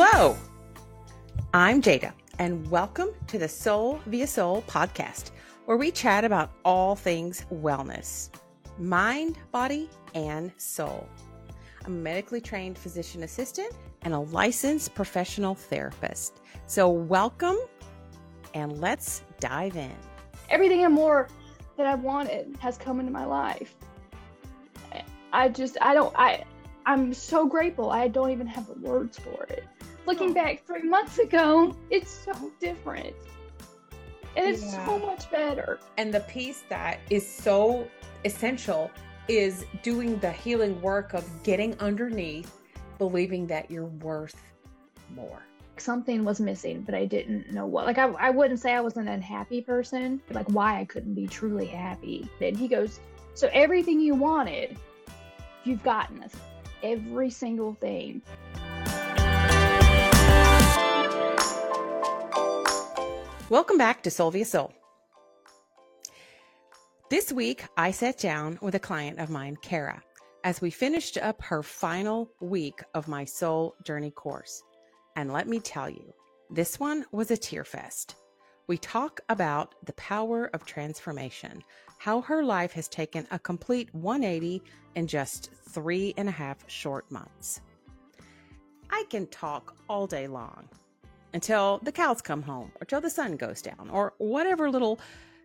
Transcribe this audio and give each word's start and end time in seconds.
Hello, 0.00 0.36
I'm 1.52 1.82
Jada, 1.82 2.12
and 2.38 2.70
welcome 2.70 3.08
to 3.26 3.36
the 3.36 3.48
Soul 3.48 3.98
via 4.06 4.28
Sole 4.28 4.62
podcast, 4.68 5.32
where 5.64 5.76
we 5.76 5.90
chat 5.90 6.22
about 6.22 6.52
all 6.64 6.94
things 6.94 7.44
wellness 7.52 8.30
mind, 8.78 9.38
body, 9.50 9.90
and 10.14 10.52
soul. 10.56 11.08
I'm 11.84 11.94
a 11.94 11.96
medically 11.96 12.40
trained 12.40 12.78
physician 12.78 13.24
assistant 13.24 13.74
and 14.02 14.14
a 14.14 14.20
licensed 14.20 14.94
professional 14.94 15.56
therapist. 15.56 16.42
So, 16.66 16.88
welcome 16.88 17.56
and 18.54 18.80
let's 18.80 19.24
dive 19.40 19.74
in. 19.74 19.96
Everything 20.48 20.84
and 20.84 20.94
more 20.94 21.26
that 21.76 21.86
I 21.86 21.96
wanted 21.96 22.56
has 22.60 22.78
come 22.78 23.00
into 23.00 23.10
my 23.10 23.24
life. 23.24 23.74
I 25.32 25.48
just, 25.48 25.76
I 25.80 25.92
don't, 25.92 26.14
I, 26.16 26.44
I'm 26.86 27.12
so 27.12 27.46
grateful. 27.46 27.90
I 27.90 28.06
don't 28.06 28.30
even 28.30 28.46
have 28.46 28.68
the 28.68 28.74
words 28.74 29.18
for 29.18 29.42
it. 29.50 29.64
Looking 30.08 30.32
back 30.32 30.64
three 30.66 30.84
months 30.84 31.18
ago, 31.18 31.76
it's 31.90 32.10
so 32.10 32.50
different. 32.60 33.14
And 34.36 34.48
it's 34.48 34.64
yeah. 34.64 34.86
so 34.86 34.98
much 35.00 35.30
better. 35.30 35.80
And 35.98 36.14
the 36.14 36.20
piece 36.20 36.64
that 36.70 37.00
is 37.10 37.28
so 37.28 37.86
essential 38.24 38.90
is 39.28 39.66
doing 39.82 40.18
the 40.20 40.32
healing 40.32 40.80
work 40.80 41.12
of 41.12 41.30
getting 41.42 41.78
underneath, 41.78 42.50
believing 42.96 43.46
that 43.48 43.70
you're 43.70 43.84
worth 43.84 44.40
more. 45.14 45.42
Something 45.76 46.24
was 46.24 46.40
missing, 46.40 46.80
but 46.80 46.94
I 46.94 47.04
didn't 47.04 47.52
know 47.52 47.66
what. 47.66 47.84
Like, 47.84 47.98
I, 47.98 48.06
I 48.12 48.30
wouldn't 48.30 48.60
say 48.60 48.72
I 48.72 48.80
was 48.80 48.96
an 48.96 49.08
unhappy 49.08 49.60
person, 49.60 50.22
like, 50.30 50.48
why 50.48 50.80
I 50.80 50.86
couldn't 50.86 51.12
be 51.12 51.26
truly 51.26 51.66
happy. 51.66 52.30
And 52.40 52.56
he 52.56 52.66
goes, 52.66 53.00
So, 53.34 53.50
everything 53.52 54.00
you 54.00 54.14
wanted, 54.14 54.78
you've 55.64 55.82
gotten 55.82 56.22
us 56.22 56.32
every 56.82 57.28
single 57.28 57.74
thing. 57.74 58.22
Welcome 63.50 63.78
back 63.78 64.02
to 64.02 64.10
Soul 64.10 64.30
via 64.30 64.44
Sole. 64.44 64.74
This 67.08 67.32
week, 67.32 67.64
I 67.78 67.92
sat 67.92 68.18
down 68.18 68.58
with 68.60 68.74
a 68.74 68.78
client 68.78 69.18
of 69.18 69.30
mine, 69.30 69.56
Kara, 69.62 70.02
as 70.44 70.60
we 70.60 70.68
finished 70.68 71.16
up 71.16 71.40
her 71.40 71.62
final 71.62 72.30
week 72.42 72.82
of 72.92 73.08
my 73.08 73.24
Soul 73.24 73.74
Journey 73.84 74.10
course. 74.10 74.62
And 75.16 75.32
let 75.32 75.48
me 75.48 75.60
tell 75.60 75.88
you, 75.88 76.12
this 76.50 76.78
one 76.78 77.06
was 77.10 77.30
a 77.30 77.38
tear 77.38 77.64
fest. 77.64 78.16
We 78.66 78.76
talk 78.76 79.18
about 79.30 79.76
the 79.86 79.94
power 79.94 80.50
of 80.52 80.66
transformation, 80.66 81.64
how 81.96 82.20
her 82.20 82.44
life 82.44 82.72
has 82.72 82.86
taken 82.86 83.26
a 83.30 83.38
complete 83.38 83.88
180 83.94 84.62
in 84.94 85.06
just 85.06 85.52
three 85.70 86.12
and 86.18 86.28
a 86.28 86.32
half 86.32 86.68
short 86.68 87.10
months. 87.10 87.62
I 88.90 89.04
can 89.08 89.26
talk 89.28 89.74
all 89.88 90.06
day 90.06 90.26
long 90.26 90.68
until 91.34 91.78
the 91.82 91.92
cows 91.92 92.20
come 92.20 92.42
home 92.42 92.70
or 92.80 92.84
till 92.84 93.00
the 93.00 93.10
sun 93.10 93.36
goes 93.36 93.62
down 93.62 93.90
or 93.90 94.14
whatever 94.18 94.70
little 94.70 94.98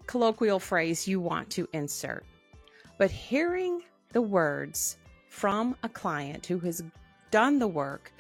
colloquial 0.08 0.60
phrase 0.60 1.08
you 1.08 1.20
want 1.20 1.50
to 1.52 1.68
insert. 1.74 2.26
But 2.98 3.12
hearing 3.12 3.82
the 4.12 4.22
words 4.22 4.98
from 5.28 5.76
a 5.84 5.90
client 5.90 6.46
who 6.46 6.60
has 6.60 6.84
done 7.32 7.60
the 7.60 7.68
work 7.68 8.12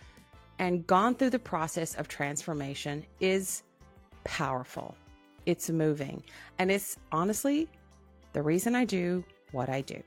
and 0.59 0.85
gone 0.87 1.15
through 1.15 1.29
the 1.29 1.39
process 1.39 1.95
of 1.95 2.07
transformation 2.07 3.05
is 3.19 3.63
powerful. 4.23 4.95
It's 5.45 5.69
moving. 5.69 6.23
And 6.59 6.71
it's 6.71 6.97
honestly 7.11 7.67
the 8.33 8.41
reason 8.41 8.75
I 8.75 8.85
do 8.85 9.23
what 9.51 9.69
I 9.69 9.81
do. 9.81 10.01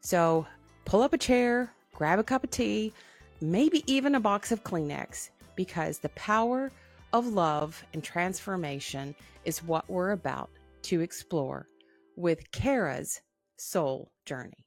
So 0.00 0.46
pull 0.84 1.02
up 1.02 1.12
a 1.12 1.18
chair, 1.18 1.72
grab 1.94 2.18
a 2.18 2.24
cup 2.24 2.42
of 2.42 2.50
tea, 2.50 2.92
maybe 3.40 3.84
even 3.86 4.14
a 4.14 4.20
box 4.20 4.50
of 4.50 4.64
Kleenex, 4.64 5.30
because 5.54 5.98
the 5.98 6.08
power 6.10 6.70
of 7.12 7.26
love 7.26 7.84
and 7.92 8.02
transformation 8.02 9.14
is 9.44 9.62
what 9.62 9.88
we're 9.88 10.12
about 10.12 10.50
to 10.82 11.00
explore 11.00 11.68
with 12.16 12.50
Kara's 12.52 13.20
soul 13.58 14.10
journey. 14.24 14.64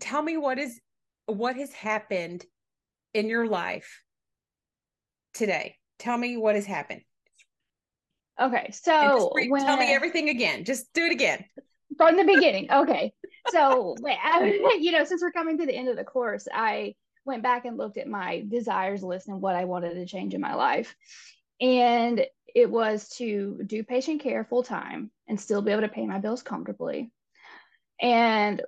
Tell 0.00 0.22
me 0.22 0.36
what 0.36 0.58
is 0.58 0.80
what 1.26 1.56
has 1.56 1.72
happened 1.72 2.44
in 3.12 3.28
your 3.28 3.46
life 3.46 4.02
today. 5.34 5.76
Tell 5.98 6.16
me 6.16 6.36
what 6.36 6.54
has 6.54 6.66
happened. 6.66 7.02
Okay, 8.40 8.70
so 8.72 9.32
when, 9.34 9.64
tell 9.64 9.76
me 9.76 9.92
everything 9.92 10.28
again. 10.28 10.64
Just 10.64 10.92
do 10.92 11.04
it 11.04 11.12
again 11.12 11.44
from 11.96 12.16
the 12.16 12.24
beginning. 12.24 12.70
Okay, 12.70 13.12
so 13.50 13.94
you 14.78 14.92
know, 14.92 15.04
since 15.04 15.22
we're 15.22 15.32
coming 15.32 15.58
to 15.58 15.66
the 15.66 15.74
end 15.74 15.88
of 15.88 15.96
the 15.96 16.04
course, 16.04 16.46
I 16.52 16.94
went 17.26 17.42
back 17.42 17.64
and 17.64 17.76
looked 17.76 17.98
at 17.98 18.08
my 18.08 18.44
desires 18.48 19.02
list 19.02 19.28
and 19.28 19.40
what 19.40 19.56
I 19.56 19.64
wanted 19.64 19.94
to 19.94 20.06
change 20.06 20.34
in 20.34 20.40
my 20.40 20.54
life. 20.54 20.94
And 21.60 22.24
it 22.54 22.70
was 22.70 23.08
to 23.16 23.60
do 23.66 23.82
patient 23.82 24.22
care 24.22 24.44
full 24.44 24.62
time 24.62 25.10
and 25.28 25.40
still 25.40 25.60
be 25.60 25.72
able 25.72 25.82
to 25.82 25.88
pay 25.88 26.06
my 26.06 26.18
bills 26.18 26.42
comfortably 26.42 27.10
and 28.00 28.62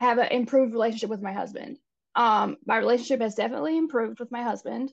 have 0.00 0.18
an 0.18 0.28
improved 0.28 0.72
relationship 0.72 1.10
with 1.10 1.22
my 1.22 1.32
husband. 1.32 1.78
Um, 2.14 2.56
my 2.66 2.78
relationship 2.78 3.20
has 3.20 3.34
definitely 3.34 3.76
improved 3.76 4.18
with 4.18 4.32
my 4.32 4.42
husband. 4.42 4.92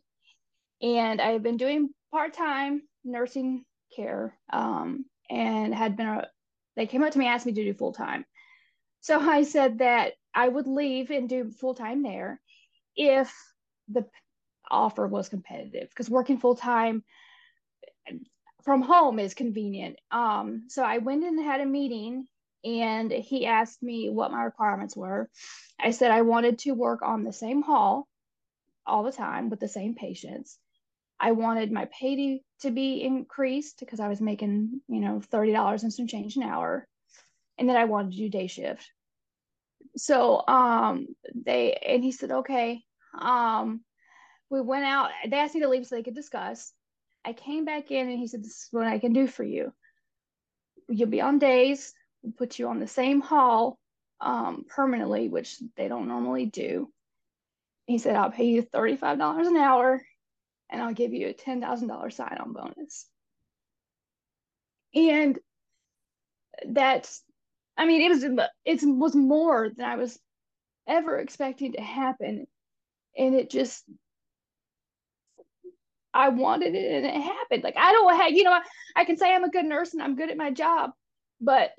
And 0.81 1.21
I've 1.21 1.41
been 1.41 1.57
doing 1.57 1.89
part 2.11 2.33
time 2.33 2.81
nursing 3.03 3.63
care 3.95 4.37
um, 4.51 5.05
and 5.29 5.73
had 5.73 5.95
been, 5.95 6.07
a, 6.07 6.27
they 6.75 6.85
came 6.85 7.03
up 7.03 7.11
to 7.11 7.19
me, 7.19 7.25
and 7.25 7.33
asked 7.33 7.45
me 7.45 7.53
to 7.53 7.63
do 7.63 7.73
full 7.73 7.93
time. 7.93 8.25
So 9.01 9.19
I 9.19 9.43
said 9.43 9.79
that 9.79 10.13
I 10.33 10.47
would 10.47 10.67
leave 10.67 11.11
and 11.11 11.29
do 11.29 11.51
full 11.51 11.75
time 11.75 12.03
there 12.03 12.41
if 12.95 13.33
the 13.89 14.05
offer 14.69 15.07
was 15.07 15.29
competitive 15.29 15.89
because 15.89 16.09
working 16.09 16.37
full 16.37 16.55
time 16.55 17.03
from 18.63 18.81
home 18.81 19.19
is 19.19 19.33
convenient. 19.33 19.97
Um, 20.11 20.65
so 20.69 20.83
I 20.83 20.97
went 20.97 21.23
and 21.23 21.39
had 21.39 21.61
a 21.61 21.65
meeting 21.65 22.25
and 22.63 23.11
he 23.11 23.45
asked 23.45 23.83
me 23.83 24.09
what 24.09 24.31
my 24.31 24.43
requirements 24.43 24.97
were. 24.97 25.29
I 25.79 25.91
said 25.91 26.09
I 26.09 26.23
wanted 26.23 26.59
to 26.59 26.71
work 26.71 27.01
on 27.03 27.23
the 27.23 27.33
same 27.33 27.61
hall 27.61 28.07
all 28.87 29.03
the 29.03 29.11
time 29.11 29.49
with 29.49 29.59
the 29.59 29.67
same 29.67 29.93
patients. 29.93 30.57
I 31.19 31.31
wanted 31.31 31.71
my 31.71 31.85
pay 31.85 32.15
to, 32.15 32.39
to 32.61 32.71
be 32.71 33.03
increased 33.03 33.79
because 33.79 33.99
I 33.99 34.07
was 34.07 34.19
making, 34.19 34.81
you 34.87 34.99
know, 34.99 35.21
$30 35.31 35.83
and 35.83 35.93
some 35.93 36.07
change 36.07 36.35
an 36.35 36.43
hour. 36.43 36.87
And 37.57 37.69
then 37.69 37.77
I 37.77 37.85
wanted 37.85 38.11
to 38.11 38.17
do 38.17 38.29
day 38.29 38.47
shift 38.47 38.89
so 39.95 40.43
um 40.47 41.07
they 41.33 41.73
and 41.73 42.03
he 42.03 42.11
said 42.11 42.31
okay 42.31 42.81
um 43.19 43.81
we 44.49 44.61
went 44.61 44.85
out 44.85 45.09
they 45.27 45.37
asked 45.37 45.55
me 45.55 45.61
to 45.61 45.69
leave 45.69 45.85
so 45.85 45.95
they 45.95 46.03
could 46.03 46.15
discuss. 46.15 46.71
I 47.25 47.33
came 47.33 47.65
back 47.65 47.89
in 47.89 48.07
and 48.09 48.19
he 48.19 48.27
said 48.27 48.41
this 48.41 48.51
is 48.51 48.67
what 48.71 48.87
i 48.87 48.99
can 48.99 49.13
do 49.13 49.27
for 49.27 49.43
you. 49.43 49.73
You'll 50.89 51.09
be 51.09 51.21
on 51.21 51.39
days 51.39 51.93
we'll 52.21 52.33
put 52.33 52.59
you 52.59 52.67
on 52.67 52.79
the 52.79 52.87
same 52.87 53.21
hall 53.21 53.79
um 54.21 54.65
permanently 54.69 55.29
which 55.29 55.57
they 55.75 55.87
don't 55.87 56.07
normally 56.07 56.45
do. 56.45 56.91
He 57.87 57.97
said 57.97 58.15
i'll 58.15 58.31
pay 58.31 58.45
you 58.45 58.63
$35 58.63 59.47
an 59.47 59.57
hour 59.57 60.01
and 60.69 60.81
i'll 60.81 60.93
give 60.93 61.13
you 61.13 61.27
a 61.27 61.33
$10000 61.33 62.13
sign-on 62.13 62.53
bonus. 62.53 63.07
And 64.93 65.37
that's 66.65 67.21
I 67.77 67.85
mean, 67.85 68.01
it 68.01 68.09
was 68.09 68.23
it 68.65 68.87
was 68.87 69.15
more 69.15 69.69
than 69.69 69.85
I 69.85 69.95
was 69.95 70.17
ever 70.87 71.17
expecting 71.17 71.73
to 71.73 71.81
happen, 71.81 72.47
and 73.17 73.35
it 73.35 73.49
just 73.49 73.83
I 76.13 76.29
wanted 76.29 76.73
it 76.75 77.03
and 77.03 77.05
it 77.05 77.21
happened. 77.21 77.63
Like 77.63 77.77
I 77.77 77.91
don't 77.91 78.15
have, 78.15 78.31
you 78.31 78.43
know, 78.43 78.53
I, 78.53 78.61
I 78.95 79.05
can 79.05 79.17
say 79.17 79.33
I'm 79.33 79.43
a 79.43 79.49
good 79.49 79.65
nurse 79.65 79.93
and 79.93 80.01
I'm 80.01 80.15
good 80.15 80.29
at 80.29 80.37
my 80.37 80.49
job, 80.49 80.91
but 81.41 81.71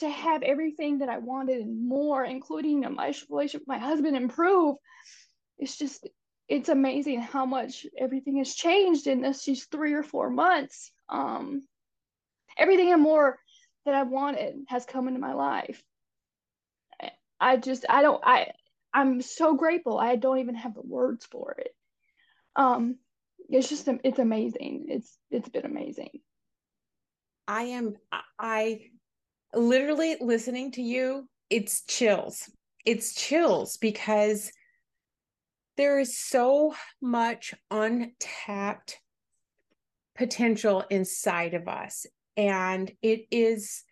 to 0.00 0.10
have 0.10 0.42
everything 0.42 0.98
that 0.98 1.08
I 1.08 1.18
wanted 1.18 1.60
and 1.60 1.86
more, 1.88 2.24
including 2.24 2.80
my 2.94 3.14
relationship 3.28 3.62
with 3.62 3.68
my 3.68 3.78
husband, 3.78 4.16
improve, 4.16 4.76
it's 5.58 5.78
just 5.78 6.08
it's 6.48 6.68
amazing 6.68 7.20
how 7.20 7.46
much 7.46 7.86
everything 7.96 8.38
has 8.38 8.54
changed 8.54 9.06
in 9.06 9.20
this 9.20 9.44
just 9.44 9.70
three 9.70 9.92
or 9.92 10.02
four 10.02 10.30
months. 10.30 10.90
Um, 11.08 11.62
everything 12.58 12.92
and 12.92 13.00
more 13.00 13.38
that 13.84 13.94
I 13.94 14.02
wanted 14.02 14.64
has 14.68 14.84
come 14.84 15.08
into 15.08 15.20
my 15.20 15.32
life. 15.32 15.82
I 17.40 17.56
just 17.56 17.86
I 17.88 18.02
don't 18.02 18.20
I 18.24 18.52
I'm 18.92 19.22
so 19.22 19.54
grateful. 19.54 19.98
I 19.98 20.16
don't 20.16 20.38
even 20.38 20.54
have 20.54 20.74
the 20.74 20.82
words 20.82 21.26
for 21.26 21.56
it. 21.58 21.74
Um 22.56 22.96
it's 23.48 23.68
just 23.68 23.88
it's 24.04 24.18
amazing. 24.18 24.86
It's 24.88 25.16
it's 25.30 25.48
been 25.48 25.64
amazing. 25.64 26.20
I 27.48 27.62
am 27.62 27.96
I 28.38 28.80
literally 29.54 30.16
listening 30.20 30.72
to 30.72 30.82
you, 30.82 31.28
it's 31.48 31.82
chills. 31.84 32.50
It's 32.84 33.14
chills 33.14 33.76
because 33.76 34.52
there 35.76 35.98
is 35.98 36.18
so 36.18 36.74
much 37.00 37.54
untapped 37.70 39.00
potential 40.16 40.84
inside 40.90 41.54
of 41.54 41.68
us 41.68 42.06
and 42.36 42.90
it 43.02 43.26
is 43.30 43.84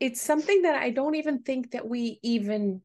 it's 0.00 0.20
something 0.20 0.62
that 0.62 0.80
I 0.82 0.90
don't 0.90 1.14
even 1.14 1.42
think 1.42 1.70
that 1.72 1.88
we 1.88 2.18
even 2.22 2.82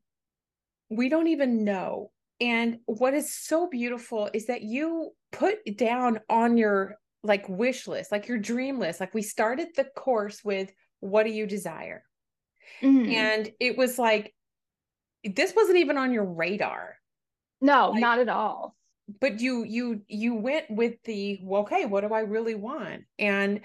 we 0.89 1.09
don't 1.09 1.27
even 1.27 1.63
know. 1.63 2.11
And 2.41 2.79
what 2.85 3.13
is 3.13 3.33
so 3.33 3.67
beautiful 3.67 4.29
is 4.33 4.47
that 4.47 4.61
you 4.61 5.11
put 5.31 5.57
down 5.77 6.19
on 6.29 6.57
your 6.57 6.95
like 7.23 7.47
wish 7.49 7.87
list, 7.87 8.11
like 8.11 8.27
your 8.27 8.37
dream 8.37 8.79
list. 8.79 8.99
Like 8.99 9.13
we 9.13 9.21
started 9.21 9.69
the 9.75 9.85
course 9.95 10.43
with 10.43 10.71
what 11.01 11.23
do 11.23 11.31
you 11.31 11.45
desire? 11.45 12.03
Mm-hmm. 12.81 13.11
And 13.11 13.51
it 13.59 13.77
was 13.77 13.99
like 13.99 14.33
this 15.23 15.53
wasn't 15.55 15.77
even 15.77 15.97
on 15.97 16.13
your 16.13 16.25
radar. 16.25 16.95
No, 17.61 17.89
like, 17.89 18.01
not 18.01 18.19
at 18.19 18.29
all. 18.29 18.75
But 19.19 19.41
you 19.41 19.63
you 19.63 20.01
you 20.07 20.35
went 20.35 20.69
with 20.69 21.01
the 21.03 21.39
well, 21.43 21.63
okay, 21.63 21.85
what 21.85 22.07
do 22.07 22.13
I 22.13 22.21
really 22.21 22.55
want? 22.55 23.03
And 23.17 23.61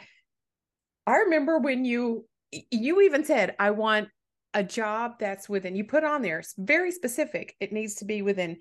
I 1.07 1.17
remember 1.17 1.59
when 1.59 1.85
you 1.85 2.27
you 2.71 3.03
even 3.03 3.25
said, 3.25 3.55
I 3.59 3.71
want 3.71 4.09
a 4.55 4.63
job 4.63 5.15
that's 5.19 5.49
within, 5.49 5.75
you 5.75 5.85
put 5.85 6.05
on 6.05 6.23
there, 6.23 6.43
very 6.57 6.93
specific. 6.93 7.57
It 7.59 7.73
needs 7.73 7.97
to 7.97 8.05
be 8.05 8.23
within 8.23 8.59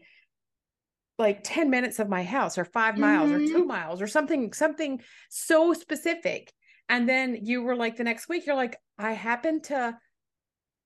like 1.20 1.42
10 1.44 1.70
minutes 1.70 2.00
of 2.00 2.10
my 2.10 2.24
house 2.24 2.58
or 2.58 2.66
5 2.66 2.98
miles 2.98 3.30
mm-hmm. 3.30 3.56
or 3.56 3.60
2 3.60 3.66
miles 3.66 4.02
or 4.02 4.08
something 4.08 4.52
something 4.52 5.00
so 5.30 5.74
specific. 5.74 6.52
And 6.90 7.08
then 7.08 7.40
you 7.44 7.62
were 7.62 7.76
like 7.76 7.96
the 7.96 8.04
next 8.04 8.28
week 8.28 8.46
you're 8.46 8.56
like 8.56 8.78
I 8.98 9.12
happened 9.12 9.66
to 9.66 9.98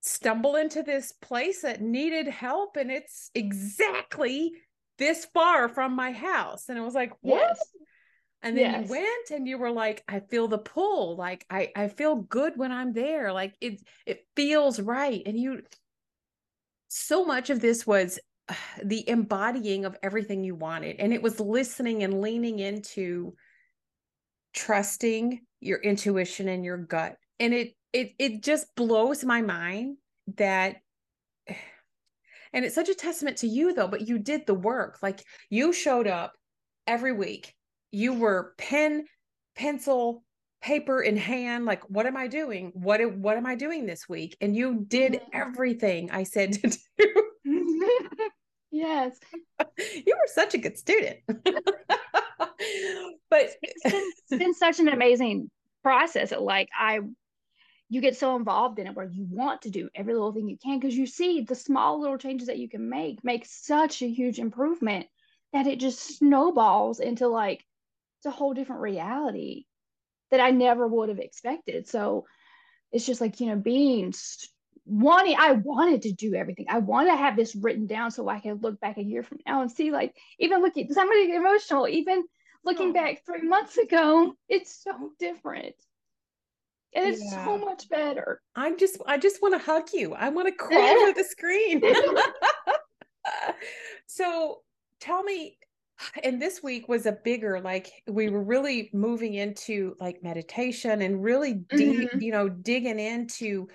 stumble 0.02 0.56
into 0.56 0.84
this 0.84 1.12
place 1.14 1.62
that 1.62 1.82
needed 1.82 2.28
help 2.28 2.76
and 2.78 2.92
it's 2.92 3.32
exactly 3.34 4.52
this 4.98 5.26
far 5.34 5.70
from 5.70 5.96
my 5.96 6.12
house 6.12 6.70
and 6.70 6.78
it 6.78 6.82
was 6.82 6.94
like 6.94 7.14
what 7.22 7.40
yes. 7.40 7.60
And 8.44 8.58
then 8.58 8.72
yes. 8.72 8.86
you 8.86 8.92
went 8.92 9.30
and 9.32 9.48
you 9.48 9.58
were 9.58 9.72
like, 9.72 10.04
I 10.08 10.20
feel 10.20 10.48
the 10.48 10.58
pull. 10.58 11.16
Like 11.16 11.46
I, 11.50 11.72
I 11.76 11.88
feel 11.88 12.16
good 12.16 12.54
when 12.56 12.72
I'm 12.72 12.94
there. 12.94 13.34
Like 13.34 13.56
it, 13.60 13.82
it 14.06 14.26
feels 14.36 14.80
right. 14.80 15.22
And 15.26 15.38
you, 15.38 15.64
so 16.88 17.26
much 17.26 17.50
of 17.50 17.60
this 17.60 17.86
was 17.86 18.20
the 18.84 19.08
embodying 19.10 19.86
of 19.86 19.98
everything 20.04 20.44
you 20.44 20.56
wanted. 20.56 20.98
And 21.00 21.14
it 21.14 21.22
was 21.22 21.40
listening 21.40 22.04
and 22.04 22.22
leaning 22.22 22.60
into 22.60 23.34
trusting 24.54 25.42
your 25.60 25.80
intuition 25.80 26.48
and 26.48 26.64
your 26.64 26.78
gut. 26.78 27.16
And 27.40 27.54
it, 27.54 27.74
it, 27.92 28.14
it 28.20 28.44
just 28.44 28.68
blows 28.76 29.24
my 29.24 29.42
mind 29.42 29.98
that 30.36 30.78
and 32.54 32.66
it's 32.66 32.76
such 32.76 32.90
a 32.90 32.96
testament 32.96 33.38
to 33.38 33.48
you 33.48 33.74
though 33.74 33.88
but 33.88 34.08
you 34.08 34.20
did 34.20 34.46
the 34.46 34.54
work 34.54 35.00
like 35.02 35.24
you 35.50 35.72
showed 35.72 36.08
up 36.08 36.34
every 36.86 37.12
week 37.12 37.54
you 37.92 38.14
were 38.14 38.54
pen 38.58 39.06
pencil 39.56 40.24
paper 40.62 41.02
in 41.02 41.18
hand 41.18 41.66
like 41.66 41.84
what 41.90 42.06
am 42.06 42.18
i 42.18 42.28
doing? 42.28 42.72
What 42.74 43.00
what 43.16 43.38
am 43.38 43.46
i 43.46 43.56
doing 43.56 43.86
this 43.86 44.08
week? 44.10 44.38
And 44.42 44.56
you 44.56 44.86
did 44.88 45.22
everything 45.34 46.12
i 46.12 46.24
said 46.24 46.54
to 46.54 46.78
do. 46.98 47.24
Yes. 48.70 49.18
You 49.78 50.16
were 50.16 50.28
such 50.28 50.54
a 50.54 50.58
good 50.58 50.78
student. 50.78 51.18
But 53.30 53.50
it's 53.62 53.84
been, 53.84 54.12
it's 54.30 54.44
been 54.44 54.54
such 54.54 54.80
an 54.80 54.88
amazing 54.88 55.50
process 55.84 56.34
like 56.38 56.70
i 56.78 57.00
you 57.90 58.02
get 58.02 58.18
so 58.18 58.36
involved 58.36 58.80
in 58.80 58.88
it 58.88 58.96
where 58.96 59.06
you 59.06 59.26
want 59.30 59.62
to 59.62 59.70
do 59.70 59.90
every 59.96 60.14
little 60.14 60.34
thing 60.34 60.50
you 60.50 60.58
can 60.62 60.80
because 60.80 60.98
you 60.98 61.06
see 61.06 61.42
the 61.42 61.56
small 61.56 62.02
little 62.02 62.18
changes 62.18 62.48
that 62.48 62.58
you 62.58 62.68
can 62.68 62.90
make 62.90 63.24
make 63.24 63.46
such 63.46 64.02
a 64.02 64.10
huge 64.10 64.40
improvement 64.40 65.06
that 65.54 65.68
it 65.68 65.80
just 65.80 66.18
snowballs 66.18 67.00
into 67.00 67.28
like 67.28 67.64
it's 68.18 68.26
a 68.26 68.32
whole 68.32 68.54
different 68.54 68.82
reality 68.82 69.66
that 70.32 70.40
I 70.40 70.52
never 70.52 70.88
would 70.88 71.10
have 71.10 71.20
expected. 71.20 71.88
So 71.88 72.26
it's 72.92 73.06
just 73.06 73.22
like, 73.22 73.40
you 73.40 73.48
know, 73.48 73.56
being 73.56 74.14
wanting, 74.86 75.36
I 75.38 75.54
wanted 75.54 76.04
to 76.04 76.14
do 76.14 76.36
everything. 76.36 76.66
I 76.70 76.80
want 76.80 77.10
to 77.10 77.16
have 77.16 77.36
this 77.36 77.56
written 77.56 77.88
down 77.88 78.12
so 78.12 78.28
I 78.28 78.40
can 78.40 78.56
look 78.56 78.80
back 78.80 78.98
a 78.98 79.04
year 79.04 79.24
from 79.24 79.40
now 79.46 79.62
and 79.62 79.72
see, 79.72 79.92
like, 79.92 80.16
even 80.40 80.62
looking, 80.62 80.92
somebody 80.92 81.34
emotional, 81.34 81.88
even 81.88 82.24
looking 82.64 82.90
oh. 82.90 82.94
back 82.94 83.24
three 83.26 83.48
months 83.48 83.78
ago, 83.78 84.34
it's 84.50 84.84
so 84.84 85.12
different. 85.20 85.76
And 86.96 87.08
it's 87.08 87.24
yeah. 87.24 87.46
so 87.46 87.58
much 87.58 87.90
better. 87.90 88.42
I 88.56 88.74
just, 88.76 88.98
I 89.06 89.18
just 89.18 89.42
want 89.42 89.54
to 89.54 89.60
hug 89.60 89.90
you. 89.94 90.14
I 90.14 90.30
want 90.30 90.48
to 90.48 90.54
crawl 90.58 90.82
over 90.82 91.14
the 91.14 91.24
screen. 91.24 91.84
so 94.08 94.62
tell 95.00 95.22
me 95.22 95.58
and 96.24 96.42
this 96.42 96.62
week 96.62 96.88
was 96.88 97.06
a 97.06 97.18
bigger 97.24 97.60
like 97.60 97.92
we 98.08 98.30
were 98.30 98.44
really 98.44 98.90
moving 98.94 99.34
into 99.34 99.96
like 100.00 100.24
meditation 100.24 101.02
and 101.02 101.24
really 101.24 101.54
deep 101.54 102.10
mm-hmm. 102.10 102.22
you 102.22 102.32
know 102.32 102.50
digging 102.50 103.00
into 103.00 103.68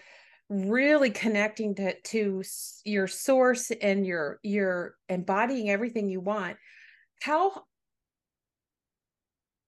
really 0.48 1.10
connecting 1.10 1.74
to 1.74 1.94
to 2.02 2.42
your 2.84 3.06
source 3.06 3.70
and 3.70 4.06
your 4.06 4.38
your 4.42 4.94
embodying 5.08 5.70
everything 5.70 6.08
you 6.08 6.20
want 6.20 6.56
how 7.22 7.64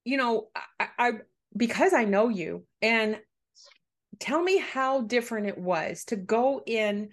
you 0.04 0.16
know 0.16 0.48
I, 0.78 0.88
I 0.98 1.12
because 1.56 1.92
i 1.92 2.04
know 2.04 2.28
you 2.28 2.64
and 2.82 3.18
tell 4.20 4.42
me 4.42 4.58
how 4.58 5.02
different 5.02 5.46
it 5.46 5.58
was 5.58 6.04
to 6.04 6.16
go 6.16 6.62
in 6.66 7.10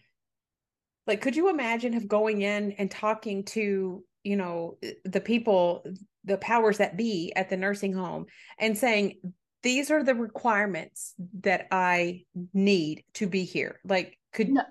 like 1.07 1.21
could 1.21 1.35
you 1.35 1.49
imagine 1.49 1.95
of 1.95 2.07
going 2.07 2.41
in 2.41 2.73
and 2.73 2.91
talking 2.91 3.43
to 3.45 4.03
you 4.23 4.35
know 4.35 4.77
eh, 4.83 4.93
the 5.05 5.21
people 5.21 5.85
the 6.23 6.37
powers 6.37 6.77
that 6.77 6.97
be 6.97 7.33
at 7.35 7.49
the 7.49 7.57
nursing 7.57 7.93
home 7.93 8.25
and 8.59 8.77
saying 8.77 9.19
these 9.63 9.91
are 9.91 10.03
the 10.03 10.15
requirements 10.15 11.13
that 11.41 11.67
i 11.71 12.23
need 12.53 13.03
to 13.13 13.27
be 13.27 13.43
here. 13.43 13.79
Like 13.83 14.17
could 14.33 14.49
no, 14.49 14.63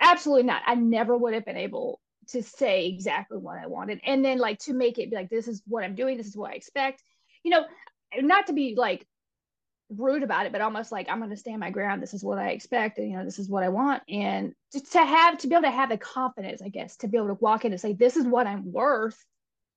absolutely 0.00 0.44
not. 0.44 0.62
I 0.66 0.74
never 0.74 1.16
would 1.16 1.34
have 1.34 1.44
been 1.44 1.56
able 1.56 2.00
to 2.28 2.42
say 2.42 2.86
exactly 2.86 3.38
what 3.38 3.58
i 3.58 3.66
wanted. 3.66 4.00
And 4.04 4.24
then 4.24 4.38
like 4.38 4.58
to 4.60 4.74
make 4.74 4.98
it 4.98 5.10
be 5.10 5.16
like 5.16 5.30
this 5.30 5.48
is 5.48 5.62
what 5.66 5.84
i'm 5.84 5.94
doing. 5.94 6.16
This 6.16 6.26
is 6.26 6.36
what 6.36 6.52
i 6.52 6.54
expect. 6.54 7.02
You 7.42 7.52
know 7.52 7.64
not 8.20 8.46
to 8.46 8.52
be 8.52 8.74
like 8.76 9.06
rude 9.90 10.22
about 10.22 10.46
it, 10.46 10.52
but 10.52 10.60
almost 10.60 10.92
like 10.92 11.08
I'm 11.08 11.18
going 11.18 11.30
to 11.30 11.36
stand 11.36 11.60
my 11.60 11.70
ground. 11.70 12.02
This 12.02 12.14
is 12.14 12.22
what 12.24 12.38
I 12.38 12.50
expect, 12.50 12.98
and 12.98 13.10
you 13.10 13.16
know, 13.16 13.24
this 13.24 13.38
is 13.38 13.48
what 13.48 13.62
I 13.62 13.68
want, 13.68 14.02
and 14.08 14.54
just 14.72 14.92
to 14.92 15.04
have 15.04 15.38
to 15.38 15.46
be 15.46 15.54
able 15.54 15.62
to 15.62 15.70
have 15.70 15.88
the 15.88 15.98
confidence, 15.98 16.60
I 16.62 16.68
guess, 16.68 16.96
to 16.98 17.08
be 17.08 17.16
able 17.16 17.28
to 17.28 17.34
walk 17.34 17.64
in 17.64 17.72
and 17.72 17.80
say, 17.80 17.92
"This 17.94 18.16
is 18.16 18.26
what 18.26 18.46
I'm 18.46 18.70
worth, 18.72 19.24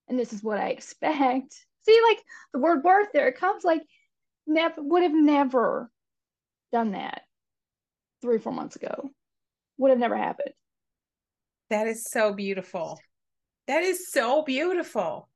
and 0.07 0.19
this 0.19 0.33
is 0.33 0.43
what 0.43 0.57
I 0.57 0.69
expect." 0.69 1.53
See, 1.83 1.99
like 2.09 2.19
the 2.53 2.59
word 2.59 2.83
"worth" 2.83 3.09
there, 3.13 3.27
it 3.27 3.37
comes 3.37 3.63
like 3.63 3.81
never 4.45 4.81
would 4.81 5.03
have 5.03 5.13
never 5.13 5.89
done 6.71 6.91
that 6.91 7.23
three, 8.21 8.37
four 8.37 8.53
months 8.53 8.75
ago. 8.75 9.11
Would 9.77 9.91
have 9.91 9.99
never 9.99 10.17
happened. 10.17 10.53
That 11.69 11.87
is 11.87 12.05
so 12.11 12.33
beautiful. 12.33 12.99
That 13.67 13.83
is 13.83 14.11
so 14.11 14.43
beautiful. 14.43 15.29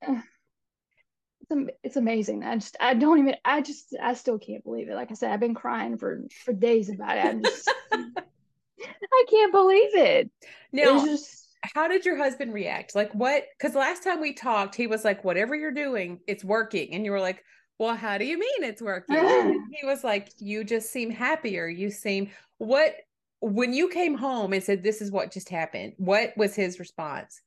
It's 1.50 1.96
amazing. 1.96 2.44
I 2.44 2.56
just 2.56 2.76
I 2.80 2.94
don't 2.94 3.18
even 3.18 3.36
I 3.44 3.62
just 3.62 3.96
I 4.02 4.14
still 4.14 4.38
can't 4.38 4.64
believe 4.64 4.88
it. 4.88 4.94
Like 4.94 5.10
I 5.10 5.14
said, 5.14 5.30
I've 5.32 5.40
been 5.40 5.54
crying 5.54 5.96
for 5.96 6.24
for 6.44 6.52
days 6.52 6.90
about 6.90 7.16
it. 7.18 7.44
Just 7.44 7.70
I 7.92 9.24
can't 9.30 9.52
believe 9.52 9.94
it. 9.94 10.30
Now, 10.72 11.04
just, 11.04 11.48
how 11.74 11.88
did 11.88 12.04
your 12.04 12.16
husband 12.16 12.52
react? 12.52 12.94
Like 12.94 13.12
what? 13.14 13.44
Because 13.58 13.74
last 13.74 14.02
time 14.02 14.20
we 14.20 14.32
talked, 14.32 14.74
he 14.74 14.86
was 14.86 15.04
like, 15.04 15.24
"Whatever 15.24 15.54
you're 15.54 15.72
doing, 15.72 16.20
it's 16.26 16.44
working," 16.44 16.92
and 16.92 17.04
you 17.04 17.10
were 17.10 17.20
like, 17.20 17.42
"Well, 17.78 17.94
how 17.94 18.18
do 18.18 18.24
you 18.24 18.38
mean 18.38 18.62
it's 18.62 18.82
working?" 18.82 19.16
he 19.80 19.86
was 19.86 20.04
like, 20.04 20.30
"You 20.38 20.64
just 20.64 20.92
seem 20.92 21.10
happier. 21.10 21.68
You 21.68 21.90
seem 21.90 22.30
what." 22.58 22.94
When 23.40 23.74
you 23.74 23.88
came 23.88 24.14
home 24.14 24.52
and 24.52 24.62
said, 24.62 24.82
"This 24.82 25.00
is 25.00 25.10
what 25.10 25.32
just 25.32 25.48
happened," 25.48 25.92
what 25.98 26.36
was 26.36 26.54
his 26.54 26.78
response? 26.78 27.40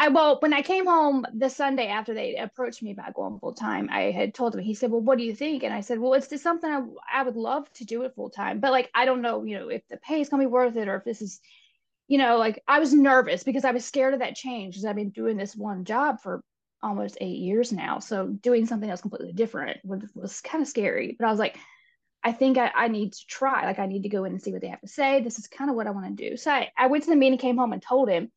I 0.00 0.08
well, 0.08 0.38
when 0.40 0.54
I 0.54 0.62
came 0.62 0.86
home 0.86 1.26
the 1.34 1.50
Sunday 1.50 1.88
after 1.88 2.14
they 2.14 2.34
approached 2.36 2.82
me 2.82 2.90
about 2.90 3.12
going 3.12 3.38
full 3.38 3.52
time, 3.52 3.90
I 3.92 4.10
had 4.12 4.32
told 4.32 4.54
him. 4.54 4.62
He 4.62 4.72
said, 4.72 4.90
"Well, 4.90 5.02
what 5.02 5.18
do 5.18 5.24
you 5.24 5.34
think?" 5.34 5.62
And 5.62 5.74
I 5.74 5.82
said, 5.82 5.98
"Well, 5.98 6.14
it's 6.14 6.26
just 6.26 6.42
something 6.42 6.70
I, 6.70 6.82
I 7.12 7.22
would 7.22 7.36
love 7.36 7.70
to 7.74 7.84
do 7.84 8.02
it 8.04 8.14
full 8.14 8.30
time, 8.30 8.60
but 8.60 8.72
like 8.72 8.90
I 8.94 9.04
don't 9.04 9.20
know, 9.20 9.44
you 9.44 9.58
know, 9.58 9.68
if 9.68 9.86
the 9.88 9.98
pay 9.98 10.22
is 10.22 10.30
gonna 10.30 10.42
be 10.42 10.46
worth 10.46 10.76
it 10.76 10.88
or 10.88 10.96
if 10.96 11.04
this 11.04 11.20
is, 11.20 11.40
you 12.08 12.16
know, 12.16 12.38
like 12.38 12.62
I 12.66 12.78
was 12.80 12.94
nervous 12.94 13.44
because 13.44 13.66
I 13.66 13.72
was 13.72 13.84
scared 13.84 14.14
of 14.14 14.20
that 14.20 14.36
change 14.36 14.74
because 14.74 14.86
I've 14.86 14.96
been 14.96 15.10
doing 15.10 15.36
this 15.36 15.54
one 15.54 15.84
job 15.84 16.22
for 16.22 16.42
almost 16.82 17.18
eight 17.20 17.38
years 17.38 17.70
now, 17.70 17.98
so 17.98 18.26
doing 18.26 18.64
something 18.64 18.88
else 18.88 19.02
completely 19.02 19.34
different 19.34 19.80
was, 19.84 20.02
was 20.14 20.40
kind 20.40 20.62
of 20.62 20.68
scary. 20.68 21.14
But 21.18 21.26
I 21.26 21.30
was 21.30 21.38
like, 21.38 21.58
I 22.24 22.32
think 22.32 22.56
I, 22.56 22.70
I 22.74 22.88
need 22.88 23.12
to 23.12 23.26
try. 23.28 23.66
Like 23.66 23.78
I 23.78 23.86
need 23.86 24.04
to 24.04 24.08
go 24.08 24.24
in 24.24 24.32
and 24.32 24.40
see 24.40 24.52
what 24.52 24.62
they 24.62 24.68
have 24.68 24.80
to 24.80 24.88
say. 24.88 25.20
This 25.20 25.38
is 25.38 25.46
kind 25.46 25.68
of 25.68 25.76
what 25.76 25.86
I 25.86 25.90
want 25.90 26.16
to 26.16 26.30
do. 26.30 26.38
So 26.38 26.50
I, 26.50 26.70
I 26.78 26.86
went 26.86 27.04
to 27.04 27.10
the 27.10 27.16
meeting, 27.16 27.38
came 27.38 27.58
home, 27.58 27.74
and 27.74 27.82
told 27.82 28.08
him 28.08 28.32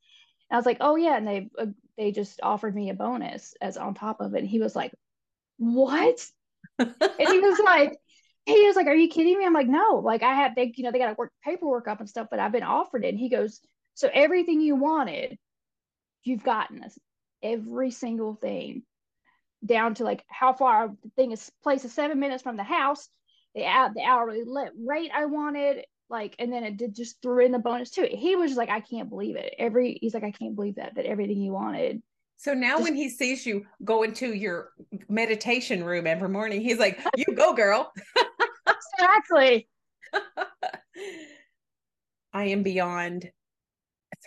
I 0.54 0.58
was 0.58 0.66
like, 0.66 0.78
oh 0.82 0.96
yeah, 0.96 1.18
and 1.18 1.28
they 1.28 1.50
uh, 1.58 1.66
they 1.98 2.12
just 2.12 2.40
offered 2.44 2.76
me 2.76 2.90
a 2.90 2.94
bonus 2.94 3.56
as 3.62 3.78
on 3.78 3.94
top 3.94 4.22
of 4.22 4.36
it. 4.36 4.40
And 4.40 4.48
he 4.48 4.60
was 4.60 4.76
like, 4.76 4.94
what? 5.58 6.26
and 6.80 6.94
he 7.00 7.40
was 7.40 7.60
like, 7.60 7.98
he 8.46 8.68
was 8.68 8.76
like, 8.76 8.88
are 8.88 8.96
you 8.96 9.10
kidding 9.10 9.38
me? 9.38 9.46
I'm 9.46 9.54
like, 9.54 9.68
no, 9.68 10.02
like 10.04 10.24
I 10.24 10.34
had 10.34 10.56
they 10.56 10.72
you 10.76 10.84
know 10.84 10.92
they 10.92 11.00
got 11.00 11.10
to 11.10 11.16
work 11.18 11.32
paperwork 11.44 11.88
up 11.88 12.00
and 12.00 12.10
stuff, 12.10 12.28
but 12.30 12.40
I've 12.40 12.52
been 12.52 12.64
offered 12.64 13.04
it. 13.04 13.10
And 13.10 13.20
he 13.20 13.30
goes, 13.30 13.60
so 13.96 14.10
everything 14.14 14.62
you 14.62 14.76
wanted, 14.76 15.38
you've 16.24 16.44
gotten 16.44 16.80
this 16.80 16.98
every 17.42 17.92
single 17.92 18.36
thing 18.36 18.84
down 19.66 19.96
to 19.96 20.04
like 20.04 20.24
how 20.30 20.54
far 20.54 20.90
the 21.04 21.10
thing 21.18 21.32
is 21.32 21.52
placed 21.62 21.84
is 21.84 21.94
seven 21.94 22.20
minutes 22.20 22.44
from 22.44 22.58
the 22.58 22.64
house 22.64 23.10
the 23.56 23.62
the 23.96 24.02
hourly 24.02 24.44
rate 24.78 25.12
I 25.14 25.26
wanted, 25.26 25.86
like, 26.14 26.36
and 26.40 26.54
then 26.54 26.64
it 26.64 26.78
did 26.78 26.96
just 26.96 27.22
threw 27.22 27.44
in 27.44 27.52
the 27.52 27.60
bonus 27.60 27.90
too. 27.90 28.08
He 28.10 28.36
was 28.36 28.52
just 28.52 28.58
like, 28.58 28.70
I 28.70 28.80
can't 28.80 29.10
believe 29.10 29.36
it. 29.36 29.54
Every 29.58 29.98
he's 30.00 30.14
like, 30.14 30.24
I 30.24 30.32
can't 30.32 30.56
believe 30.56 30.76
that 30.76 30.96
that 30.96 31.06
everything 31.06 31.42
you 31.42 31.52
wanted. 31.52 32.02
So 32.38 32.54
now 32.54 32.76
just, 32.76 32.84
when 32.84 32.96
he 32.96 33.10
sees 33.10 33.46
you 33.46 33.66
go 33.84 34.04
into 34.04 34.34
your 34.34 34.70
meditation 35.10 35.84
room 35.84 36.08
every 36.08 36.30
morning, 36.30 36.62
he's 36.62 36.80
like, 36.80 37.00
You 37.18 37.26
go, 37.36 37.54
girl. 37.54 37.92
exactly. 38.68 39.68
I 42.34 42.46
am 42.46 42.64
beyond 42.64 43.32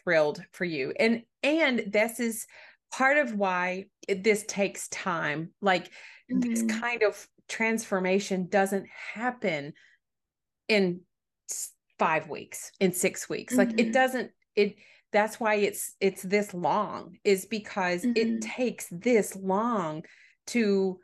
thrilled 0.02 0.42
for 0.52 0.64
you. 0.64 0.92
And 0.98 1.22
and 1.42 1.84
this 1.86 2.18
is 2.20 2.46
part 2.92 3.16
of 3.16 3.34
why 3.34 3.86
this 4.08 4.44
takes 4.48 4.88
time. 4.88 5.50
Like 5.62 5.86
mm-hmm. 6.30 6.40
this 6.40 6.64
kind 6.64 7.04
of 7.04 7.26
transformation 7.48 8.48
doesn't 8.48 8.88
happen 9.14 9.72
in 10.68 11.00
five 11.98 12.28
weeks 12.28 12.72
in 12.80 12.92
six 12.92 13.28
weeks 13.28 13.54
mm-hmm. 13.54 13.68
like 13.68 13.80
it 13.80 13.84
mm-hmm. 13.84 13.92
doesn't 13.92 14.30
it 14.54 14.76
that's 15.12 15.40
why 15.40 15.54
it's 15.54 15.94
it's 16.00 16.22
this 16.22 16.52
long 16.52 17.16
is 17.24 17.46
because 17.46 18.02
mm-hmm. 18.02 18.16
it 18.16 18.42
takes 18.42 18.86
this 18.90 19.36
long 19.36 20.04
to 20.46 20.98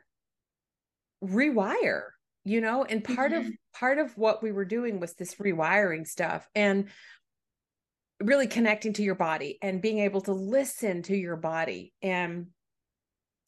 rewire 1.23 2.03
you 2.43 2.61
know 2.61 2.83
and 2.83 3.03
part 3.03 3.31
mm-hmm. 3.31 3.47
of 3.47 3.53
part 3.73 3.97
of 3.97 4.15
what 4.17 4.43
we 4.43 4.51
were 4.51 4.65
doing 4.65 4.99
was 4.99 5.13
this 5.13 5.35
rewiring 5.35 6.05
stuff 6.05 6.47
and 6.53 6.89
really 8.21 8.47
connecting 8.47 8.93
to 8.93 9.03
your 9.03 9.15
body 9.15 9.57
and 9.61 9.81
being 9.81 9.99
able 9.99 10.21
to 10.21 10.33
listen 10.33 11.01
to 11.01 11.15
your 11.15 11.35
body 11.35 11.93
and 12.01 12.47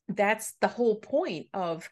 that's 0.10 0.54
the 0.62 0.68
whole 0.68 0.96
point 0.96 1.48
of 1.54 1.90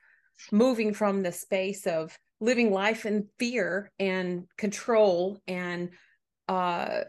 moving 0.52 0.94
from 0.94 1.24
the 1.24 1.32
space 1.32 1.86
of 1.88 2.18
living 2.40 2.72
life 2.72 3.06
in 3.06 3.28
fear 3.40 3.92
and 4.00 4.46
control 4.58 5.40
and 5.48 5.90
uh 6.50 7.02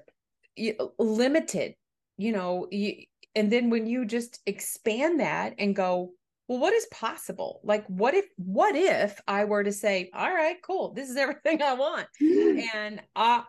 limited 0.99 1.75
you 2.17 2.33
know 2.33 2.69
you, 2.71 2.95
and 3.35 3.51
then 3.51 3.71
when 3.71 3.87
you 3.87 4.05
just 4.05 4.41
expand 4.47 5.21
that 5.21 5.55
and 5.59 5.75
go 5.75 6.13
well 6.47 6.59
what 6.59 6.75
is 6.75 6.87
possible? 6.93 7.61
Like 7.65 7.87
what 7.87 8.15
if 8.15 8.27
what 8.37 8.77
if 8.77 9.21
i 9.27 9.45
were 9.45 9.65
to 9.65 9.73
say 9.73 10.11
all 10.15 10.33
right 10.33 10.57
cool 10.63 10.93
this 10.93 11.11
is 11.11 11.17
everything 11.25 11.63
i 11.63 11.75
want 11.75 12.07
and 12.21 13.01
uh 13.17 13.43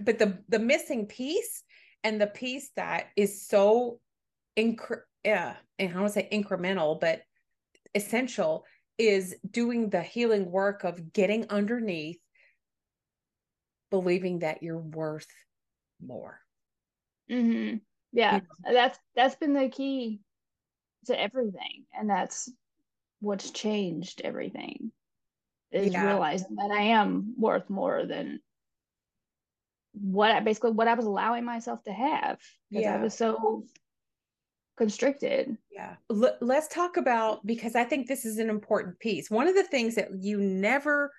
but 0.00 0.18
the 0.18 0.38
the 0.48 0.58
missing 0.58 1.06
piece 1.06 1.62
and 2.02 2.20
the 2.20 2.26
piece 2.26 2.70
that 2.76 3.08
is 3.16 3.46
so 3.46 4.00
incre- 4.58 5.02
yeah 5.24 5.54
and 5.78 5.90
i 5.90 5.92
don't 5.94 6.08
say 6.08 6.28
incremental 6.32 6.98
but 7.00 7.22
essential 7.94 8.64
is 8.98 9.34
doing 9.48 9.90
the 9.90 10.02
healing 10.02 10.50
work 10.50 10.84
of 10.84 11.12
getting 11.12 11.46
underneath 11.50 12.20
believing 13.90 14.40
that 14.40 14.62
you're 14.62 14.78
worth 14.78 15.26
more 16.04 16.40
mm-hmm. 17.30 17.76
yeah 18.12 18.40
that's 18.64 18.98
that's 19.14 19.36
been 19.36 19.54
the 19.54 19.68
key 19.68 20.20
to 21.06 21.20
everything 21.20 21.84
and 21.96 22.08
that's 22.08 22.50
what's 23.20 23.50
changed 23.50 24.20
everything 24.24 24.90
is 25.70 25.92
yeah. 25.92 26.04
realizing 26.04 26.56
that 26.56 26.70
i 26.70 26.82
am 26.82 27.34
worth 27.36 27.68
more 27.70 28.06
than 28.06 28.40
what 29.94 30.30
I 30.30 30.40
basically 30.40 30.72
what 30.72 30.88
I 30.88 30.94
was 30.94 31.06
allowing 31.06 31.44
myself 31.44 31.82
to 31.84 31.92
have 31.92 32.38
because 32.70 32.84
yeah. 32.84 32.96
I 32.96 33.02
was 33.02 33.14
so 33.14 33.64
constricted. 34.76 35.56
Yeah. 35.70 35.96
L- 36.10 36.36
let's 36.40 36.68
talk 36.68 36.96
about 36.96 37.44
because 37.46 37.74
I 37.74 37.84
think 37.84 38.06
this 38.06 38.24
is 38.24 38.38
an 38.38 38.50
important 38.50 38.98
piece. 38.98 39.30
One 39.30 39.48
of 39.48 39.54
the 39.54 39.64
things 39.64 39.94
that 39.94 40.08
you 40.20 40.38
never 40.40 41.12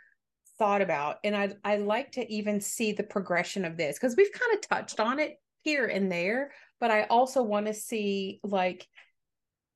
thought 0.58 0.82
about 0.82 1.18
and 1.24 1.36
I 1.36 1.54
I 1.64 1.78
like 1.78 2.14
to 2.14 2.32
even 2.32 2.62
see 2.62 2.94
the 2.94 3.04
progression 3.04 3.66
of 3.66 3.76
this 3.76 3.98
because 3.98 4.16
we've 4.16 4.32
kind 4.32 4.54
of 4.54 4.68
touched 4.68 5.00
on 5.00 5.20
it 5.20 5.38
here 5.64 5.88
and 5.88 6.12
there, 6.12 6.52
but 6.80 6.92
I 6.92 7.04
also 7.04 7.44
want 7.44 7.66
to 7.66 7.74
see 7.74 8.40
like 8.44 8.88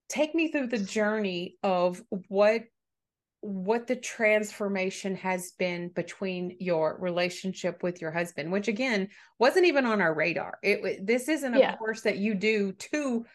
take 0.07 0.33
me 0.33 0.51
through 0.51 0.67
the 0.67 0.79
journey 0.79 1.57
of 1.63 2.01
what 2.27 2.63
what 3.41 3.88
the 3.88 3.95
transformation 3.95 5.15
has 5.15 5.53
been 5.53 5.89
between 5.89 6.57
your 6.59 6.98
relationship 7.00 7.81
with 7.83 8.01
your 8.01 8.12
husband 8.12 8.51
which 8.51 8.67
again 8.67 9.07
wasn't 9.38 9.65
even 9.65 9.86
on 9.86 10.01
our 10.01 10.13
radar 10.13 10.57
it 10.62 11.07
this 11.07 11.29
isn't 11.29 11.53
a 11.53 11.59
yeah. 11.59 11.75
course 11.77 12.01
that 12.01 12.17
you 12.17 12.36
do 12.36 12.74
to 12.74 13.25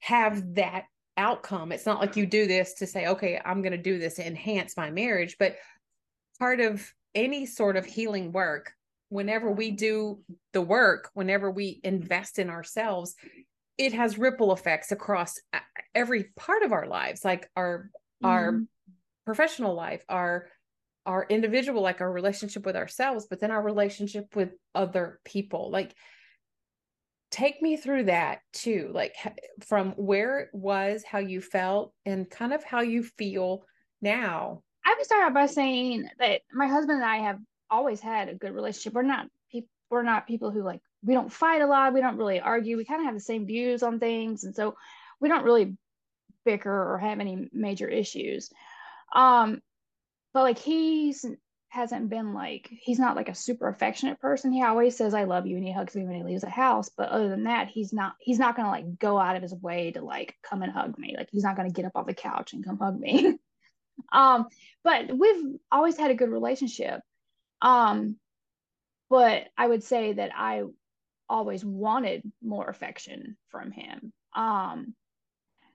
have 0.00 0.54
that 0.54 0.84
outcome 1.16 1.72
it's 1.72 1.86
not 1.86 2.00
like 2.00 2.16
you 2.16 2.26
do 2.26 2.46
this 2.46 2.74
to 2.74 2.86
say 2.86 3.06
okay 3.06 3.40
i'm 3.44 3.62
going 3.62 3.72
to 3.72 3.78
do 3.78 3.98
this 3.98 4.14
to 4.14 4.26
enhance 4.26 4.76
my 4.76 4.90
marriage 4.90 5.36
but 5.38 5.56
part 6.38 6.60
of 6.60 6.92
any 7.14 7.44
sort 7.44 7.76
of 7.76 7.84
healing 7.84 8.32
work 8.32 8.72
whenever 9.10 9.50
we 9.50 9.70
do 9.70 10.20
the 10.52 10.62
work 10.62 11.10
whenever 11.14 11.50
we 11.50 11.80
invest 11.84 12.38
in 12.38 12.48
ourselves 12.48 13.14
it 13.76 13.92
has 13.92 14.18
ripple 14.18 14.52
effects 14.52 14.92
across 14.92 15.34
every 15.94 16.24
part 16.36 16.62
of 16.62 16.72
our 16.72 16.86
lives 16.86 17.24
like 17.24 17.50
our 17.56 17.90
mm-hmm. 18.22 18.26
our 18.26 18.60
professional 19.30 19.74
life, 19.74 20.04
our 20.08 20.48
our 21.06 21.24
individual, 21.28 21.80
like 21.82 22.00
our 22.00 22.12
relationship 22.12 22.66
with 22.66 22.76
ourselves, 22.76 23.26
but 23.30 23.40
then 23.40 23.50
our 23.50 23.62
relationship 23.62 24.34
with 24.34 24.50
other 24.74 25.20
people. 25.24 25.70
Like 25.70 25.94
take 27.30 27.62
me 27.62 27.76
through 27.76 28.04
that 28.04 28.40
too, 28.52 28.90
like 28.92 29.14
from 29.66 29.92
where 29.92 30.40
it 30.40 30.50
was, 30.52 31.04
how 31.04 31.18
you 31.18 31.40
felt, 31.40 31.92
and 32.04 32.28
kind 32.28 32.52
of 32.52 32.64
how 32.64 32.80
you 32.80 33.02
feel 33.02 33.64
now. 34.02 34.62
I 34.84 34.94
would 34.96 35.06
start 35.06 35.22
out 35.24 35.34
by 35.34 35.46
saying 35.46 36.08
that 36.18 36.42
my 36.52 36.66
husband 36.66 37.02
and 37.02 37.10
I 37.10 37.18
have 37.18 37.38
always 37.70 38.00
had 38.00 38.28
a 38.28 38.34
good 38.34 38.52
relationship. 38.52 38.94
We're 38.94 39.02
not 39.02 39.26
people 39.50 39.68
we're 39.90 40.02
not 40.02 40.26
people 40.26 40.50
who 40.50 40.62
like 40.62 40.80
we 41.02 41.14
don't 41.14 41.32
fight 41.32 41.62
a 41.62 41.66
lot, 41.66 41.94
we 41.94 42.00
don't 42.00 42.16
really 42.16 42.40
argue, 42.40 42.76
we 42.76 42.84
kind 42.84 43.00
of 43.00 43.06
have 43.06 43.14
the 43.14 43.20
same 43.20 43.46
views 43.46 43.82
on 43.82 43.98
things. 43.98 44.44
And 44.44 44.54
so 44.54 44.76
we 45.20 45.28
don't 45.28 45.44
really 45.44 45.76
bicker 46.44 46.92
or 46.92 46.98
have 46.98 47.20
any 47.20 47.48
major 47.52 47.88
issues. 47.88 48.50
Um, 49.14 49.60
but 50.32 50.42
like 50.42 50.58
he's 50.58 51.24
hasn't 51.70 52.10
been 52.10 52.34
like 52.34 52.68
he's 52.68 52.98
not 52.98 53.14
like 53.16 53.28
a 53.28 53.34
super 53.34 53.68
affectionate 53.68 54.20
person. 54.20 54.52
He 54.52 54.62
always 54.62 54.96
says 54.96 55.14
I 55.14 55.24
love 55.24 55.46
you 55.46 55.56
and 55.56 55.64
he 55.64 55.72
hugs 55.72 55.94
me 55.94 56.04
when 56.04 56.16
he 56.16 56.24
leaves 56.24 56.42
the 56.42 56.50
house. 56.50 56.90
But 56.96 57.08
other 57.10 57.28
than 57.28 57.44
that, 57.44 57.68
he's 57.68 57.92
not 57.92 58.14
he's 58.18 58.38
not 58.38 58.56
gonna 58.56 58.70
like 58.70 58.98
go 58.98 59.18
out 59.18 59.36
of 59.36 59.42
his 59.42 59.54
way 59.54 59.92
to 59.92 60.02
like 60.02 60.34
come 60.42 60.62
and 60.62 60.72
hug 60.72 60.98
me. 60.98 61.14
Like 61.16 61.28
he's 61.30 61.44
not 61.44 61.56
gonna 61.56 61.70
get 61.70 61.84
up 61.84 61.92
off 61.94 62.06
the 62.06 62.14
couch 62.14 62.52
and 62.52 62.64
come 62.64 62.78
hug 62.78 62.98
me. 62.98 63.38
um, 64.12 64.48
but 64.82 65.16
we've 65.16 65.58
always 65.70 65.96
had 65.96 66.10
a 66.10 66.16
good 66.16 66.30
relationship. 66.30 67.00
Um, 67.62 68.16
but 69.08 69.46
I 69.56 69.66
would 69.66 69.84
say 69.84 70.14
that 70.14 70.32
I 70.36 70.64
always 71.28 71.64
wanted 71.64 72.22
more 72.42 72.68
affection 72.68 73.36
from 73.48 73.70
him. 73.70 74.12
Um, 74.34 74.94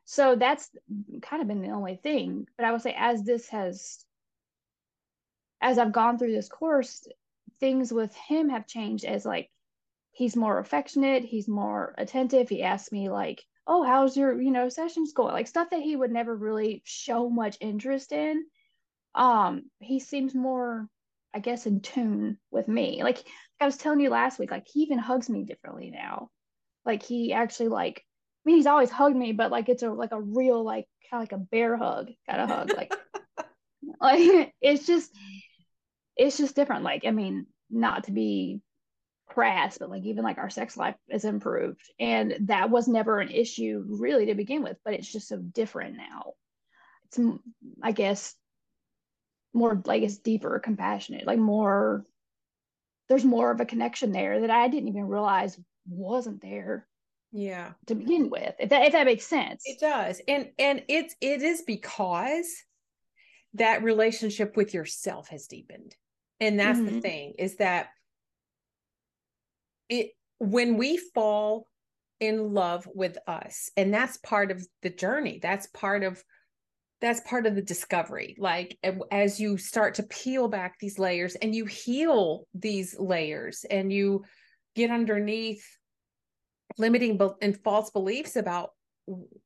so 0.04 0.36
that's 0.36 0.70
kind 1.22 1.42
of 1.42 1.48
been 1.48 1.62
the 1.62 1.70
only 1.70 1.96
thing. 1.96 2.48
But 2.58 2.66
I 2.66 2.72
would 2.72 2.82
say 2.82 2.96
as 2.98 3.24
this 3.24 3.48
has 3.50 4.04
as 5.62 5.78
I've 5.78 5.92
gone 5.92 6.18
through 6.18 6.34
this 6.34 6.50
course, 6.50 7.08
things 7.60 7.92
with 7.92 8.16
him 8.16 8.50
have 8.50 8.68
changed 8.68 9.06
as 9.06 9.26
like 9.26 9.50
he's 10.12 10.36
more 10.36 10.60
affectionate, 10.60 11.24
he's 11.24 11.48
more 11.48 11.94
attentive. 11.98 12.50
He 12.50 12.64
asks 12.64 12.92
me 12.92 13.10
like, 13.10 13.44
"Oh, 13.68 13.84
how's 13.84 14.18
your, 14.18 14.40
you 14.42 14.52
know, 14.52 14.70
sessions 14.70 15.14
going?" 15.14 15.34
Like 15.34 15.48
stuff 15.48 15.70
that 15.72 15.82
he 15.82 15.96
would 15.96 16.12
never 16.12 16.36
really 16.36 16.82
show 16.86 17.30
much 17.30 17.58
interest 17.62 18.12
in. 18.12 18.46
Um, 19.16 19.70
he 19.80 20.00
seems 20.00 20.36
more 20.36 20.90
I 21.36 21.40
guess 21.40 21.66
in 21.66 21.82
tune 21.82 22.38
with 22.50 22.70
me. 22.70 23.04
Like 23.04 23.22
I 23.60 23.66
was 23.66 23.76
telling 23.76 24.00
you 24.00 24.10
last 24.10 24.40
week, 24.40 24.52
like 24.52 24.66
he 24.68 24.82
even 24.82 25.00
hugs 25.00 25.30
me 25.30 25.44
differently 25.44 25.92
now. 25.92 26.30
Like 26.86 27.04
he 27.04 27.34
actually 27.34 27.68
like 27.68 28.00
I 28.00 28.50
mean, 28.50 28.56
he's 28.56 28.68
always 28.68 28.90
hugged 28.90 29.18
me, 29.18 29.34
but 29.34 29.52
like 29.52 29.68
it's 29.68 29.84
a 29.84 29.90
like 29.92 30.14
a 30.14 30.22
real 30.22 30.64
like 30.64 30.86
kind 31.12 31.22
of 31.22 31.30
like 31.30 31.34
a 31.34 31.44
bear 31.44 31.76
hug 31.76 32.10
kind 32.30 32.42
of 32.42 32.50
hug. 32.50 32.72
Like, 32.76 32.94
like 34.00 34.54
it's 34.62 34.86
just 34.86 35.12
it's 36.16 36.38
just 36.38 36.56
different. 36.56 36.84
Like, 36.84 37.06
I 37.06 37.12
mean, 37.12 37.48
not 37.70 38.06
to 38.06 38.12
be 38.12 38.62
crass, 39.28 39.78
but 39.78 39.90
like 39.90 40.04
even 40.04 40.24
like 40.24 40.38
our 40.38 40.50
sex 40.50 40.78
life 40.78 40.96
is 41.10 41.26
improved, 41.26 41.82
and 42.00 42.36
that 42.42 42.70
was 42.70 42.88
never 42.88 43.20
an 43.20 43.30
issue 43.30 43.84
really 43.88 44.28
to 44.28 44.36
begin 44.36 44.64
with. 44.64 44.78
But 44.84 44.94
it's 44.94 45.12
just 45.12 45.28
so 45.28 45.38
different 45.38 45.98
now. 45.98 46.34
It's 47.06 47.20
I 47.82 47.92
guess 47.92 48.36
more 49.54 49.82
like 49.86 50.04
it's 50.04 50.18
deeper, 50.18 50.60
compassionate, 50.60 51.28
like 51.28 51.40
more. 51.40 52.06
There's 53.08 53.26
more 53.26 53.52
of 53.52 53.60
a 53.60 53.66
connection 53.66 54.12
there 54.12 54.42
that 54.42 54.50
I 54.50 54.68
didn't 54.68 54.90
even 54.90 55.08
realize 55.08 55.60
wasn't 55.88 56.42
there 56.42 56.88
yeah 57.32 57.74
to 57.86 57.96
begin 57.96 58.30
with 58.30 58.56
if 58.60 58.70
that 58.70 58.86
if 58.86 58.94
that 58.94 59.06
makes 59.06 59.26
sense 59.26 59.62
it 59.66 59.80
does 59.80 60.22
and 60.28 60.50
and 60.58 60.84
it's 60.88 61.16
it 61.20 61.42
is 61.42 61.62
because 61.64 62.48
that 63.56 63.84
relationship 63.84 64.56
with 64.56 64.74
yourself 64.74 65.30
has 65.30 65.48
deepened 65.48 65.96
and 66.40 66.60
that's 66.60 66.80
mm-hmm. 66.80 66.96
the 66.96 67.02
thing 67.02 67.34
is 67.40 67.56
that 67.58 67.88
it 69.90 70.12
when 70.40 70.78
we 70.78 70.98
fall 70.98 71.68
in 72.20 72.54
love 72.54 72.88
with 72.94 73.18
us 73.28 73.70
and 73.78 73.94
that's 73.94 74.18
part 74.18 74.52
of 74.52 74.66
the 74.82 74.90
journey 74.90 75.40
that's 75.42 75.68
part 75.68 76.04
of 76.04 76.24
that's 77.02 77.20
part 77.22 77.46
of 77.46 77.56
the 77.56 77.62
discovery 77.62 78.36
like 78.40 78.78
as 79.12 79.40
you 79.40 79.58
start 79.58 79.96
to 79.96 80.04
peel 80.04 80.48
back 80.48 80.76
these 80.80 80.98
layers 80.98 81.36
and 81.36 81.54
you 81.54 81.66
heal 81.66 82.48
these 82.54 82.98
layers 82.98 83.66
and 83.70 83.92
you 83.92 84.24
get 84.76 84.90
underneath 84.90 85.66
limiting 86.78 87.20
and 87.42 87.58
false 87.64 87.90
beliefs 87.92 88.36
about 88.36 88.72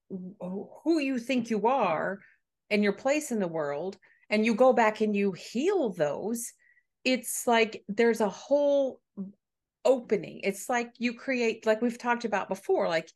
who 0.09 0.99
you 0.99 1.19
think 1.19 1.49
you 1.49 1.67
are 1.67 2.19
and 2.69 2.83
your 2.83 2.93
place 2.93 3.31
in 3.31 3.39
the 3.39 3.47
world 3.47 3.97
and 4.29 4.45
you 4.45 4.55
go 4.55 4.73
back 4.73 5.01
and 5.01 5.15
you 5.15 5.31
heal 5.31 5.89
those 5.89 6.53
it's 7.05 7.47
like 7.47 7.83
there's 7.87 8.21
a 8.21 8.29
whole 8.29 8.99
opening. 9.85 10.41
It's 10.43 10.69
like 10.69 10.91
you 10.97 11.13
create 11.13 11.65
like 11.65 11.81
we've 11.81 11.97
talked 11.97 12.25
about 12.25 12.49
before 12.49 12.87
like 12.87 13.09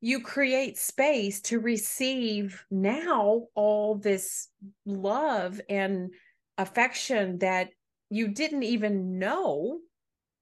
you 0.00 0.20
create 0.20 0.78
space 0.78 1.40
to 1.42 1.58
receive 1.58 2.64
now 2.70 3.46
all 3.54 3.96
this 3.96 4.48
love 4.86 5.60
and 5.68 6.10
affection 6.56 7.38
that 7.38 7.70
you 8.10 8.28
didn't 8.28 8.62
even 8.62 9.18
know 9.18 9.78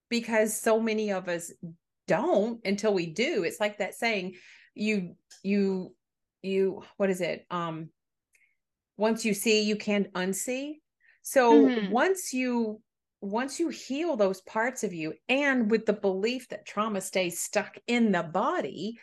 because 0.08 0.58
so 0.58 0.78
many 0.80 1.10
of 1.10 1.28
us 1.28 1.52
don't 2.06 2.60
until 2.64 2.94
we 2.94 3.06
do. 3.06 3.42
It's 3.42 3.60
like 3.60 3.78
that 3.78 3.94
saying 3.94 4.34
you 4.74 5.16
you 5.42 5.94
you 6.42 6.82
what 6.96 7.10
is 7.10 7.20
it? 7.20 7.44
Um 7.50 7.90
once 8.96 9.24
you 9.24 9.34
see 9.34 9.62
you 9.62 9.76
can't 9.76 10.12
unsee 10.14 10.74
so 11.22 11.66
mm-hmm. 11.66 11.90
once 11.90 12.32
you 12.32 12.80
once 13.20 13.58
you 13.58 13.68
heal 13.68 14.16
those 14.16 14.40
parts 14.42 14.84
of 14.84 14.92
you 14.92 15.12
and 15.28 15.70
with 15.70 15.86
the 15.86 15.92
belief 15.92 16.48
that 16.48 16.66
trauma 16.66 17.00
stays 17.00 17.38
stuck 17.38 17.76
in 17.86 18.12
the 18.12 18.22
body 18.22 18.98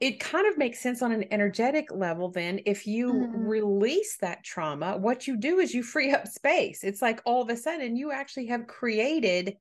it 0.00 0.20
kind 0.20 0.46
of 0.46 0.56
makes 0.56 0.78
sense 0.78 1.02
on 1.02 1.12
an 1.12 1.24
energetic 1.30 1.90
level 1.90 2.30
then 2.30 2.60
if 2.66 2.86
you 2.86 3.12
mm-hmm. 3.12 3.46
release 3.46 4.16
that 4.20 4.44
trauma 4.44 4.96
what 4.96 5.26
you 5.26 5.36
do 5.36 5.58
is 5.58 5.74
you 5.74 5.82
free 5.82 6.10
up 6.10 6.26
space 6.26 6.84
it's 6.84 7.02
like 7.02 7.20
all 7.24 7.42
of 7.42 7.50
a 7.50 7.56
sudden 7.56 7.96
you 7.96 8.10
actually 8.10 8.46
have 8.46 8.66
created 8.66 9.56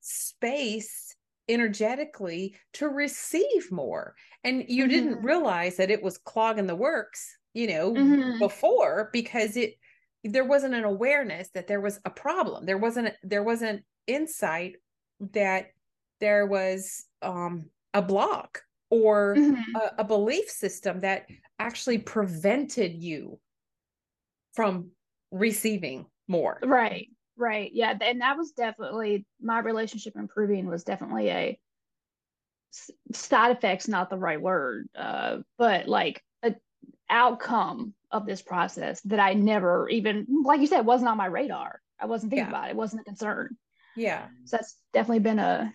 space 0.00 1.14
energetically 1.48 2.54
to 2.72 2.88
receive 2.88 3.70
more 3.70 4.14
and 4.44 4.64
you 4.68 4.84
mm-hmm. 4.84 4.90
didn't 4.90 5.22
realize 5.22 5.76
that 5.76 5.90
it 5.90 6.02
was 6.02 6.18
clogging 6.18 6.66
the 6.66 6.74
works 6.74 7.36
you 7.54 7.68
know 7.68 7.92
mm-hmm. 7.92 8.38
before 8.38 9.08
because 9.12 9.56
it 9.56 9.74
there 10.24 10.44
wasn't 10.44 10.74
an 10.74 10.84
awareness 10.84 11.48
that 11.54 11.66
there 11.66 11.80
was 11.80 12.00
a 12.04 12.10
problem 12.10 12.66
there 12.66 12.78
wasn't 12.78 13.14
there 13.22 13.42
wasn't 13.42 13.82
insight 14.06 14.74
that 15.32 15.66
there 16.20 16.46
was 16.46 17.04
um 17.22 17.66
a 17.94 18.02
block 18.02 18.62
or 18.90 19.34
mm-hmm. 19.36 19.76
a, 19.76 20.02
a 20.02 20.04
belief 20.04 20.48
system 20.50 21.00
that 21.00 21.26
actually 21.58 21.98
prevented 21.98 22.92
you 22.92 23.38
from 24.52 24.90
receiving 25.30 26.06
more 26.28 26.58
right 26.64 27.08
right 27.36 27.70
yeah 27.74 27.94
and 28.00 28.20
that 28.20 28.36
was 28.36 28.52
definitely 28.52 29.26
my 29.40 29.58
relationship 29.58 30.14
improving 30.16 30.66
was 30.66 30.84
definitely 30.84 31.28
a 31.28 31.58
side 33.12 33.56
effects 33.56 33.88
not 33.88 34.10
the 34.10 34.16
right 34.16 34.40
word 34.40 34.88
uh 34.96 35.38
but 35.58 35.86
like 35.88 36.22
outcome 37.10 37.94
of 38.10 38.26
this 38.26 38.42
process 38.42 39.00
that 39.02 39.20
i 39.20 39.34
never 39.34 39.88
even 39.88 40.26
like 40.44 40.60
you 40.60 40.66
said 40.66 40.86
wasn't 40.86 41.08
on 41.08 41.16
my 41.16 41.26
radar 41.26 41.80
i 42.00 42.06
wasn't 42.06 42.30
thinking 42.30 42.46
yeah. 42.46 42.50
about 42.50 42.68
it. 42.68 42.70
it 42.70 42.76
wasn't 42.76 43.00
a 43.00 43.04
concern 43.04 43.56
yeah 43.96 44.26
so 44.44 44.56
that's 44.56 44.76
definitely 44.92 45.20
been 45.20 45.38
a 45.38 45.72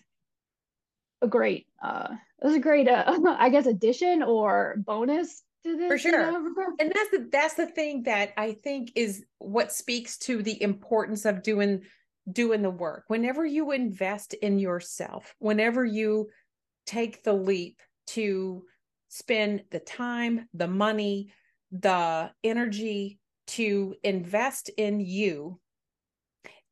a 1.21 1.27
great 1.27 1.67
uh 1.83 2.07
it 2.41 2.45
was 2.45 2.55
a 2.55 2.59
great 2.59 2.87
uh, 2.87 3.19
i 3.39 3.49
guess 3.49 3.65
addition 3.65 4.23
or 4.23 4.75
bonus 4.85 5.43
to 5.63 5.75
this 5.75 5.87
for 5.87 5.97
sure 5.97 6.31
you 6.31 6.31
know? 6.31 6.73
and 6.79 6.91
that's 6.93 7.11
the 7.11 7.27
that's 7.31 7.53
the 7.55 7.67
thing 7.67 8.03
that 8.03 8.31
i 8.37 8.53
think 8.53 8.91
is 8.95 9.23
what 9.39 9.71
speaks 9.71 10.17
to 10.17 10.41
the 10.41 10.61
importance 10.61 11.25
of 11.25 11.43
doing 11.43 11.81
doing 12.31 12.61
the 12.61 12.69
work 12.69 13.03
whenever 13.07 13.45
you 13.45 13.71
invest 13.71 14.33
in 14.33 14.59
yourself 14.59 15.35
whenever 15.39 15.83
you 15.83 16.29
take 16.85 17.23
the 17.23 17.33
leap 17.33 17.79
to 18.07 18.63
spend 19.09 19.63
the 19.71 19.79
time 19.79 20.47
the 20.53 20.67
money 20.67 21.31
the 21.71 22.31
energy 22.43 23.19
to 23.47 23.95
invest 24.03 24.69
in 24.77 24.99
you 24.99 25.59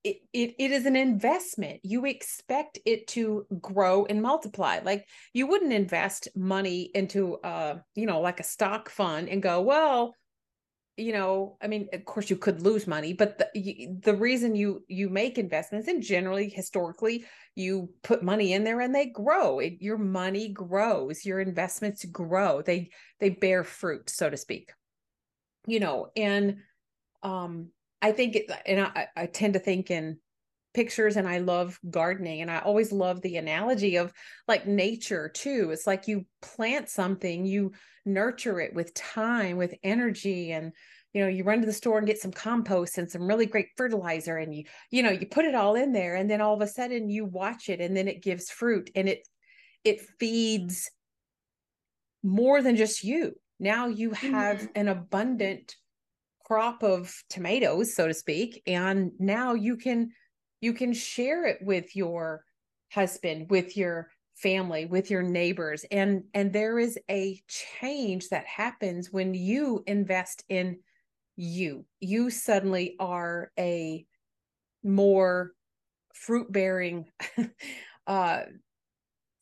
it, 0.04 0.22
it, 0.32 0.56
it 0.58 0.72
is 0.72 0.86
an 0.86 0.96
investment. 0.96 1.82
You 1.84 2.06
expect 2.06 2.80
it 2.86 3.08
to 3.10 3.46
grow 3.60 4.06
and 4.06 4.22
multiply. 4.22 4.80
Like 4.82 5.06
you 5.34 5.48
wouldn't 5.48 5.74
invest 5.74 6.30
money 6.34 6.90
into 6.94 7.36
uh, 7.38 7.80
you 7.94 8.06
know, 8.06 8.22
like 8.22 8.40
a 8.40 8.44
stock 8.44 8.90
fund 8.90 9.28
and 9.28 9.44
go, 9.44 9.62
well, 9.62 10.14
you 10.98 11.14
know, 11.14 11.58
I 11.62 11.68
mean, 11.68 11.88
of 11.94 12.04
course 12.06 12.30
you 12.30 12.36
could 12.36 12.62
lose 12.62 12.88
money, 12.88 13.14
but 13.14 13.38
the 13.38 13.98
the 14.02 14.16
reason 14.16 14.56
you 14.56 14.84
you 14.88 15.10
make 15.10 15.38
investments 15.38 15.88
and 15.88 16.02
generally 16.02 16.50
historically 16.50 17.26
you 17.56 17.90
put 18.04 18.24
money 18.24 18.54
in 18.54 18.64
there 18.64 18.82
and 18.82 18.94
they 18.94 19.06
grow. 19.06 19.60
It, 19.60 19.74
your 19.80 19.98
money 19.98 20.50
grows, 20.50 21.24
your 21.24 21.40
investments 21.40 22.04
grow. 22.06 22.62
They 22.64 22.90
they 23.20 23.30
bear 23.30 23.64
fruit, 23.64 24.10
so 24.10 24.30
to 24.30 24.38
speak. 24.38 24.72
You 25.68 25.80
know, 25.80 26.08
and 26.16 26.58
um 27.24 27.70
I 28.02 28.12
think, 28.12 28.36
it, 28.36 28.52
and 28.66 28.82
I, 28.82 29.08
I 29.16 29.26
tend 29.26 29.54
to 29.54 29.60
think 29.60 29.90
in 29.90 30.20
pictures 30.78 31.18
and 31.18 31.28
I 31.28 31.40
love 31.40 31.80
gardening 31.90 32.42
and 32.42 32.52
I 32.52 32.60
always 32.60 32.92
love 32.92 33.20
the 33.22 33.38
analogy 33.38 33.96
of 33.96 34.14
like 34.48 34.68
nature 34.68 35.28
too. 35.28 35.72
It's 35.72 35.88
like 35.88 36.08
you 36.08 36.28
plant 36.40 36.88
something, 36.88 37.48
you 37.48 37.72
nurture 38.06 38.62
it 38.62 38.76
with 38.76 38.94
time, 38.94 39.58
with 39.58 39.74
energy 39.82 40.52
and 40.52 40.72
you 41.16 41.24
know, 41.24 41.30
you 41.30 41.44
run 41.44 41.62
to 41.62 41.66
the 41.66 41.74
store 41.74 41.98
and 41.98 42.06
get 42.06 42.20
some 42.20 42.32
compost 42.32 43.00
and 43.00 43.10
some 43.10 43.24
really 43.24 43.48
great 43.48 43.70
fertilizer 43.76 44.38
and 44.38 44.54
you 44.54 44.66
you 44.92 45.02
know, 45.02 45.10
you 45.10 45.26
put 45.26 45.46
it 45.46 45.56
all 45.56 45.74
in 45.74 45.94
there 45.94 46.14
and 46.14 46.30
then 46.30 46.42
all 46.42 46.54
of 46.54 46.62
a 46.62 46.68
sudden 46.68 47.10
you 47.10 47.26
watch 47.26 47.70
it 47.70 47.82
and 47.82 47.98
then 47.98 48.08
it 48.08 48.22
gives 48.22 48.52
fruit 48.52 48.92
and 48.94 49.10
it 49.10 49.28
it 49.84 50.00
feeds 50.20 50.92
more 52.22 52.62
than 52.62 52.76
just 52.76 53.04
you. 53.04 53.34
Now 53.60 53.88
you 53.88 54.12
have 54.12 54.58
mm-hmm. 54.58 54.68
an 54.76 54.90
abundant 54.90 55.76
crop 56.46 56.84
of 56.84 57.12
tomatoes 57.32 57.96
so 57.96 58.08
to 58.08 58.14
speak 58.14 58.62
and 58.68 59.12
now 59.18 59.56
you 59.56 59.76
can 59.76 60.12
you 60.62 60.74
can 60.74 60.94
share 60.94 61.46
it 61.46 61.60
with 61.62 61.96
your 61.96 62.44
husband 62.92 63.50
with 63.50 63.76
your 63.76 64.10
family 64.38 64.86
with 64.86 65.10
your 65.10 65.24
neighbors. 65.24 65.86
And 65.92 66.24
and 66.34 66.54
there 66.54 66.80
is 66.80 66.98
a 67.10 67.42
change 67.48 68.30
that 68.30 68.46
happens 68.46 69.12
when 69.12 69.34
you 69.34 69.84
invest 69.88 70.44
in 70.48 70.80
you. 71.36 71.86
You 72.00 72.30
suddenly 72.30 72.96
are 73.00 73.52
a 73.60 74.06
more 74.84 75.54
fruit 76.14 76.52
bearing 76.52 77.06
uh 78.08 78.42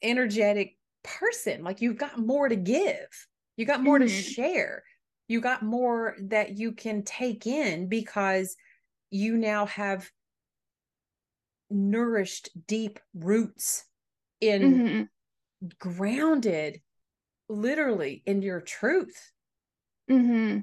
energetic 0.01 0.77
person. 1.03 1.63
Like 1.63 1.81
you've 1.81 1.97
got 1.97 2.17
more 2.17 2.47
to 2.47 2.55
give. 2.55 3.07
You 3.57 3.65
got 3.65 3.83
more 3.83 3.99
mm-hmm. 3.99 4.07
to 4.07 4.21
share. 4.21 4.83
You 5.27 5.41
got 5.41 5.63
more 5.63 6.15
that 6.23 6.57
you 6.57 6.71
can 6.71 7.03
take 7.03 7.47
in 7.47 7.89
because 7.89 8.55
you 9.09 9.37
now 9.37 9.65
have 9.65 10.09
nourished 11.69 12.49
deep 12.67 12.99
roots 13.13 13.85
in 14.41 14.61
mm-hmm. 14.61 15.67
grounded 15.79 16.81
literally 17.49 18.21
in 18.25 18.41
your 18.41 18.61
truth 18.61 19.31
mm-hmm. 20.09 20.59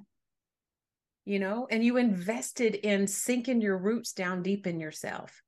you 1.25 1.39
know 1.39 1.67
and 1.71 1.85
you 1.85 1.97
invested 1.97 2.75
in 2.75 3.07
sinking 3.07 3.61
your 3.61 3.79
roots 3.79 4.13
down 4.13 4.43
deep 4.43 4.67
in 4.67 4.81
yourself 4.81 5.43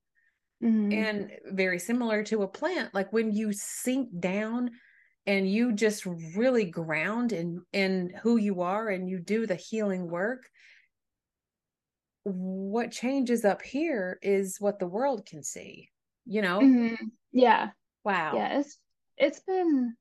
mm-hmm. 0.63 0.93
and 0.93 1.31
very 1.47 1.79
similar 1.79 2.23
to 2.23 2.43
a 2.43 2.49
plant 2.49 2.93
like 2.95 3.13
when 3.13 3.33
you 3.33 3.53
sink 3.53 4.09
down 4.19 4.71
and 5.27 5.51
you 5.51 5.73
just 5.73 6.07
really 6.37 6.65
ground 6.65 7.33
in 7.33 7.63
in 7.73 8.13
who 8.23 8.37
you 8.37 8.61
are 8.61 8.89
and 8.89 9.09
you 9.09 9.19
do 9.19 9.47
the 9.47 9.55
healing 9.55 10.09
work 10.09 10.49
what 12.25 12.91
changes 12.91 13.45
up 13.45 13.63
here 13.63 14.19
is 14.23 14.57
what 14.59 14.79
the 14.79 14.87
world 14.87 15.27
can 15.27 15.43
see 15.43 15.91
you 16.27 16.43
know? 16.43 16.61
Mm-hmm. 16.61 17.05
yeah. 17.33 17.71
Wow. 18.05 18.33
Yeah 18.35 18.59
it's 18.59 18.79
it's 19.17 19.41
been 19.41 19.95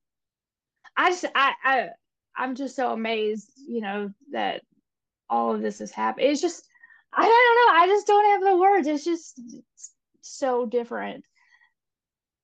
i 0.98 1.12
just 1.12 1.26
i 1.36 1.54
i 1.64 1.90
i'm 2.36 2.56
just 2.56 2.76
so 2.76 2.92
amazed 2.92 3.52
you 3.68 3.80
know 3.80 4.12
that 4.32 4.62
all 5.30 5.54
of 5.54 5.62
this 5.62 5.80
has 5.80 5.92
happened. 5.92 6.28
It's 6.28 6.42
just 6.42 6.68
i 7.14 7.22
don't 7.22 7.30
know 7.30 7.84
i 7.84 7.88
just 7.88 8.08
don't 8.08 8.26
have 8.32 8.52
the 8.52 8.58
words. 8.58 8.88
It's 8.88 9.06
just 9.06 9.40
so 10.22 10.66
different. 10.66 11.24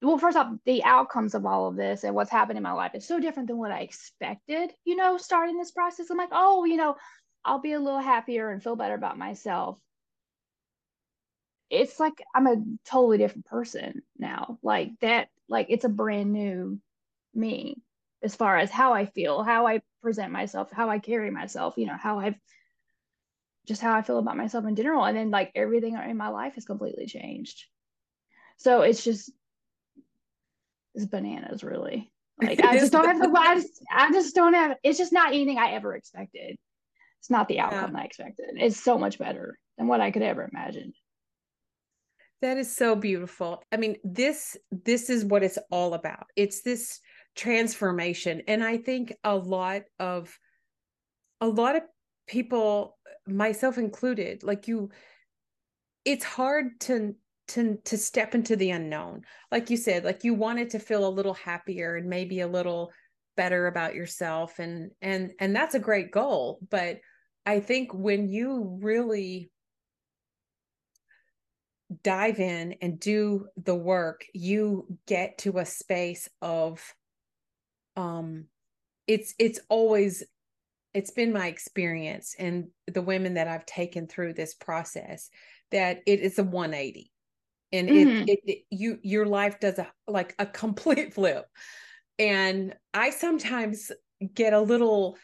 Well, 0.02 0.18
first 0.18 0.38
off, 0.38 0.54
the 0.65 0.82
outcomes 0.86 1.36
of 1.36 1.46
all 1.46 1.68
of 1.68 1.76
this 1.76 2.06
and 2.06 2.15
what's 2.15 2.32
happened 2.32 2.58
in 2.58 2.63
my 2.63 2.72
life 2.72 2.92
is 2.96 3.06
so 3.06 3.20
different 3.20 3.48
than 3.48 3.58
what 3.58 3.72
I 3.72 3.82
expected, 3.82 4.72
you 4.86 4.96
know, 4.96 5.18
starting 5.18 5.58
this 5.58 5.72
process. 5.72 6.10
I'm 6.10 6.18
like, 6.18 6.30
oh, 6.32 6.63
you 6.63 6.78
know, 6.78 6.96
I'll 7.43 7.60
be 7.60 7.73
a 7.73 7.80
little 7.80 7.99
happier 7.99 8.49
and 8.49 8.62
feel 8.62 8.75
better 8.75 8.95
about 8.95 9.17
myself. 9.17 9.80
It's 11.69 11.99
like 11.99 12.23
I'm 12.34 12.47
a 12.47 12.63
totally 12.86 13.17
different 13.17 13.45
person 13.45 14.02
now. 14.17 14.58
Like 14.63 14.91
that, 15.02 15.30
like 15.47 15.67
it's 15.69 15.86
a 15.86 15.89
brand 15.89 16.34
new 16.34 16.80
me 17.34 17.82
as 18.21 18.36
far 18.36 18.58
as 18.58 18.71
how 18.71 18.93
I 18.93 19.06
feel, 19.06 19.43
how 19.43 19.67
I 19.67 19.82
present 20.02 20.32
myself, 20.32 20.71
how 20.71 20.89
I 20.89 20.99
carry 20.99 21.32
myself, 21.32 21.75
you 21.78 21.86
know, 21.86 21.97
how 21.97 22.19
I've 22.19 22.36
just 23.67 23.82
how 23.82 23.93
I 23.93 24.02
feel 24.02 24.17
about 24.17 24.38
myself 24.38 24.65
in 24.65 24.75
general. 24.75 25.06
And 25.06 25.15
then 25.15 25.30
like 25.30 25.52
everything 25.56 25.95
in 25.95 26.17
my 26.17 26.30
life 26.30 26.56
has 26.56 26.65
completely 26.65 27.06
changed. 27.06 27.65
So 28.58 28.82
it's 28.82 29.04
just 29.04 29.32
it's 30.95 31.06
bananas 31.06 31.63
really. 31.63 32.12
Like 32.41 32.62
I 32.62 32.80
just 32.80 32.93
don't 32.93 33.06
have 33.06 33.19
the 33.19 33.38
I 33.38 33.56
just, 33.56 33.84
I 33.91 34.12
just 34.13 34.34
don't 34.34 34.54
have 34.54 34.78
it's 34.82 34.97
just 34.97 35.12
not 35.12 35.34
anything 35.34 35.58
I 35.58 35.73
ever 35.73 35.93
expected. 35.93 36.58
It's 37.19 37.29
not 37.29 37.47
the 37.47 37.60
outcome 37.60 37.95
yeah. 37.95 38.01
I 38.01 38.05
expected. 38.05 38.45
It's 38.55 38.82
so 38.82 38.97
much 38.97 39.19
better 39.19 39.58
than 39.77 39.88
what 39.88 40.01
I 40.01 40.12
could 40.12 40.21
ever 40.21 40.49
imagine. 40.51 40.93
That 42.41 42.58
is 42.58 42.73
so 42.73 42.95
beautiful. 42.95 43.62
I 43.71 43.77
mean, 43.77 43.97
this 44.03 44.55
this 44.71 45.10
is 45.10 45.25
what 45.25 45.43
it's 45.43 45.60
all 45.69 45.93
about. 45.93 46.27
It's 46.38 46.62
this 46.62 47.01
transformation. 47.36 48.43
And 48.47 48.63
I 48.63 48.77
think 48.77 49.13
a 49.23 49.36
lot 49.36 49.84
of 49.99 50.38
a 51.41 51.47
lot 51.47 51.75
of 51.75 51.84
people, 52.27 52.97
myself 53.27 53.77
included, 53.77 54.43
like 54.43 54.67
you, 54.67 54.89
it's 56.05 56.23
hard 56.23 56.79
to 56.82 57.15
to 57.49 57.77
to 57.84 57.97
step 57.97 58.36
into 58.36 58.55
the 58.55 58.71
unknown. 58.71 59.23
Like 59.51 59.69
you 59.69 59.77
said, 59.77 60.05
like 60.05 60.23
you 60.23 60.34
wanted 60.34 60.69
to 60.71 60.79
feel 60.79 61.05
a 61.05 61.10
little 61.10 61.34
happier 61.34 61.95
and 61.95 62.08
maybe 62.10 62.39
a 62.39 62.47
little 62.47 62.91
better 63.36 63.67
about 63.67 63.95
yourself 63.95 64.60
and 64.60 64.91
and 65.01 65.32
and 65.39 65.55
that's 65.55 65.75
a 65.75 65.79
great 65.79 66.12
goal, 66.12 66.60
but 66.69 66.99
I 67.49 67.62
think 67.62 67.95
when 67.95 68.29
you 68.29 68.77
really 68.79 69.49
dive 72.03 72.39
in 72.39 72.75
and 72.79 72.99
do 72.99 73.47
the 73.57 73.73
work, 73.73 74.23
you 74.35 74.85
get 75.07 75.39
to 75.39 75.57
a 75.57 75.65
space 75.65 76.29
of 76.43 76.79
um 77.95 78.45
it's 79.07 79.33
it's 79.39 79.59
always 79.67 80.23
it's 80.93 81.09
been 81.09 81.33
my 81.33 81.47
experience 81.47 82.35
and 82.38 82.67
the 82.85 83.01
women 83.01 83.33
that 83.33 83.47
I've 83.47 83.65
taken 83.65 84.05
through 84.05 84.33
this 84.33 84.53
process 84.53 85.31
that 85.71 86.01
it 86.05 86.19
is 86.19 86.38
a 86.38 86.43
180 86.43 87.12
and 87.71 87.89
mm-hmm. 87.89 88.21
it, 88.27 88.29
it, 88.29 88.39
it 88.45 88.57
you 88.69 88.99
your 89.01 89.25
life 89.25 89.59
does 89.59 89.79
a 89.79 89.91
like 90.07 90.35
a 90.38 90.45
complete 90.62 91.15
flip 91.15 91.47
and 92.19 92.75
I 92.93 93.09
sometimes 93.09 93.91
get 94.35 94.53
a 94.53 94.62
little 94.62 95.17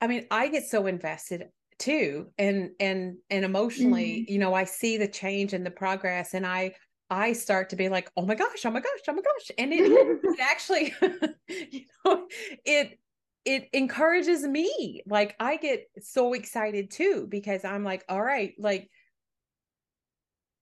I 0.00 0.06
mean 0.06 0.26
I 0.30 0.48
get 0.48 0.64
so 0.64 0.86
invested 0.86 1.48
too 1.78 2.28
and 2.36 2.70
and 2.78 3.16
and 3.30 3.44
emotionally 3.44 4.20
mm-hmm. 4.20 4.32
you 4.32 4.38
know 4.38 4.52
I 4.54 4.64
see 4.64 4.98
the 4.98 5.08
change 5.08 5.52
and 5.52 5.64
the 5.64 5.70
progress 5.70 6.34
and 6.34 6.46
I 6.46 6.74
I 7.10 7.32
start 7.32 7.70
to 7.70 7.76
be 7.76 7.88
like, 7.88 8.08
oh 8.16 8.24
my 8.24 8.36
gosh, 8.36 8.64
oh 8.64 8.70
my 8.70 8.80
gosh, 8.80 9.00
oh 9.08 9.12
my 9.12 9.20
gosh. 9.20 9.50
And 9.58 9.72
it, 9.72 9.80
it 10.22 10.40
actually, 10.40 10.94
you 11.48 11.84
know, 12.04 12.26
it 12.64 12.98
it 13.44 13.68
encourages 13.72 14.46
me. 14.46 15.02
Like 15.06 15.34
I 15.40 15.56
get 15.56 15.86
so 16.00 16.34
excited 16.34 16.90
too, 16.90 17.26
because 17.28 17.64
I'm 17.64 17.82
like, 17.82 18.04
all 18.08 18.22
right, 18.22 18.54
like, 18.58 18.88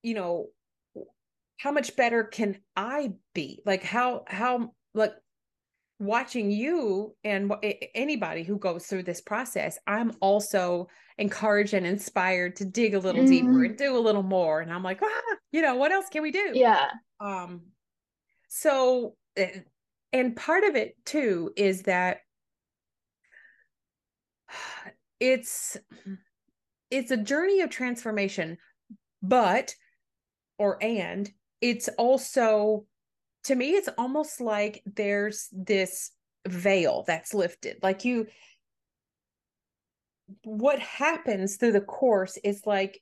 you 0.02 0.14
know, 0.14 0.46
how 1.58 1.70
much 1.70 1.96
better 1.96 2.24
can 2.24 2.58
I 2.74 3.12
be? 3.34 3.60
Like 3.66 3.82
how 3.82 4.24
how 4.26 4.72
like 4.94 5.12
watching 5.98 6.50
you 6.50 7.14
and 7.24 7.52
anybody 7.94 8.42
who 8.42 8.58
goes 8.58 8.86
through 8.86 9.02
this 9.02 9.20
process, 9.20 9.78
I'm 9.86 10.12
also 10.20 10.88
encouraged 11.18 11.74
and 11.74 11.86
inspired 11.86 12.56
to 12.56 12.64
dig 12.64 12.94
a 12.94 12.98
little 12.98 13.22
mm-hmm. 13.22 13.30
deeper 13.30 13.64
and 13.64 13.76
do 13.76 13.96
a 13.96 13.98
little 13.98 14.22
more. 14.22 14.60
And 14.60 14.72
I'm 14.72 14.82
like, 14.82 15.00
ah, 15.02 15.36
you 15.50 15.62
know, 15.62 15.76
what 15.76 15.92
else 15.92 16.06
can 16.10 16.22
we 16.22 16.30
do? 16.30 16.52
Yeah. 16.54 16.88
Um, 17.20 17.62
so, 18.48 19.16
eh, 19.36 19.60
and 20.12 20.36
part 20.36 20.64
of 20.64 20.76
it 20.76 20.96
too 21.04 21.52
is 21.56 21.82
that 21.82 22.18
it's 25.20 25.76
it's 26.90 27.10
a 27.10 27.16
journey 27.16 27.60
of 27.60 27.70
transformation, 27.70 28.56
but 29.22 29.74
or 30.58 30.82
and 30.82 31.28
it's 31.60 31.88
also 31.98 32.86
to 33.48 33.54
me 33.54 33.70
it's 33.70 33.88
almost 33.98 34.40
like 34.40 34.82
there's 34.86 35.48
this 35.52 36.10
veil 36.46 37.04
that's 37.06 37.34
lifted. 37.34 37.78
Like 37.82 38.04
you 38.04 38.26
what 40.44 40.78
happens 40.78 41.56
through 41.56 41.72
the 41.72 41.80
course 41.80 42.38
is 42.44 42.66
like 42.66 43.00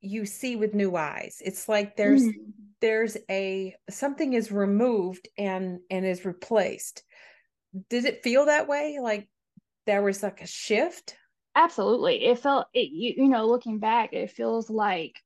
you 0.00 0.26
see 0.26 0.56
with 0.56 0.74
new 0.74 0.96
eyes. 0.96 1.38
It's 1.44 1.68
like 1.68 1.96
there's 1.96 2.22
mm. 2.22 2.32
there's 2.80 3.16
a 3.30 3.74
something 3.88 4.34
is 4.34 4.52
removed 4.52 5.28
and 5.38 5.80
and 5.90 6.04
is 6.04 6.24
replaced. 6.24 7.02
Did 7.88 8.04
it 8.04 8.22
feel 8.22 8.46
that 8.46 8.68
way? 8.68 8.98
Like 9.00 9.28
there 9.86 10.02
was 10.02 10.22
like 10.22 10.42
a 10.42 10.46
shift? 10.46 11.16
Absolutely. 11.54 12.26
It 12.26 12.38
felt 12.38 12.66
it 12.74 12.90
you, 12.90 13.24
you 13.24 13.28
know 13.28 13.46
looking 13.46 13.78
back 13.78 14.12
it 14.12 14.30
feels 14.30 14.70
like 14.70 15.18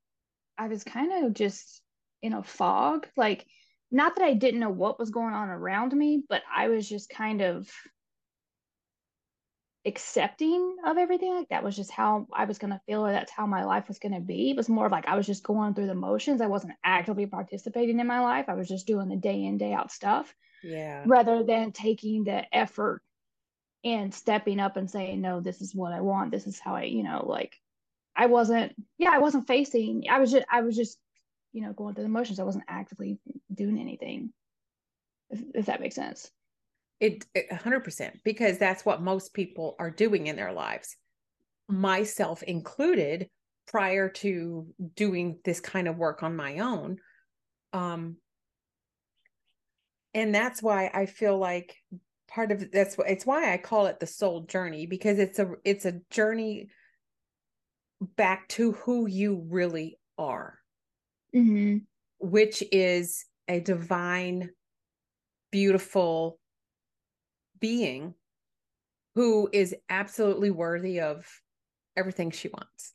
i 0.56 0.68
was 0.68 0.84
kind 0.84 1.24
of 1.24 1.34
just 1.34 1.82
in 2.24 2.32
a 2.32 2.42
fog. 2.42 3.06
Like 3.16 3.46
not 3.94 4.16
that 4.16 4.24
I 4.24 4.34
didn't 4.34 4.60
know 4.60 4.70
what 4.70 4.98
was 4.98 5.10
going 5.10 5.34
on 5.34 5.48
around 5.48 5.92
me, 5.92 6.22
but 6.28 6.42
I 6.54 6.68
was 6.68 6.88
just 6.88 7.08
kind 7.08 7.40
of 7.40 7.70
accepting 9.86 10.76
of 10.84 10.98
everything. 10.98 11.32
Like 11.32 11.50
that 11.50 11.62
was 11.62 11.76
just 11.76 11.92
how 11.92 12.26
I 12.32 12.44
was 12.44 12.58
going 12.58 12.72
to 12.72 12.80
feel, 12.86 13.06
or 13.06 13.12
that's 13.12 13.30
how 13.30 13.46
my 13.46 13.64
life 13.64 13.86
was 13.86 14.00
going 14.00 14.14
to 14.14 14.20
be. 14.20 14.50
It 14.50 14.56
was 14.56 14.68
more 14.68 14.86
of 14.86 14.92
like 14.92 15.06
I 15.06 15.16
was 15.16 15.26
just 15.26 15.44
going 15.44 15.74
through 15.74 15.86
the 15.86 15.94
motions. 15.94 16.40
I 16.40 16.48
wasn't 16.48 16.74
actively 16.82 17.26
participating 17.26 18.00
in 18.00 18.06
my 18.06 18.20
life. 18.20 18.46
I 18.48 18.54
was 18.54 18.68
just 18.68 18.86
doing 18.86 19.08
the 19.08 19.16
day 19.16 19.44
in, 19.44 19.58
day 19.58 19.72
out 19.72 19.92
stuff. 19.92 20.34
Yeah. 20.64 21.04
Rather 21.06 21.44
than 21.44 21.70
taking 21.70 22.24
the 22.24 22.44
effort 22.52 23.00
and 23.84 24.12
stepping 24.12 24.58
up 24.58 24.76
and 24.76 24.90
saying, 24.90 25.20
no, 25.20 25.40
this 25.40 25.60
is 25.60 25.72
what 25.72 25.92
I 25.92 26.00
want. 26.00 26.32
This 26.32 26.48
is 26.48 26.58
how 26.58 26.74
I, 26.74 26.84
you 26.84 27.04
know, 27.04 27.26
like 27.28 27.54
I 28.16 28.26
wasn't, 28.26 28.74
yeah, 28.98 29.10
I 29.12 29.18
wasn't 29.18 29.46
facing, 29.46 30.04
I 30.10 30.18
was 30.18 30.32
just, 30.32 30.46
I 30.50 30.62
was 30.62 30.74
just 30.74 30.98
you 31.54 31.62
know, 31.62 31.72
going 31.72 31.94
through 31.94 32.04
the 32.04 32.10
motions. 32.10 32.40
I 32.40 32.44
wasn't 32.44 32.64
actively 32.68 33.18
doing 33.54 33.78
anything. 33.78 34.32
If, 35.30 35.40
if 35.54 35.66
that 35.66 35.80
makes 35.80 35.94
sense. 35.94 36.30
It 37.00 37.24
a 37.34 37.54
hundred 37.54 37.84
percent 37.84 38.20
because 38.24 38.58
that's 38.58 38.84
what 38.84 39.00
most 39.00 39.32
people 39.32 39.74
are 39.78 39.90
doing 39.90 40.26
in 40.26 40.36
their 40.36 40.52
lives, 40.52 40.96
myself 41.68 42.42
included. 42.42 43.28
Prior 43.66 44.10
to 44.10 44.66
doing 44.94 45.38
this 45.42 45.58
kind 45.58 45.88
of 45.88 45.96
work 45.96 46.22
on 46.22 46.36
my 46.36 46.58
own, 46.58 46.98
um, 47.72 48.16
and 50.12 50.34
that's 50.34 50.62
why 50.62 50.90
I 50.92 51.06
feel 51.06 51.38
like 51.38 51.74
part 52.28 52.52
of 52.52 52.70
that's 52.70 52.96
it's 53.06 53.24
why 53.24 53.54
I 53.54 53.56
call 53.56 53.86
it 53.86 54.00
the 54.00 54.06
soul 54.06 54.42
journey 54.42 54.84
because 54.84 55.18
it's 55.18 55.38
a 55.38 55.52
it's 55.64 55.86
a 55.86 56.00
journey 56.10 56.68
back 58.16 58.48
to 58.48 58.72
who 58.72 59.06
you 59.06 59.46
really 59.48 59.98
are 60.18 60.58
mm-hmm. 61.34 61.78
which 62.18 62.62
is 62.72 63.24
a 63.48 63.60
divine, 63.60 64.50
beautiful 65.50 66.38
being 67.60 68.14
who 69.14 69.48
is 69.52 69.74
absolutely 69.88 70.50
worthy 70.50 71.00
of 71.00 71.26
everything 71.96 72.30
she 72.30 72.48
wants. 72.48 72.92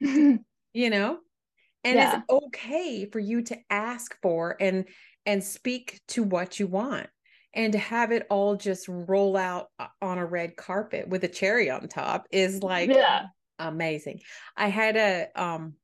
you 0.72 0.90
know? 0.90 1.18
And 1.84 1.96
yeah. 1.96 2.16
it's 2.16 2.24
okay 2.30 3.06
for 3.10 3.18
you 3.18 3.42
to 3.42 3.58
ask 3.70 4.16
for 4.22 4.56
and 4.60 4.84
and 5.26 5.42
speak 5.42 6.00
to 6.08 6.22
what 6.22 6.58
you 6.58 6.66
want 6.66 7.08
and 7.54 7.72
to 7.72 7.78
have 7.78 8.12
it 8.12 8.26
all 8.30 8.56
just 8.56 8.86
roll 8.88 9.36
out 9.36 9.68
on 10.00 10.18
a 10.18 10.26
red 10.26 10.56
carpet 10.56 11.08
with 11.08 11.24
a 11.24 11.28
cherry 11.28 11.70
on 11.70 11.88
top 11.88 12.26
is 12.30 12.62
like 12.62 12.90
yeah. 12.90 13.26
amazing. 13.58 14.20
I 14.56 14.68
had 14.68 14.96
a 14.96 15.28
um 15.34 15.74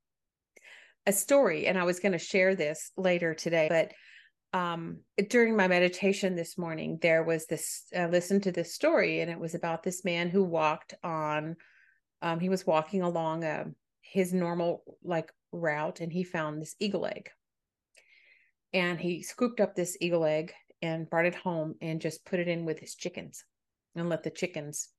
a 1.08 1.12
story 1.12 1.66
and 1.66 1.78
I 1.78 1.84
was 1.84 2.00
going 2.00 2.12
to 2.12 2.18
share 2.18 2.54
this 2.54 2.92
later 2.96 3.34
today, 3.34 3.66
but 3.68 3.92
um 4.58 5.00
during 5.28 5.54
my 5.54 5.68
meditation 5.68 6.34
this 6.34 6.56
morning 6.56 6.98
there 7.02 7.22
was 7.22 7.44
this 7.46 7.82
I 7.94 8.06
listened 8.06 8.44
to 8.44 8.52
this 8.52 8.74
story 8.74 9.20
and 9.20 9.30
it 9.30 9.38
was 9.38 9.54
about 9.54 9.82
this 9.82 10.06
man 10.06 10.30
who 10.30 10.42
walked 10.42 10.94
on 11.04 11.56
um 12.22 12.40
he 12.40 12.48
was 12.48 12.66
walking 12.66 13.02
along 13.02 13.44
a 13.44 13.62
um, 13.62 13.74
his 14.00 14.32
normal 14.32 14.84
like 15.04 15.30
route 15.52 16.00
and 16.00 16.12
he 16.12 16.24
found 16.24 16.60
this 16.60 16.76
eagle 16.80 17.06
egg. 17.06 17.30
And 18.72 18.98
he 18.98 19.22
scooped 19.22 19.60
up 19.60 19.74
this 19.74 19.96
eagle 20.00 20.24
egg 20.24 20.52
and 20.82 21.08
brought 21.08 21.26
it 21.26 21.34
home 21.34 21.74
and 21.80 22.00
just 22.00 22.24
put 22.24 22.40
it 22.40 22.48
in 22.48 22.64
with 22.64 22.78
his 22.78 22.94
chickens 22.94 23.44
and 23.96 24.08
let 24.08 24.22
the 24.22 24.30
chickens 24.30 24.90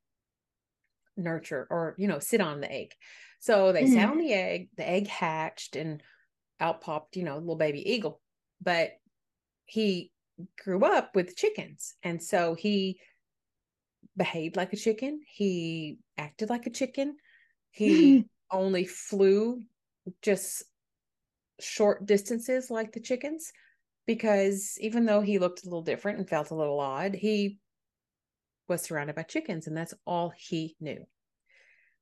nurture 1.19 1.67
or 1.69 1.95
you 1.97 2.07
know 2.07 2.19
sit 2.19 2.41
on 2.41 2.61
the 2.61 2.71
egg 2.71 2.93
so 3.39 3.71
they 3.71 3.83
mm-hmm. 3.83 3.93
sat 3.93 4.09
on 4.09 4.17
the 4.17 4.33
egg, 4.33 4.69
the 4.75 4.87
egg 4.87 5.07
hatched 5.07 5.77
and 5.77 6.03
out 6.59 6.81
popped, 6.81 7.15
you 7.15 7.23
know, 7.23 7.37
little 7.37 7.55
baby 7.55 7.89
eagle. 7.89 8.21
But 8.61 8.91
he 9.65 10.11
grew 10.61 10.83
up 10.83 11.15
with 11.15 11.37
chickens. 11.37 11.95
And 12.03 12.21
so 12.21 12.53
he 12.53 12.99
behaved 14.17 14.57
like 14.57 14.73
a 14.73 14.77
chicken. 14.77 15.21
He 15.25 15.99
acted 16.17 16.49
like 16.49 16.65
a 16.65 16.71
chicken. 16.71 17.15
He 17.71 18.25
only 18.51 18.83
flew 18.83 19.61
just 20.21 20.63
short 21.61 22.05
distances 22.05 22.69
like 22.69 22.91
the 22.91 22.99
chickens 22.99 23.51
because 24.05 24.77
even 24.81 25.05
though 25.05 25.21
he 25.21 25.39
looked 25.39 25.63
a 25.63 25.65
little 25.65 25.81
different 25.81 26.17
and 26.17 26.27
felt 26.27 26.51
a 26.51 26.55
little 26.55 26.79
odd, 26.79 27.13
he 27.13 27.57
was 28.69 28.81
surrounded 28.81 29.15
by 29.15 29.23
chickens, 29.23 29.67
and 29.67 29.75
that's 29.75 29.93
all 30.05 30.31
he 30.37 30.75
knew. 30.79 31.05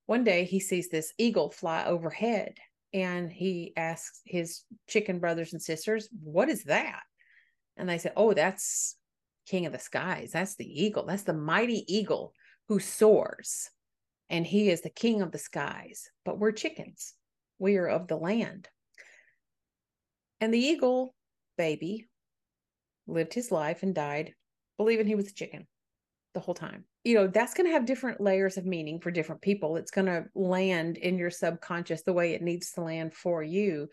One 0.06 0.23
day 0.23 0.45
he 0.45 0.60
sees 0.60 0.89
this 0.89 1.13
eagle 1.17 1.51
fly 1.51 1.86
overhead 1.86 2.58
and 2.93 3.32
he 3.32 3.73
asks 3.75 4.21
his 4.25 4.63
chicken 4.88 5.19
brothers 5.19 5.51
and 5.53 5.62
sisters, 5.62 6.08
What 6.23 6.49
is 6.49 6.63
that? 6.65 7.01
And 7.75 7.89
they 7.89 7.97
said, 7.97 8.13
Oh, 8.15 8.34
that's 8.34 8.95
king 9.45 9.65
of 9.65 9.73
the 9.73 9.80
skies. 9.80 10.32
That's 10.32 10.56
the 10.56 10.65
eagle. 10.65 11.06
That's 11.06 11.23
the 11.23 11.34
mighty 11.34 11.84
eagle 11.93 12.34
who 12.69 12.80
soars. 12.80 13.69
And 14.30 14.45
he 14.45 14.69
is 14.69 14.82
the 14.82 14.89
king 14.89 15.21
of 15.21 15.32
the 15.32 15.38
skies. 15.38 16.10
But 16.25 16.39
we're 16.39 16.51
chickens. 16.51 17.13
We 17.60 17.77
are 17.77 17.88
of 17.88 18.08
the 18.08 18.17
land. 18.17 18.69
And 20.39 20.53
the 20.53 20.60
eagle 20.60 21.15
baby 21.58 22.08
lived 23.08 23.34
his 23.34 23.51
life 23.51 23.84
and 23.84 23.95
died 23.95 24.34
believing 24.77 25.08
he 25.08 25.15
was 25.15 25.30
a 25.30 25.34
chicken 25.34 25.65
the 26.38 26.45
whole 26.45 26.54
time. 26.54 26.84
You 27.04 27.15
know, 27.15 27.28
that's 27.28 27.56
going 27.56 27.65
to 27.65 27.73
have 27.73 27.88
different 27.88 28.21
layers 28.21 28.58
of 28.58 28.65
meaning 28.65 29.00
for 29.00 29.10
different 29.10 29.41
people. 29.41 29.76
It's 29.76 29.89
going 29.89 30.06
to 30.06 30.26
land 30.36 30.97
in 30.97 31.17
your 31.17 31.32
subconscious 31.32 32.04
the 32.04 32.13
way 32.13 32.34
it 32.34 32.43
needs 32.43 32.73
to 32.73 32.82
land 32.82 33.15
for 33.15 33.41
you. 33.41 33.88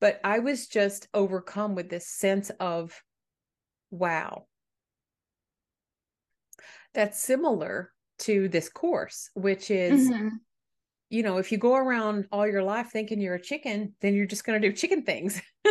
But 0.00 0.20
I 0.24 0.40
was 0.40 0.66
just 0.66 1.06
overcome 1.14 1.76
with 1.76 1.88
this 1.88 2.08
sense 2.08 2.50
of, 2.58 3.00
wow. 3.92 4.46
That's 6.94 7.22
similar 7.22 7.92
to 8.20 8.48
this 8.48 8.68
course, 8.68 9.30
which 9.34 9.70
is, 9.70 10.10
mm-hmm. 10.10 10.28
you 11.10 11.22
know, 11.22 11.38
if 11.38 11.52
you 11.52 11.58
go 11.58 11.76
around 11.76 12.26
all 12.32 12.46
your 12.46 12.64
life 12.64 12.88
thinking 12.92 13.20
you're 13.20 13.36
a 13.36 13.40
chicken, 13.40 13.94
then 14.00 14.14
you're 14.14 14.26
just 14.26 14.44
going 14.44 14.60
to 14.60 14.68
do 14.68 14.74
chicken 14.74 15.04
things. 15.04 15.40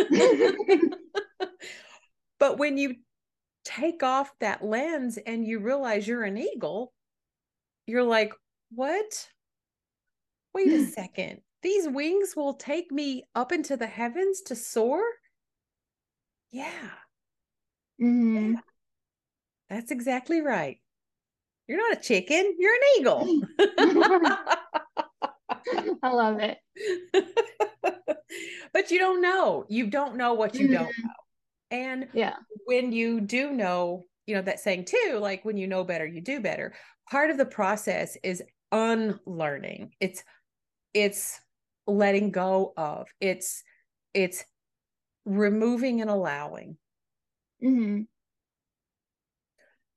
but 2.38 2.58
when 2.58 2.78
you 2.78 2.94
take 3.64 4.02
off 4.02 4.32
that 4.40 4.64
lens 4.64 5.18
and 5.18 5.46
you 5.46 5.58
realize 5.58 6.06
you're 6.06 6.24
an 6.24 6.38
eagle, 6.38 6.92
you're 7.86 8.02
like, 8.02 8.32
what? 8.70 9.28
Wait 10.54 10.68
a 10.68 10.86
second. 10.90 11.40
These 11.62 11.88
wings 11.88 12.34
will 12.36 12.54
take 12.54 12.92
me 12.92 13.24
up 13.34 13.52
into 13.52 13.76
the 13.76 13.86
heavens 13.86 14.42
to 14.42 14.54
soar? 14.54 15.02
Yeah. 16.50 16.90
Mm-hmm. 18.00 18.52
yeah. 18.52 18.60
That's 19.70 19.90
exactly 19.90 20.40
right. 20.40 20.78
You're 21.66 21.78
not 21.78 21.98
a 21.98 22.02
chicken, 22.02 22.54
you're 22.58 22.74
an 22.74 22.80
eagle. 22.98 23.40
I 26.02 26.10
love 26.12 26.38
it. 26.40 26.58
but 28.72 28.90
you 28.90 28.98
don't 28.98 29.22
know. 29.22 29.64
You 29.68 29.86
don't 29.86 30.16
know 30.16 30.34
what 30.34 30.54
you 30.54 30.66
mm-hmm. 30.66 30.74
don't 30.74 30.92
know. 31.02 31.23
And 31.74 32.06
yeah, 32.12 32.36
when 32.66 32.92
you 32.92 33.20
do 33.20 33.50
know, 33.50 34.04
you 34.28 34.36
know, 34.36 34.42
that 34.42 34.60
saying 34.60 34.84
too, 34.84 35.18
like 35.20 35.44
when 35.44 35.56
you 35.56 35.66
know 35.66 35.82
better, 35.82 36.06
you 36.06 36.20
do 36.20 36.38
better. 36.40 36.72
Part 37.10 37.30
of 37.30 37.36
the 37.36 37.44
process 37.44 38.16
is 38.22 38.44
unlearning. 38.70 39.90
It's 39.98 40.22
it's 40.94 41.40
letting 41.88 42.30
go 42.30 42.74
of. 42.76 43.08
It's 43.20 43.64
it's 44.14 44.44
removing 45.24 46.00
and 46.00 46.08
allowing. 46.08 46.76
Mm-hmm. 47.62 48.02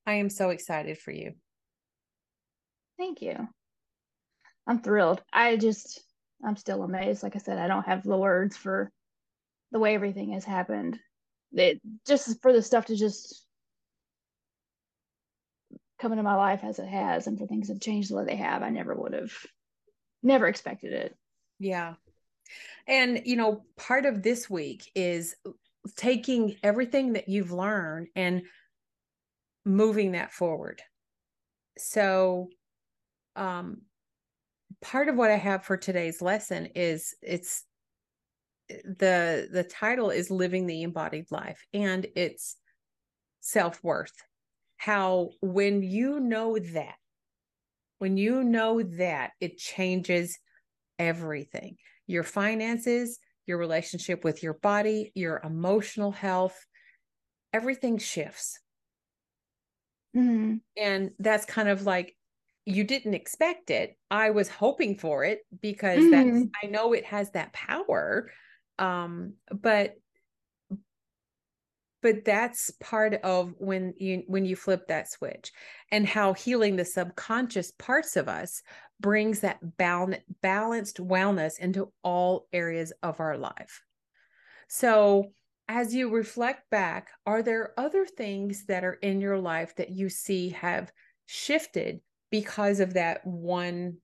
I 0.08 0.14
am 0.14 0.32
so 0.32 0.50
excited 0.50 0.98
for 0.98 1.12
you. 1.12 1.34
Thank 2.98 3.22
you. 3.22 3.36
I'm 4.66 4.82
thrilled. 4.82 5.22
I 5.32 5.58
just 5.58 6.02
I'm 6.44 6.56
still 6.56 6.82
amazed. 6.82 7.22
Like 7.22 7.36
I 7.36 7.40
said, 7.40 7.60
I 7.60 7.68
don't 7.68 7.86
have 7.86 8.02
the 8.02 8.18
words 8.18 8.58
for 8.58 8.92
the 9.72 9.78
way 9.78 9.94
everything 9.94 10.34
has 10.34 10.44
happened 10.44 10.98
it 11.54 11.82
just 12.06 12.42
for 12.42 12.54
the 12.54 12.62
stuff 12.62 12.86
to 12.88 12.96
just 12.96 13.46
come 16.00 16.12
into 16.12 16.24
my 16.24 16.36
life 16.36 16.64
as 16.64 16.80
it 16.80 16.88
has 16.88 17.28
and 17.28 17.40
for 17.40 17.48
things 17.48 17.68
to 17.68 17.80
change 17.80 18.08
the 18.08 18.16
way 18.16 18.26
they 18.26 18.36
have 18.36 18.62
i 18.62 18.70
never 18.70 18.94
would 18.94 19.14
have 19.14 19.32
never 20.24 20.48
expected 20.48 20.94
it. 20.94 21.16
Yeah. 21.60 21.96
And 22.88 23.22
you 23.26 23.36
know 23.36 23.64
part 23.76 24.06
of 24.06 24.24
this 24.24 24.50
week 24.50 24.92
is 24.96 25.36
taking 25.96 26.56
everything 26.64 27.14
that 27.14 27.30
you've 27.30 27.52
learned 27.52 28.08
and 28.16 28.44
moving 29.66 30.14
that 30.14 30.32
forward. 30.32 30.82
So 31.78 32.50
um 33.36 33.82
part 34.82 35.08
of 35.08 35.16
what 35.16 35.32
i 35.32 35.38
have 35.38 35.64
for 35.64 35.78
today's 35.78 36.22
lesson 36.22 36.68
is 36.76 37.16
it's 37.22 37.64
the 38.70 39.48
the 39.52 39.64
title 39.64 40.10
is 40.10 40.30
living 40.30 40.68
the 40.68 40.84
embodied 40.84 41.26
life 41.32 41.66
and 41.74 42.06
it's 42.16 42.58
self-worth 43.40 44.14
how 44.78 45.30
when 45.42 45.82
you 45.82 46.20
know 46.20 46.58
that 46.60 46.96
when 48.00 48.18
you 48.18 48.44
know 48.44 48.82
that 48.84 49.32
it 49.40 49.58
changes 49.58 50.38
everything 51.00 51.78
your 52.08 52.24
finances 52.24 53.20
your 53.46 53.58
relationship 53.58 54.24
with 54.24 54.44
your 54.44 54.56
body 54.56 55.12
your 55.16 55.42
emotional 55.44 56.12
health 56.12 56.66
everything 57.54 57.98
shifts 57.98 58.60
mm-hmm. 60.16 60.56
and 60.76 61.12
that's 61.20 61.46
kind 61.46 61.70
of 61.70 61.86
like 61.86 62.16
you 62.66 62.84
didn't 62.84 63.14
expect 63.14 63.70
it 63.70 63.96
i 64.12 64.30
was 64.30 64.50
hoping 64.50 64.98
for 64.98 65.24
it 65.24 65.40
because 65.62 66.00
mm-hmm. 66.00 66.40
that's 66.40 66.46
i 66.64 66.68
know 66.68 66.92
it 66.92 67.06
has 67.06 67.32
that 67.32 67.54
power 67.54 68.30
um 68.80 69.34
but 69.52 69.96
but 72.02 72.24
that's 72.24 72.72
part 72.80 73.16
of 73.16 73.54
when 73.58 73.94
you 73.98 74.24
when 74.28 74.46
you 74.46 74.56
flip 74.56 74.88
that 74.88 75.10
switch 75.10 75.52
and 75.92 76.08
how 76.08 76.34
healing 76.34 76.76
the 76.76 76.86
subconscious 76.86 77.72
parts 77.72 78.16
of 78.16 78.28
us 78.30 78.62
brings 79.00 79.42
that 79.42 79.60
bal- 79.78 80.14
balanced 80.42 80.98
wellness 80.98 81.60
into 81.60 81.92
all 82.04 82.48
areas 82.54 82.94
of 83.04 83.20
our 83.20 83.38
life. 83.38 83.82
So 84.70 85.32
as 85.68 85.94
you 85.94 86.10
reflect 86.10 86.70
back 86.70 87.10
are 87.26 87.42
there 87.44 87.74
other 87.78 88.06
things 88.06 88.66
that 88.68 88.84
are 88.84 88.94
in 89.02 89.20
your 89.20 89.38
life 89.38 89.76
that 89.76 89.90
you 89.90 90.08
see 90.08 90.50
have 90.50 90.92
shifted 91.26 92.00
because 92.32 92.80
of 92.80 92.94
that 92.94 93.26
one 93.26 93.98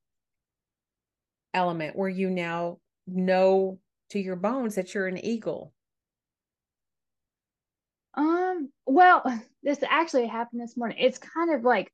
element 1.53 1.95
where 1.95 2.09
you 2.09 2.29
now 2.29 2.79
know 3.07 3.79
to 4.13 4.19
your 4.19 4.35
bones 4.35 4.75
that 4.75 4.93
you're 4.93 5.07
an 5.07 5.23
eagle? 5.23 5.73
Um, 8.13 8.69
well, 8.85 9.23
this 9.63 9.79
actually 9.87 10.27
happened 10.27 10.61
this 10.61 10.77
morning. 10.77 10.97
It's 10.99 11.17
kind 11.17 11.53
of 11.53 11.63
like 11.63 11.91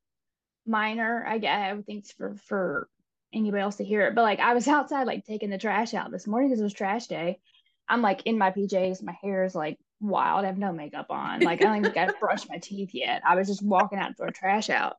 minor. 0.66 1.26
I 1.28 1.40
guess 1.40 1.74
I 1.74 1.82
think 1.82 2.04
it's 2.04 2.12
for 2.12 2.36
for 2.46 2.90
anybody 3.34 3.62
else 3.62 3.78
to 3.78 3.86
hear 3.86 4.08
it, 4.08 4.16
but 4.16 4.22
like 4.22 4.40
I 4.40 4.54
was 4.54 4.68
outside 4.68 5.08
like 5.08 5.26
taking 5.26 5.50
the 5.50 5.58
trash 5.58 5.94
out 5.94 6.12
this 6.12 6.28
morning 6.28 6.50
because 6.50 6.60
it 6.60 6.64
was 6.64 6.74
trash 6.74 7.08
day. 7.08 7.40
I'm 7.88 8.02
like 8.02 8.24
in 8.26 8.38
my 8.38 8.52
PJs, 8.52 9.02
my 9.02 9.16
hair 9.22 9.46
is 9.46 9.56
like 9.56 9.80
wild. 10.00 10.44
I 10.44 10.48
have 10.48 10.58
no 10.58 10.72
makeup 10.72 11.08
on. 11.10 11.40
Like 11.40 11.62
I 11.62 11.66
don't 11.66 11.78
even 11.78 11.94
got 11.94 12.08
to 12.08 12.16
brush 12.20 12.48
my 12.48 12.58
teeth 12.58 12.92
yet. 12.94 13.22
I 13.26 13.36
was 13.36 13.48
just 13.48 13.64
walking 13.64 13.98
out 13.98 14.10
to 14.10 14.14
throw 14.14 14.30
trash 14.30 14.70
out. 14.70 14.98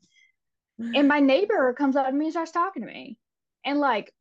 And 0.79 1.07
my 1.07 1.21
neighbor 1.21 1.75
comes 1.75 1.95
up 1.95 2.07
to 2.07 2.13
me 2.13 2.25
and 2.25 2.33
starts 2.33 2.53
talking 2.53 2.83
to 2.83 2.89
me. 2.89 3.19
And 3.67 3.79
like 3.79 4.13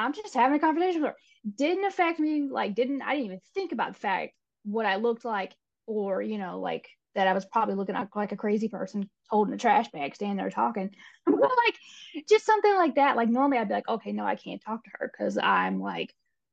I'm 0.00 0.12
just 0.12 0.34
having 0.34 0.56
a 0.56 0.60
conversation 0.60 1.02
with 1.02 1.10
her. 1.10 1.16
Didn't 1.56 1.84
affect 1.84 2.20
me 2.20 2.48
like 2.50 2.74
didn't 2.74 3.02
i 3.02 3.12
didn't 3.12 3.26
even 3.26 3.40
think 3.54 3.72
about 3.72 3.94
the 3.94 3.98
fact 3.98 4.34
what 4.64 4.84
i 4.84 4.96
looked 4.96 5.24
like 5.24 5.54
or 5.86 6.20
you 6.20 6.36
know 6.36 6.60
like 6.60 6.86
that 7.14 7.26
i 7.26 7.32
was 7.32 7.46
probably 7.46 7.74
looking 7.74 7.96
like 8.14 8.32
a 8.32 8.36
crazy 8.36 8.68
person 8.68 9.08
holding 9.30 9.54
a 9.54 9.58
trash 9.58 9.88
bag 9.90 10.14
standing 10.14 10.36
there 10.36 10.50
talking. 10.50 10.90
Like 11.26 12.26
just 12.28 12.44
something 12.46 12.74
like 12.74 12.96
that. 12.96 13.16
Like 13.16 13.28
normally 13.28 13.58
i'd 13.58 13.68
be 13.68 13.74
like 13.74 13.88
okay 13.88 14.12
no 14.12 14.24
i 14.24 14.34
can't 14.34 14.62
talk 14.62 14.84
to 14.84 14.90
her 14.94 15.12
because 15.12 15.38
i'm 15.38 15.80
like 15.80 16.12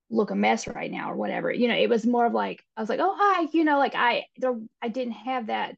look 0.09 0.31
a 0.31 0.35
mess 0.35 0.67
right 0.67 0.91
now 0.91 1.11
or 1.11 1.15
whatever. 1.15 1.51
You 1.51 1.67
know 1.67 1.75
it 1.75 1.89
was 1.89 2.05
more 2.05 2.25
of 2.25 2.33
like 2.33 2.63
i 2.75 2.81
was 2.81 2.89
like 2.89 2.99
oh 3.01 3.15
hi 3.17 3.47
you 3.53 3.63
know 3.63 3.77
like 3.77 3.95
i 3.95 4.25
there 4.37 4.55
i 4.81 4.87
didn't 4.87 5.13
have 5.13 5.47
that 5.47 5.75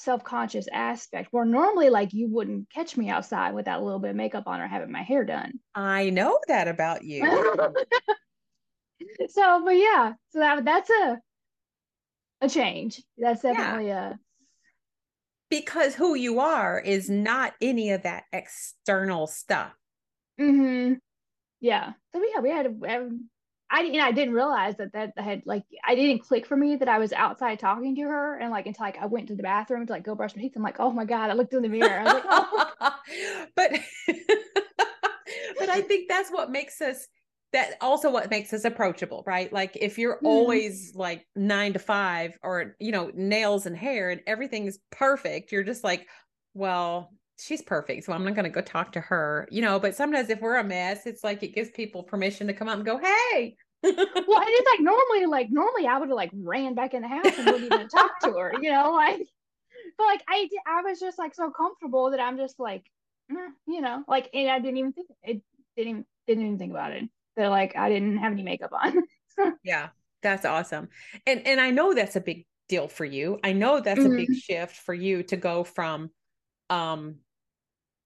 self-conscious 0.00 0.66
aspect 0.72 1.28
where 1.30 1.44
normally 1.44 1.90
like 1.90 2.14
you 2.14 2.26
wouldn't 2.28 2.70
catch 2.70 2.96
me 2.96 3.10
outside 3.10 3.54
without 3.54 3.80
a 3.80 3.84
little 3.84 3.98
bit 3.98 4.10
of 4.10 4.16
makeup 4.16 4.44
on 4.46 4.60
or 4.60 4.66
having 4.66 4.90
my 4.90 5.02
hair 5.02 5.24
done. 5.24 5.52
I 5.74 6.10
know 6.10 6.38
that 6.48 6.68
about 6.68 7.04
you. 7.04 7.22
So 9.30 9.64
but 9.64 9.76
yeah 9.76 10.12
so 10.30 10.40
that 10.40 10.62
that's 10.64 10.90
a 10.90 11.18
a 12.42 12.48
change. 12.48 13.02
That's 13.16 13.42
definitely 13.42 13.88
yeah. 13.88 14.10
a 14.10 14.14
because 15.48 15.94
who 15.94 16.14
you 16.14 16.40
are 16.40 16.78
is 16.78 17.08
not 17.08 17.54
any 17.62 17.92
of 17.92 18.02
that 18.02 18.24
external 18.32 19.26
stuff. 19.26 19.72
Mm-hmm. 20.38 20.94
Yeah. 21.60 21.92
So 22.14 22.22
yeah 22.22 22.40
we 22.40 22.50
had, 22.50 22.80
we 22.80 22.88
had 22.88 23.10
I 23.70 23.82
you 23.82 23.98
know 23.98 24.04
I 24.04 24.12
didn't 24.12 24.34
realize 24.34 24.76
that 24.76 24.92
that 24.92 25.12
had 25.16 25.42
like 25.46 25.64
I 25.86 25.94
didn't 25.94 26.22
click 26.22 26.46
for 26.46 26.56
me 26.56 26.76
that 26.76 26.88
I 26.88 26.98
was 26.98 27.12
outside 27.12 27.58
talking 27.58 27.94
to 27.96 28.02
her 28.02 28.36
and 28.38 28.50
like 28.50 28.66
until 28.66 28.86
like 28.86 28.98
I 28.98 29.06
went 29.06 29.28
to 29.28 29.36
the 29.36 29.42
bathroom 29.42 29.86
to 29.86 29.92
like 29.92 30.04
go 30.04 30.14
brush 30.14 30.34
my 30.34 30.42
teeth. 30.42 30.52
I'm 30.56 30.62
like, 30.62 30.80
oh 30.80 30.90
my 30.90 31.04
god! 31.04 31.30
I 31.30 31.34
looked 31.34 31.54
in 31.54 31.62
the 31.62 31.68
mirror. 31.68 32.00
I 32.00 32.04
was 32.04 32.12
like, 32.14 32.24
oh. 32.28 32.94
but 33.56 33.72
but 35.58 35.68
I 35.68 35.80
think 35.82 36.08
that's 36.08 36.30
what 36.30 36.50
makes 36.50 36.80
us 36.80 37.06
that 37.52 37.74
also 37.80 38.10
what 38.10 38.30
makes 38.30 38.52
us 38.52 38.64
approachable, 38.64 39.22
right? 39.26 39.52
Like 39.52 39.76
if 39.80 39.98
you're 39.98 40.16
mm-hmm. 40.16 40.26
always 40.26 40.92
like 40.94 41.26
nine 41.36 41.72
to 41.72 41.78
five 41.78 42.38
or 42.42 42.76
you 42.80 42.92
know 42.92 43.10
nails 43.14 43.66
and 43.66 43.76
hair 43.76 44.10
and 44.10 44.20
everything 44.26 44.66
is 44.66 44.78
perfect, 44.90 45.52
you're 45.52 45.64
just 45.64 45.84
like, 45.84 46.06
well, 46.54 47.12
she's 47.40 47.62
perfect. 47.62 48.04
So 48.04 48.12
I'm 48.12 48.24
not 48.24 48.34
going 48.34 48.44
to 48.44 48.50
go 48.50 48.60
talk 48.60 48.92
to 48.92 49.00
her, 49.00 49.48
you 49.50 49.62
know. 49.62 49.78
But 49.78 49.94
sometimes 49.94 50.30
if 50.30 50.40
we're 50.40 50.56
a 50.56 50.64
mess, 50.64 51.06
it's 51.06 51.24
like 51.24 51.42
it 51.42 51.54
gives 51.54 51.70
people 51.70 52.02
permission 52.02 52.46
to 52.46 52.52
come 52.52 52.68
up 52.68 52.76
and 52.76 52.84
go, 52.84 52.98
hey. 52.98 53.56
well, 53.82 53.92
and 53.92 54.06
it's 54.26 54.70
like 54.70 54.80
normally, 54.80 55.26
like 55.26 55.48
normally 55.50 55.86
I 55.86 55.98
would 55.98 56.08
have 56.08 56.16
like 56.16 56.30
ran 56.34 56.74
back 56.74 56.94
in 56.94 57.02
the 57.02 57.08
house 57.08 57.26
and 57.38 57.46
wouldn't 57.46 57.72
even 57.72 57.88
talk 57.88 58.20
to 58.20 58.32
her, 58.32 58.52
you 58.60 58.70
know, 58.70 58.92
like. 58.92 59.26
But 59.96 60.04
like 60.04 60.22
I, 60.28 60.48
I 60.66 60.82
was 60.82 61.00
just 61.00 61.18
like 61.18 61.34
so 61.34 61.50
comfortable 61.50 62.10
that 62.10 62.20
I'm 62.20 62.36
just 62.36 62.58
like, 62.58 62.84
you 63.66 63.80
know, 63.80 64.04
like, 64.08 64.28
and 64.34 64.50
I 64.50 64.58
didn't 64.58 64.76
even 64.76 64.92
think 64.92 65.08
it 65.22 65.42
didn't 65.76 65.90
even 65.90 66.04
didn't 66.26 66.44
even 66.44 66.58
think 66.58 66.72
about 66.72 66.92
it. 66.92 67.08
They're 67.36 67.48
like 67.48 67.76
I 67.76 67.88
didn't 67.88 68.18
have 68.18 68.32
any 68.32 68.42
makeup 68.42 68.72
on. 68.72 69.02
yeah, 69.64 69.88
that's 70.22 70.44
awesome, 70.44 70.88
and 71.26 71.46
and 71.46 71.60
I 71.60 71.70
know 71.70 71.94
that's 71.94 72.16
a 72.16 72.20
big 72.20 72.46
deal 72.68 72.88
for 72.88 73.04
you. 73.04 73.38
I 73.42 73.52
know 73.52 73.80
that's 73.80 74.00
mm-hmm. 74.00 74.12
a 74.12 74.16
big 74.16 74.30
mm-hmm. 74.30 74.38
shift 74.38 74.76
for 74.76 74.94
you 74.94 75.22
to 75.24 75.36
go 75.36 75.64
from, 75.64 76.10
um, 76.70 77.16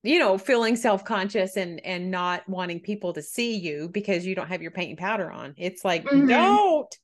you 0.04 0.18
know 0.18 0.38
feeling 0.38 0.76
self-conscious 0.76 1.56
and 1.56 1.84
and 1.84 2.10
not 2.10 2.48
wanting 2.48 2.78
people 2.78 3.12
to 3.14 3.22
see 3.22 3.56
you 3.56 3.88
because 3.88 4.24
you 4.26 4.34
don't 4.34 4.48
have 4.48 4.62
your 4.62 4.70
paint 4.70 4.90
and 4.90 4.98
powder 4.98 5.32
on. 5.32 5.54
It's 5.56 5.84
like 5.84 6.04
mm-hmm. 6.04 6.28
don't. 6.28 6.96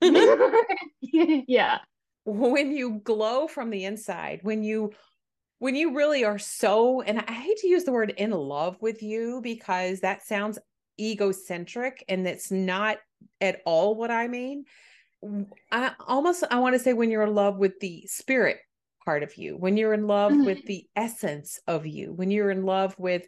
Yeah. 1.46 1.78
When 2.24 2.72
you 2.72 3.00
glow 3.04 3.48
from 3.48 3.70
the 3.70 3.86
inside 3.86 4.40
when 4.42 4.62
you 4.62 4.92
when 5.60 5.74
you 5.74 5.94
really 5.94 6.24
are 6.24 6.38
so 6.38 7.00
and 7.00 7.24
i 7.26 7.32
hate 7.32 7.56
to 7.58 7.68
use 7.68 7.84
the 7.84 7.92
word 7.92 8.12
in 8.16 8.30
love 8.30 8.76
with 8.80 9.02
you 9.02 9.40
because 9.42 10.00
that 10.00 10.24
sounds 10.24 10.58
egocentric 11.00 12.04
and 12.08 12.26
it's 12.26 12.50
not 12.50 12.98
at 13.40 13.60
all 13.64 13.94
what 13.94 14.10
i 14.10 14.28
mean. 14.28 14.64
I 15.72 15.92
almost 16.06 16.44
i 16.50 16.58
want 16.58 16.74
to 16.74 16.78
say 16.78 16.92
when 16.92 17.10
you're 17.10 17.24
in 17.24 17.34
love 17.34 17.56
with 17.56 17.80
the 17.80 18.04
spirit 18.06 18.58
part 19.08 19.22
of 19.22 19.38
you, 19.38 19.56
when 19.56 19.78
you're 19.78 19.94
in 19.94 20.06
love 20.06 20.32
mm-hmm. 20.32 20.44
with 20.44 20.66
the 20.66 20.84
essence 20.94 21.58
of 21.66 21.86
you, 21.86 22.12
when 22.12 22.30
you're 22.30 22.50
in 22.50 22.66
love 22.66 22.94
with, 22.98 23.26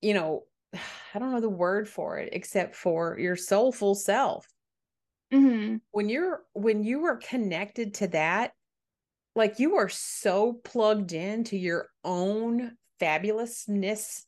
you 0.00 0.12
know, 0.12 0.42
I 1.14 1.20
don't 1.20 1.30
know 1.30 1.40
the 1.40 1.48
word 1.48 1.88
for 1.88 2.18
it 2.18 2.30
except 2.32 2.74
for 2.74 3.16
your 3.16 3.36
soulful 3.36 3.94
self. 3.94 4.44
Mm-hmm. 5.32 5.76
When 5.92 6.08
you're 6.08 6.40
when 6.54 6.82
you 6.82 7.04
are 7.04 7.16
connected 7.16 7.94
to 7.94 8.08
that, 8.08 8.54
like 9.36 9.60
you 9.60 9.76
are 9.76 9.88
so 9.88 10.54
plugged 10.64 11.12
into 11.12 11.56
your 11.56 11.86
own 12.02 12.72
fabulousness 13.00 14.22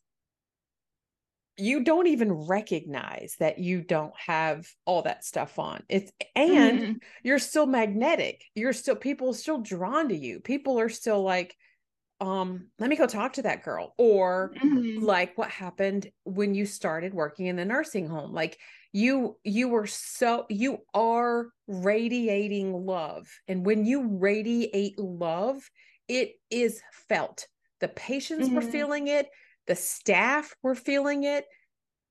you 1.56 1.84
don't 1.84 2.08
even 2.08 2.32
recognize 2.32 3.36
that 3.38 3.58
you 3.58 3.80
don't 3.80 4.14
have 4.26 4.66
all 4.84 5.02
that 5.02 5.24
stuff 5.24 5.58
on. 5.58 5.82
It's 5.88 6.10
and 6.34 6.80
mm-hmm. 6.80 6.92
you're 7.22 7.38
still 7.38 7.66
magnetic. 7.66 8.42
You're 8.54 8.72
still 8.72 8.96
people 8.96 9.30
are 9.30 9.34
still 9.34 9.60
drawn 9.60 10.08
to 10.08 10.16
you. 10.16 10.40
People 10.40 10.80
are 10.80 10.88
still 10.88 11.22
like 11.22 11.54
um 12.20 12.68
let 12.78 12.88
me 12.88 12.96
go 12.96 13.06
talk 13.06 13.34
to 13.34 13.42
that 13.42 13.64
girl 13.64 13.94
or 13.98 14.52
mm-hmm. 14.56 15.04
like 15.04 15.36
what 15.36 15.50
happened 15.50 16.10
when 16.24 16.54
you 16.54 16.64
started 16.64 17.12
working 17.12 17.46
in 17.46 17.56
the 17.56 17.64
nursing 17.64 18.08
home. 18.08 18.32
Like 18.32 18.58
you 18.92 19.36
you 19.44 19.68
were 19.68 19.86
so 19.86 20.46
you 20.48 20.78
are 20.92 21.48
radiating 21.68 22.72
love. 22.72 23.26
And 23.46 23.64
when 23.64 23.84
you 23.84 24.18
radiate 24.18 24.98
love 24.98 25.58
it 26.08 26.32
is 26.50 26.82
felt. 27.08 27.46
The 27.80 27.88
patients 27.88 28.46
mm-hmm. 28.46 28.56
were 28.56 28.62
feeling 28.62 29.08
it 29.08 29.28
the 29.66 29.76
staff 29.76 30.54
were 30.62 30.74
feeling 30.74 31.24
it 31.24 31.44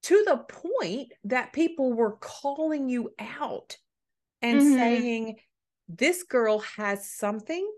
to 0.04 0.24
the 0.26 0.38
point 0.38 1.12
that 1.26 1.54
people 1.54 1.94
were 1.94 2.18
calling 2.18 2.90
you 2.90 3.12
out 3.20 3.78
and 4.42 4.62
mm-hmm. 4.62 4.76
saying, 4.76 5.36
This 5.88 6.24
girl 6.24 6.60
has 6.78 7.10
something 7.10 7.70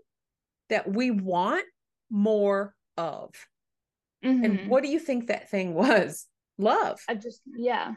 that 0.68 0.92
we 0.92 1.10
want 1.10 1.64
more 2.10 2.74
of. 2.96 3.30
Mm-hmm. 4.24 4.44
And 4.44 4.68
what 4.68 4.82
do 4.82 4.88
you 4.88 4.98
think 4.98 5.28
that 5.28 5.50
thing 5.50 5.74
was? 5.74 6.26
Love. 6.58 6.98
I 7.08 7.14
just, 7.14 7.42
yeah. 7.56 7.94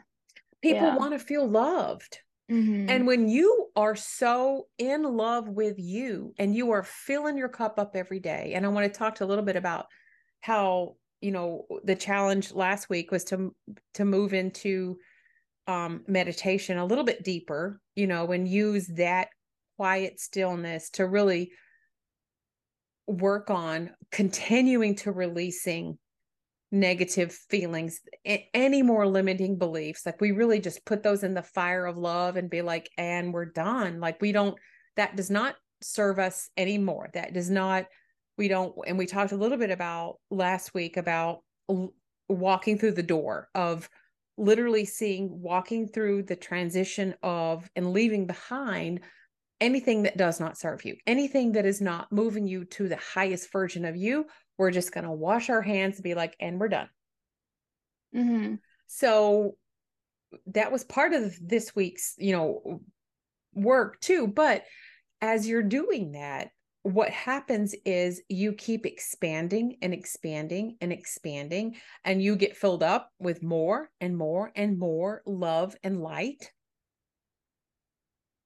People 0.62 0.88
yeah. 0.88 0.96
want 0.96 1.12
to 1.12 1.18
feel 1.18 1.48
loved. 1.48 2.18
Mm-hmm. 2.50 2.90
And 2.90 3.06
when 3.06 3.28
you 3.28 3.68
are 3.76 3.96
so 3.96 4.66
in 4.78 5.04
love 5.04 5.48
with 5.48 5.78
you 5.78 6.34
and 6.36 6.54
you 6.54 6.72
are 6.72 6.82
filling 6.82 7.38
your 7.38 7.48
cup 7.48 7.78
up 7.78 7.94
every 7.94 8.18
day, 8.18 8.52
and 8.54 8.66
I 8.66 8.68
want 8.68 8.92
to 8.92 8.98
talk 8.98 9.16
to 9.16 9.24
a 9.24 9.26
little 9.26 9.44
bit 9.44 9.56
about 9.56 9.86
how 10.40 10.96
you 11.20 11.32
know 11.32 11.66
the 11.84 11.94
challenge 11.94 12.52
last 12.52 12.88
week 12.88 13.10
was 13.10 13.24
to 13.24 13.54
to 13.94 14.04
move 14.04 14.32
into 14.32 14.96
um 15.66 16.02
meditation 16.06 16.78
a 16.78 16.84
little 16.84 17.04
bit 17.04 17.22
deeper 17.22 17.80
you 17.94 18.06
know 18.06 18.32
and 18.32 18.48
use 18.48 18.86
that 18.86 19.28
quiet 19.76 20.20
stillness 20.20 20.90
to 20.90 21.06
really 21.06 21.52
work 23.06 23.50
on 23.50 23.90
continuing 24.10 24.94
to 24.94 25.12
releasing 25.12 25.98
negative 26.72 27.32
feelings 27.32 28.00
any 28.54 28.82
more 28.82 29.06
limiting 29.06 29.58
beliefs. 29.58 30.06
Like 30.06 30.20
we 30.20 30.30
really 30.30 30.60
just 30.60 30.84
put 30.84 31.02
those 31.02 31.24
in 31.24 31.34
the 31.34 31.42
fire 31.42 31.84
of 31.86 31.96
love 31.96 32.36
and 32.36 32.48
be 32.48 32.62
like 32.62 32.88
and 32.96 33.32
we're 33.32 33.46
done. 33.46 34.00
Like 34.00 34.20
we 34.20 34.32
don't 34.32 34.56
that 34.96 35.16
does 35.16 35.30
not 35.30 35.56
serve 35.82 36.18
us 36.18 36.50
anymore. 36.56 37.10
That 37.14 37.32
does 37.32 37.50
not 37.50 37.86
we 38.40 38.48
don't 38.48 38.74
and 38.86 38.96
we 38.96 39.04
talked 39.04 39.32
a 39.32 39.36
little 39.36 39.58
bit 39.58 39.70
about 39.70 40.16
last 40.30 40.72
week 40.72 40.96
about 40.96 41.40
walking 42.26 42.78
through 42.78 42.92
the 42.92 43.02
door 43.02 43.50
of 43.54 43.86
literally 44.38 44.86
seeing 44.86 45.42
walking 45.42 45.86
through 45.86 46.22
the 46.22 46.34
transition 46.34 47.14
of 47.22 47.68
and 47.76 47.92
leaving 47.92 48.26
behind 48.26 49.00
anything 49.60 50.04
that 50.04 50.16
does 50.16 50.40
not 50.40 50.56
serve 50.56 50.86
you 50.86 50.96
anything 51.06 51.52
that 51.52 51.66
is 51.66 51.82
not 51.82 52.10
moving 52.10 52.46
you 52.46 52.64
to 52.64 52.88
the 52.88 52.96
highest 52.96 53.52
version 53.52 53.84
of 53.84 53.94
you 53.94 54.24
we're 54.56 54.70
just 54.70 54.90
going 54.90 55.04
to 55.04 55.12
wash 55.12 55.50
our 55.50 55.60
hands 55.60 55.96
and 55.96 56.04
be 56.04 56.14
like 56.14 56.34
and 56.40 56.58
we're 56.58 56.68
done 56.68 56.88
mm-hmm. 58.16 58.54
so 58.86 59.54
that 60.46 60.72
was 60.72 60.82
part 60.82 61.12
of 61.12 61.36
this 61.46 61.76
week's 61.76 62.14
you 62.16 62.32
know 62.32 62.80
work 63.52 64.00
too 64.00 64.26
but 64.26 64.64
as 65.20 65.46
you're 65.46 65.62
doing 65.62 66.12
that 66.12 66.52
what 66.82 67.10
happens 67.10 67.74
is 67.84 68.22
you 68.28 68.54
keep 68.54 68.86
expanding 68.86 69.76
and 69.82 69.92
expanding 69.92 70.76
and 70.80 70.92
expanding, 70.92 71.76
and 72.04 72.22
you 72.22 72.36
get 72.36 72.56
filled 72.56 72.82
up 72.82 73.10
with 73.18 73.42
more 73.42 73.90
and 74.00 74.16
more 74.16 74.50
and 74.56 74.78
more 74.78 75.22
love 75.26 75.76
and 75.82 76.00
light. 76.00 76.52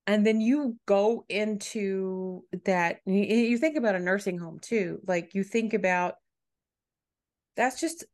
And 0.07 0.27
then 0.27 0.41
you 0.41 0.77
go 0.87 1.25
into 1.29 2.45
that. 2.65 2.99
You 3.07 3.57
think 3.57 3.77
about 3.77 3.95
a 3.95 4.01
nursing 4.01 4.39
home 4.39 4.59
too. 4.61 5.01
Like 5.07 5.35
you 5.35 5.45
think 5.45 5.73
about 5.73 6.17
that's 7.57 7.81
just, 7.81 8.05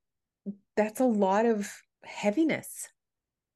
that's 0.77 1.01
a 1.01 1.05
lot 1.05 1.47
of 1.47 1.73
heaviness. 2.05 2.89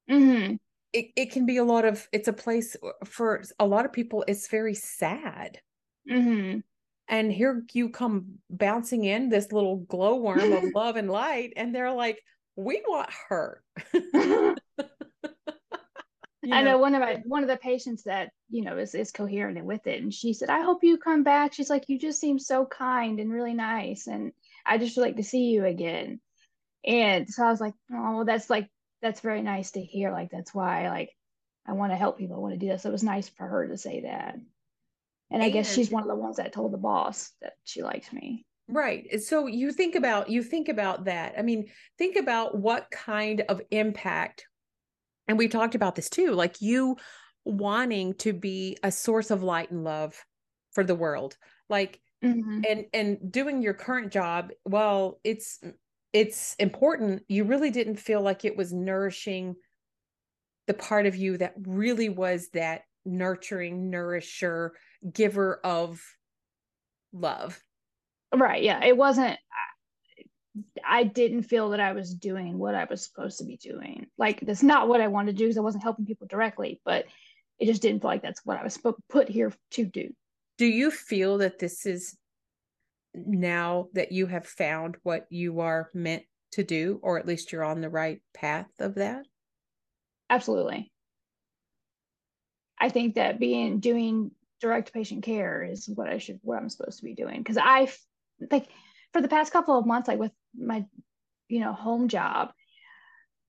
Mm-hmm. 0.09 0.55
It, 0.93 1.05
it 1.15 1.31
can 1.31 1.45
be 1.45 1.57
a 1.57 1.63
lot 1.63 1.85
of, 1.85 2.07
it's 2.11 2.27
a 2.27 2.33
place 2.33 2.75
for 3.05 3.43
a 3.59 3.65
lot 3.65 3.85
of 3.85 3.93
people, 3.93 4.25
it's 4.27 4.47
very 4.47 4.73
sad 4.73 5.59
Mm-hmm. 6.09 6.59
And 7.07 7.31
here 7.31 7.63
you 7.73 7.89
come 7.89 8.39
bouncing 8.49 9.03
in 9.03 9.29
this 9.29 9.51
little 9.51 9.77
glowworm 9.77 10.53
of 10.53 10.63
love 10.75 10.95
and 10.95 11.09
light, 11.09 11.53
and 11.55 11.73
they're 11.73 11.93
like, 11.93 12.21
"We 12.55 12.83
want 12.87 13.09
her." 13.29 13.63
I 16.51 16.61
know 16.61 16.77
one 16.77 16.95
of 16.95 17.01
my 17.01 17.21
one 17.25 17.43
of 17.43 17.49
the 17.49 17.57
patients 17.57 18.03
that 18.03 18.29
you 18.49 18.63
know 18.63 18.77
is 18.77 18.95
is 18.95 19.11
coherent 19.11 19.57
and 19.57 19.67
with 19.67 19.85
it, 19.87 20.01
and 20.01 20.13
she 20.13 20.33
said, 20.33 20.49
"I 20.49 20.61
hope 20.61 20.83
you 20.83 20.97
come 20.97 21.23
back." 21.23 21.53
She's 21.53 21.69
like, 21.69 21.85
"You 21.87 21.99
just 21.99 22.19
seem 22.19 22.39
so 22.39 22.65
kind 22.65 23.19
and 23.19 23.31
really 23.31 23.53
nice, 23.53 24.07
and 24.07 24.31
I 24.65 24.77
just 24.77 24.97
would 24.97 25.03
like 25.03 25.17
to 25.17 25.23
see 25.23 25.45
you 25.45 25.65
again." 25.65 26.19
And 26.85 27.29
so 27.29 27.43
I 27.43 27.49
was 27.51 27.61
like, 27.61 27.73
"Oh, 27.91 28.17
well, 28.17 28.25
that's 28.25 28.49
like 28.49 28.69
that's 29.01 29.21
very 29.21 29.41
nice 29.41 29.71
to 29.71 29.81
hear. 29.81 30.11
Like 30.11 30.29
that's 30.31 30.53
why 30.53 30.89
like 30.89 31.11
I 31.67 31.73
want 31.73 31.91
to 31.91 31.97
help 31.97 32.17
people. 32.17 32.37
I 32.37 32.39
want 32.39 32.53
to 32.53 32.59
do 32.59 32.67
this." 32.67 32.83
So 32.83 32.89
it 32.89 32.93
was 32.93 33.03
nice 33.03 33.29
for 33.29 33.47
her 33.47 33.67
to 33.67 33.77
say 33.77 34.01
that. 34.01 34.35
And 35.31 35.41
I 35.41 35.49
guess 35.49 35.73
she's 35.73 35.91
one 35.91 36.03
of 36.03 36.09
the 36.09 36.15
ones 36.15 36.37
that 36.37 36.53
told 36.53 36.71
the 36.71 36.77
boss 36.77 37.31
that 37.41 37.53
she 37.63 37.81
likes 37.81 38.13
me. 38.13 38.45
Right. 38.67 39.21
So 39.21 39.47
you 39.47 39.71
think 39.71 39.95
about 39.95 40.29
you 40.29 40.41
think 40.41 40.69
about 40.69 41.05
that. 41.05 41.33
I 41.37 41.41
mean, 41.41 41.67
think 41.97 42.15
about 42.15 42.57
what 42.57 42.89
kind 42.91 43.43
of 43.49 43.61
impact 43.71 44.45
and 45.27 45.37
we 45.37 45.47
talked 45.47 45.75
about 45.75 45.95
this 45.95 46.09
too, 46.09 46.31
like 46.31 46.61
you 46.61 46.97
wanting 47.43 48.13
to 48.15 48.33
be 48.33 48.77
a 48.83 48.91
source 48.91 49.31
of 49.31 49.43
light 49.43 49.71
and 49.71 49.83
love 49.83 50.15
for 50.73 50.83
the 50.83 50.95
world. 50.95 51.37
Like 51.69 51.99
mm-hmm. 52.23 52.61
and 52.67 52.85
and 52.93 53.31
doing 53.31 53.61
your 53.61 53.73
current 53.73 54.11
job, 54.11 54.51
well, 54.65 55.19
it's 55.23 55.59
it's 56.13 56.55
important. 56.59 57.23
You 57.27 57.43
really 57.43 57.71
didn't 57.71 57.97
feel 57.97 58.21
like 58.21 58.45
it 58.45 58.55
was 58.55 58.71
nourishing 58.71 59.55
the 60.67 60.73
part 60.73 61.05
of 61.05 61.15
you 61.15 61.37
that 61.37 61.53
really 61.65 62.09
was 62.09 62.49
that 62.53 62.83
nurturing 63.05 63.89
nourisher 63.89 64.73
giver 65.11 65.59
of 65.63 66.01
love. 67.13 67.61
Right. 68.33 68.63
Yeah. 68.63 68.83
It 68.83 68.97
wasn't, 68.97 69.37
I 70.83 71.03
didn't 71.03 71.43
feel 71.43 71.69
that 71.69 71.79
I 71.79 71.93
was 71.93 72.13
doing 72.13 72.57
what 72.57 72.75
I 72.75 72.85
was 72.85 73.03
supposed 73.05 73.39
to 73.39 73.45
be 73.45 73.57
doing. 73.57 74.07
Like, 74.17 74.39
that's 74.41 74.63
not 74.63 74.87
what 74.87 75.01
I 75.01 75.07
wanted 75.07 75.33
to 75.33 75.37
do 75.37 75.45
because 75.45 75.57
I 75.57 75.61
wasn't 75.61 75.83
helping 75.83 76.05
people 76.05 76.27
directly, 76.27 76.79
but 76.85 77.05
it 77.59 77.65
just 77.65 77.81
didn't 77.81 78.01
feel 78.01 78.09
like 78.09 78.21
that's 78.21 78.45
what 78.45 78.57
I 78.57 78.63
was 78.63 78.79
put 79.09 79.29
here 79.29 79.53
to 79.71 79.85
do. 79.85 80.13
Do 80.57 80.65
you 80.65 80.91
feel 80.91 81.39
that 81.39 81.59
this 81.59 81.85
is 81.85 82.17
now 83.13 83.87
that 83.93 84.11
you 84.11 84.27
have 84.27 84.45
found 84.45 84.97
what 85.03 85.25
you 85.29 85.61
are 85.61 85.89
meant 85.93 86.23
to 86.53 86.63
do, 86.63 86.99
or 87.01 87.17
at 87.17 87.27
least 87.27 87.51
you're 87.51 87.63
on 87.63 87.81
the 87.81 87.89
right 87.89 88.21
path 88.33 88.67
of 88.79 88.95
that? 88.95 89.25
Absolutely. 90.29 90.91
I 92.79 92.89
think 92.89 93.15
that 93.15 93.39
being 93.39 93.79
doing 93.79 94.31
direct 94.61 94.93
patient 94.93 95.23
care 95.23 95.63
is 95.63 95.89
what 95.93 96.07
I 96.07 96.17
should 96.17 96.39
what 96.43 96.57
I'm 96.57 96.69
supposed 96.69 96.99
to 96.99 97.05
be 97.05 97.13
doing 97.13 97.39
because 97.39 97.57
I 97.57 97.89
like 98.51 98.67
for 99.13 99.21
the 99.21 99.27
past 99.27 99.51
couple 99.51 99.77
of 99.77 99.85
months 99.85 100.07
like 100.07 100.19
with 100.19 100.31
my 100.57 100.85
you 101.47 101.59
know 101.59 101.73
home 101.73 102.07
job 102.07 102.51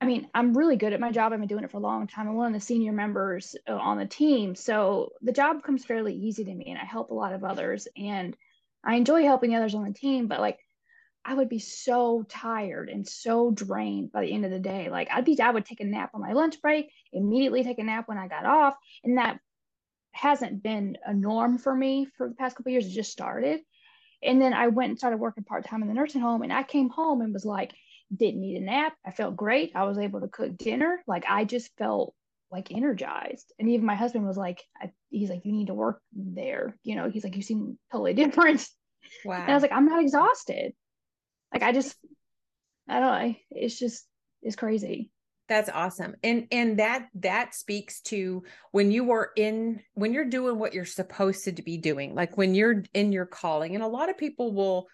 I 0.00 0.04
mean, 0.04 0.28
I'm 0.34 0.56
really 0.56 0.76
good 0.76 0.92
at 0.92 1.00
my 1.00 1.10
job. 1.10 1.32
I've 1.32 1.38
been 1.38 1.48
doing 1.48 1.64
it 1.64 1.70
for 1.70 1.78
a 1.78 1.80
long 1.80 2.06
time. 2.06 2.28
I'm 2.28 2.34
one 2.34 2.48
of 2.48 2.52
the 2.52 2.60
senior 2.60 2.92
members 2.92 3.56
uh, 3.66 3.74
on 3.74 3.96
the 3.96 4.04
team. 4.04 4.54
So 4.54 5.12
the 5.22 5.32
job 5.32 5.62
comes 5.62 5.84
fairly 5.84 6.14
easy 6.14 6.44
to 6.44 6.54
me 6.54 6.66
and 6.66 6.78
I 6.78 6.84
help 6.84 7.10
a 7.10 7.14
lot 7.14 7.32
of 7.32 7.44
others 7.44 7.88
and 7.96 8.36
I 8.84 8.96
enjoy 8.96 9.22
helping 9.22 9.54
others 9.54 9.74
on 9.74 9.84
the 9.84 9.94
team, 9.94 10.28
but 10.28 10.40
like 10.40 10.58
I 11.24 11.34
would 11.34 11.48
be 11.48 11.58
so 11.58 12.24
tired 12.28 12.88
and 12.88 13.08
so 13.08 13.50
drained 13.50 14.12
by 14.12 14.20
the 14.20 14.32
end 14.32 14.44
of 14.44 14.50
the 14.50 14.60
day. 14.60 14.90
Like 14.90 15.08
I'd 15.10 15.24
be 15.24 15.40
I 15.40 15.50
would 15.50 15.64
take 15.64 15.80
a 15.80 15.84
nap 15.84 16.10
on 16.14 16.20
my 16.20 16.34
lunch 16.34 16.60
break, 16.60 16.90
immediately 17.12 17.64
take 17.64 17.78
a 17.78 17.82
nap 17.82 18.06
when 18.06 18.18
I 18.18 18.28
got 18.28 18.44
off, 18.44 18.76
and 19.02 19.18
that 19.18 19.40
hasn't 20.16 20.62
been 20.62 20.96
a 21.04 21.12
norm 21.12 21.58
for 21.58 21.74
me 21.74 22.06
for 22.16 22.28
the 22.28 22.34
past 22.34 22.56
couple 22.56 22.72
years. 22.72 22.86
It 22.86 22.90
just 22.90 23.12
started. 23.12 23.60
And 24.22 24.40
then 24.40 24.54
I 24.54 24.68
went 24.68 24.90
and 24.90 24.98
started 24.98 25.18
working 25.18 25.44
part-time 25.44 25.82
in 25.82 25.88
the 25.88 25.94
nursing 25.94 26.22
home 26.22 26.42
and 26.42 26.52
I 26.52 26.62
came 26.62 26.88
home 26.88 27.20
and 27.20 27.32
was 27.32 27.44
like 27.44 27.72
didn't 28.14 28.40
need 28.40 28.56
a 28.56 28.64
nap. 28.64 28.94
I 29.04 29.10
felt 29.10 29.36
great. 29.36 29.72
I 29.74 29.84
was 29.84 29.98
able 29.98 30.20
to 30.20 30.28
cook 30.28 30.56
dinner. 30.56 31.02
Like 31.06 31.24
I 31.28 31.44
just 31.44 31.70
felt 31.76 32.14
like 32.50 32.70
energized. 32.70 33.52
And 33.58 33.68
even 33.70 33.84
my 33.84 33.96
husband 33.96 34.26
was 34.26 34.36
like, 34.36 34.62
I, 34.80 34.92
he's 35.10 35.30
like, 35.30 35.44
you 35.44 35.52
need 35.52 35.66
to 35.66 35.74
work 35.74 36.00
there. 36.14 36.76
You 36.84 36.96
know, 36.96 37.10
he's 37.10 37.24
like, 37.24 37.36
you 37.36 37.42
seem 37.42 37.78
totally 37.90 38.14
different. 38.22 38.66
Wow. 39.24 39.42
And 39.42 39.50
I 39.50 39.54
was 39.54 39.62
like, 39.62 39.72
I'm 39.72 39.86
not 39.86 40.02
exhausted. 40.02 40.72
Like 41.52 41.62
I 41.62 41.72
just, 41.72 41.96
I 42.88 43.00
don't 43.00 43.28
know. 43.28 43.34
It's 43.50 43.78
just, 43.78 44.06
it's 44.42 44.56
crazy. 44.56 45.10
That's 45.48 45.68
awesome. 45.68 46.14
And 46.24 46.48
and 46.50 46.78
that 46.78 47.08
that 47.16 47.54
speaks 47.54 48.00
to 48.02 48.42
when 48.72 48.90
you 48.90 49.12
are 49.12 49.30
in 49.36 49.80
when 49.94 50.12
you're 50.12 50.24
doing 50.24 50.58
what 50.58 50.74
you're 50.74 50.84
supposed 50.84 51.44
to 51.44 51.62
be 51.62 51.78
doing. 51.78 52.14
Like 52.14 52.36
when 52.36 52.54
you're 52.54 52.82
in 52.94 53.12
your 53.12 53.26
calling. 53.26 53.74
And 53.74 53.84
a 53.84 53.88
lot 53.88 54.10
of 54.10 54.18
people 54.18 54.52
will 54.52 54.88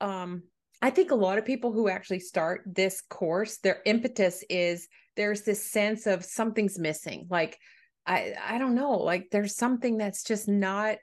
um 0.00 0.42
I 0.80 0.90
think 0.90 1.10
a 1.10 1.16
lot 1.16 1.38
of 1.38 1.44
people 1.44 1.72
who 1.72 1.88
actually 1.88 2.20
start 2.20 2.62
this 2.66 3.00
course, 3.00 3.58
their 3.58 3.82
impetus 3.84 4.44
is 4.48 4.88
there's 5.16 5.42
this 5.42 5.70
sense 5.70 6.06
of 6.06 6.24
something's 6.24 6.78
missing. 6.78 7.26
Like, 7.30 7.58
I 8.06 8.34
I 8.44 8.58
don't 8.58 8.74
know, 8.74 8.92
like 8.92 9.28
there's 9.30 9.56
something 9.56 9.96
that's 9.96 10.24
just 10.24 10.48
not 10.48 10.98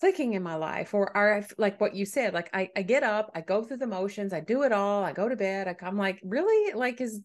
clicking 0.00 0.32
in 0.32 0.42
my 0.42 0.54
life 0.54 0.94
or 0.94 1.14
are 1.16 1.44
like 1.58 1.78
what 1.78 1.94
you 1.94 2.06
said 2.06 2.32
like 2.32 2.48
I, 2.54 2.70
I 2.74 2.80
get 2.80 3.02
up 3.02 3.30
i 3.34 3.42
go 3.42 3.62
through 3.62 3.76
the 3.76 3.86
motions 3.86 4.32
i 4.32 4.40
do 4.40 4.62
it 4.62 4.72
all 4.72 5.04
i 5.04 5.12
go 5.12 5.28
to 5.28 5.36
bed 5.36 5.68
I, 5.68 5.76
i'm 5.86 5.98
like 5.98 6.18
really 6.24 6.72
like 6.72 7.02
is 7.02 7.20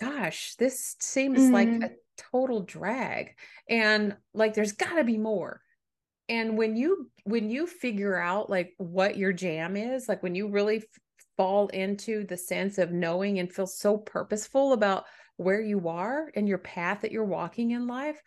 gosh 0.00 0.54
this 0.58 0.96
seems 1.00 1.40
mm-hmm. 1.40 1.52
like 1.52 1.68
a 1.68 1.90
total 2.16 2.62
drag 2.62 3.34
and 3.68 4.16
like 4.34 4.54
there's 4.54 4.72
got 4.72 4.96
to 4.96 5.04
be 5.04 5.18
more 5.18 5.60
and 6.28 6.58
when 6.58 6.76
you 6.76 7.10
when 7.24 7.48
you 7.50 7.66
figure 7.66 8.16
out 8.16 8.50
like 8.50 8.74
what 8.78 9.16
your 9.16 9.32
jam 9.32 9.76
is 9.76 10.08
like 10.08 10.22
when 10.22 10.34
you 10.34 10.48
really 10.48 10.78
f- 10.78 10.84
fall 11.36 11.68
into 11.68 12.24
the 12.26 12.36
sense 12.36 12.78
of 12.78 12.92
knowing 12.92 13.38
and 13.38 13.52
feel 13.52 13.66
so 13.66 13.96
purposeful 13.96 14.72
about 14.72 15.04
where 15.36 15.60
you 15.60 15.88
are 15.88 16.30
and 16.34 16.48
your 16.48 16.58
path 16.58 17.02
that 17.02 17.12
you're 17.12 17.24
walking 17.24 17.70
in 17.70 17.86
life 17.86 18.20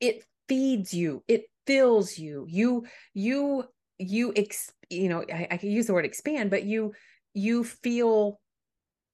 it 0.00 0.24
feeds 0.48 0.94
you 0.94 1.22
it 1.28 1.44
fills 1.66 2.18
you 2.18 2.46
you 2.48 2.84
you 3.14 3.64
you 3.98 4.32
ex, 4.34 4.72
you 4.88 5.08
know 5.08 5.24
I, 5.32 5.48
I 5.50 5.56
can 5.56 5.70
use 5.70 5.86
the 5.86 5.94
word 5.94 6.04
expand 6.04 6.50
but 6.50 6.64
you 6.64 6.92
you 7.34 7.64
feel 7.64 8.40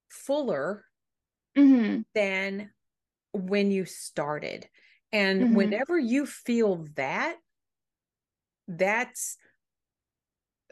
fuller 0.09 0.83
mm-hmm. 1.57 2.01
than 2.13 2.69
when 3.33 3.71
you 3.71 3.85
started 3.85 4.67
and 5.11 5.41
mm-hmm. 5.41 5.55
whenever 5.55 5.97
you 5.97 6.25
feel 6.25 6.85
that 6.95 7.35
that's 8.67 9.37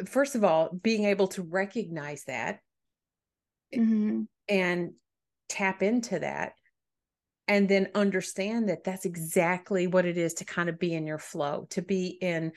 first 0.06 0.36
of 0.36 0.44
all 0.44 0.70
being 0.82 1.06
able 1.06 1.28
to 1.28 1.42
recognize 1.42 2.24
that 2.26 2.60
mm-hmm. 3.74 4.24
and 4.50 4.92
tap 5.48 5.82
into 5.82 6.20
that 6.20 6.54
and 7.48 7.70
then 7.70 7.90
understand 7.94 8.70
that 8.70 8.84
that's 8.84 9.06
exactly 9.06 9.88
what 9.88 10.06
it 10.06 10.18
is 10.18 10.34
to 10.34 10.46
kind 10.46 10.68
of 10.68 10.80
be 10.80 10.94
in 10.94 11.08
your 11.08 11.20
flow 11.20 11.68
to 11.70 11.82
be 11.82 12.08
in 12.08 12.52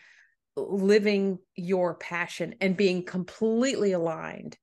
living 0.56 1.38
your 1.54 1.94
passion 1.94 2.54
and 2.60 2.76
being 2.76 3.04
completely 3.04 3.92
aligned 3.92 4.56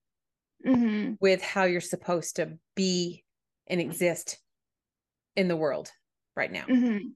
mm-hmm. 0.65 1.13
with 1.21 1.41
how 1.41 1.63
you're 1.63 1.79
supposed 1.79 2.35
to 2.37 2.57
be 2.75 3.24
and 3.67 3.81
exist 3.81 4.37
in 5.35 5.47
the 5.47 5.55
world 5.55 5.91
right 6.35 6.51
now 6.51 6.65
mm-hmm. 6.65 7.07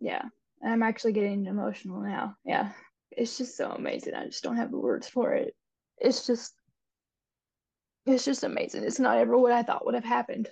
yeah 0.00 0.22
I'm 0.64 0.82
actually 0.82 1.12
getting 1.12 1.46
emotional 1.46 2.00
now. 2.00 2.36
Yeah. 2.44 2.70
It's 3.10 3.38
just 3.38 3.56
so 3.56 3.70
amazing. 3.70 4.14
I 4.14 4.26
just 4.26 4.42
don't 4.42 4.56
have 4.56 4.70
the 4.70 4.78
words 4.78 5.08
for 5.08 5.32
it. 5.34 5.54
It's 5.98 6.26
just 6.26 6.54
it's 8.06 8.24
just 8.24 8.44
amazing. 8.44 8.84
It's 8.84 8.98
not 8.98 9.18
ever 9.18 9.36
what 9.36 9.52
I 9.52 9.62
thought 9.62 9.84
would 9.84 9.94
have 9.94 10.04
happened 10.04 10.48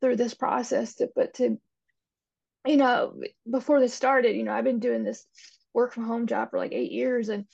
through 0.00 0.16
this 0.16 0.32
process 0.32 0.94
to, 0.96 1.10
but 1.14 1.34
to 1.34 1.58
you 2.66 2.76
know, 2.78 3.14
before 3.50 3.80
this 3.80 3.92
started, 3.92 4.36
you 4.36 4.42
know, 4.42 4.52
I've 4.52 4.64
been 4.64 4.78
doing 4.78 5.04
this 5.04 5.26
work 5.74 5.92
from 5.92 6.06
home 6.06 6.26
job 6.26 6.50
for 6.50 6.58
like 6.58 6.72
8 6.72 6.90
years 6.90 7.28
and 7.28 7.44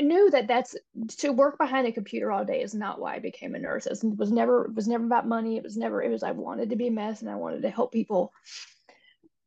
knew 0.00 0.30
that 0.30 0.46
that's 0.46 0.76
to 1.18 1.32
work 1.32 1.58
behind 1.58 1.86
a 1.86 1.92
computer 1.92 2.30
all 2.30 2.44
day 2.44 2.62
is 2.62 2.74
not 2.74 3.00
why 3.00 3.14
I 3.14 3.18
became 3.18 3.54
a 3.54 3.58
nurse. 3.58 3.86
It 3.86 3.98
was 4.02 4.30
never 4.30 4.66
it 4.66 4.74
was 4.74 4.88
never 4.88 5.04
about 5.04 5.26
money. 5.26 5.56
It 5.56 5.62
was 5.62 5.76
never 5.76 6.02
it 6.02 6.10
was 6.10 6.22
I 6.22 6.32
wanted 6.32 6.70
to 6.70 6.76
be 6.76 6.88
a 6.88 6.90
mess 6.90 7.22
and 7.22 7.30
I 7.30 7.36
wanted 7.36 7.62
to 7.62 7.70
help 7.70 7.92
people 7.92 8.32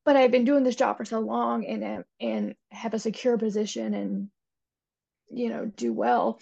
but 0.09 0.15
I've 0.15 0.31
been 0.31 0.45
doing 0.45 0.63
this 0.63 0.75
job 0.75 0.97
for 0.97 1.05
so 1.05 1.19
long 1.19 1.65
and 1.67 2.03
and 2.19 2.55
have 2.71 2.95
a 2.95 2.99
secure 2.99 3.37
position 3.37 3.93
and 3.93 4.29
you 5.29 5.49
know 5.49 5.65
do 5.65 5.93
well 5.93 6.39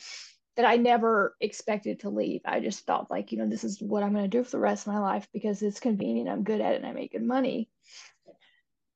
that 0.55 0.65
I 0.65 0.77
never 0.77 1.35
expected 1.41 1.99
to 1.99 2.09
leave. 2.09 2.41
I 2.45 2.61
just 2.61 2.85
thought 2.85 3.11
like, 3.11 3.31
you 3.31 3.37
know, 3.37 3.47
this 3.47 3.63
is 3.63 3.81
what 3.81 4.03
I'm 4.03 4.13
going 4.13 4.23
to 4.23 4.37
do 4.37 4.43
for 4.43 4.51
the 4.51 4.59
rest 4.59 4.87
of 4.87 4.93
my 4.93 4.99
life 4.99 5.27
because 5.31 5.61
it's 5.61 5.81
convenient, 5.81 6.29
I'm 6.29 6.43
good 6.43 6.61
at 6.61 6.73
it 6.73 6.77
and 6.77 6.85
I 6.85 6.93
make 6.93 7.11
good 7.11 7.23
money. 7.23 7.69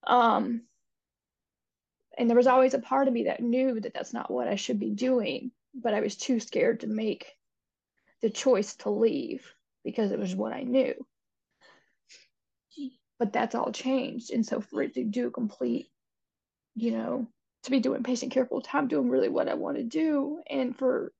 Um 0.07 0.63
and 2.17 2.29
there 2.29 2.37
was 2.37 2.47
always 2.47 2.73
a 2.73 2.79
part 2.79 3.07
of 3.07 3.13
me 3.13 3.25
that 3.25 3.41
knew 3.41 3.79
that 3.79 3.93
that's 3.93 4.13
not 4.13 4.31
what 4.31 4.47
I 4.47 4.55
should 4.55 4.79
be 4.79 4.91
doing, 4.91 5.51
but 5.73 5.93
I 5.93 6.01
was 6.01 6.15
too 6.15 6.39
scared 6.39 6.81
to 6.81 6.87
make 6.87 7.35
the 8.21 8.29
choice 8.29 8.75
to 8.77 8.89
leave 8.89 9.45
because 9.83 10.11
it 10.11 10.19
was 10.19 10.35
what 10.35 10.53
I 10.53 10.63
knew 10.63 10.93
but 13.21 13.31
that's 13.31 13.53
all 13.53 13.71
changed. 13.71 14.31
And 14.31 14.43
so 14.43 14.61
for 14.61 14.81
it 14.81 14.95
to 14.95 15.03
do 15.03 15.29
complete, 15.29 15.91
you 16.73 16.89
know, 16.89 17.27
to 17.61 17.69
be 17.69 17.79
doing 17.79 18.01
patient 18.01 18.31
care 18.31 18.47
full 18.47 18.61
time, 18.61 18.87
doing 18.87 19.11
really 19.11 19.29
what 19.29 19.47
I 19.47 19.53
want 19.53 19.77
to 19.77 19.83
do, 19.83 20.39
and 20.49 20.75
for 20.75 21.13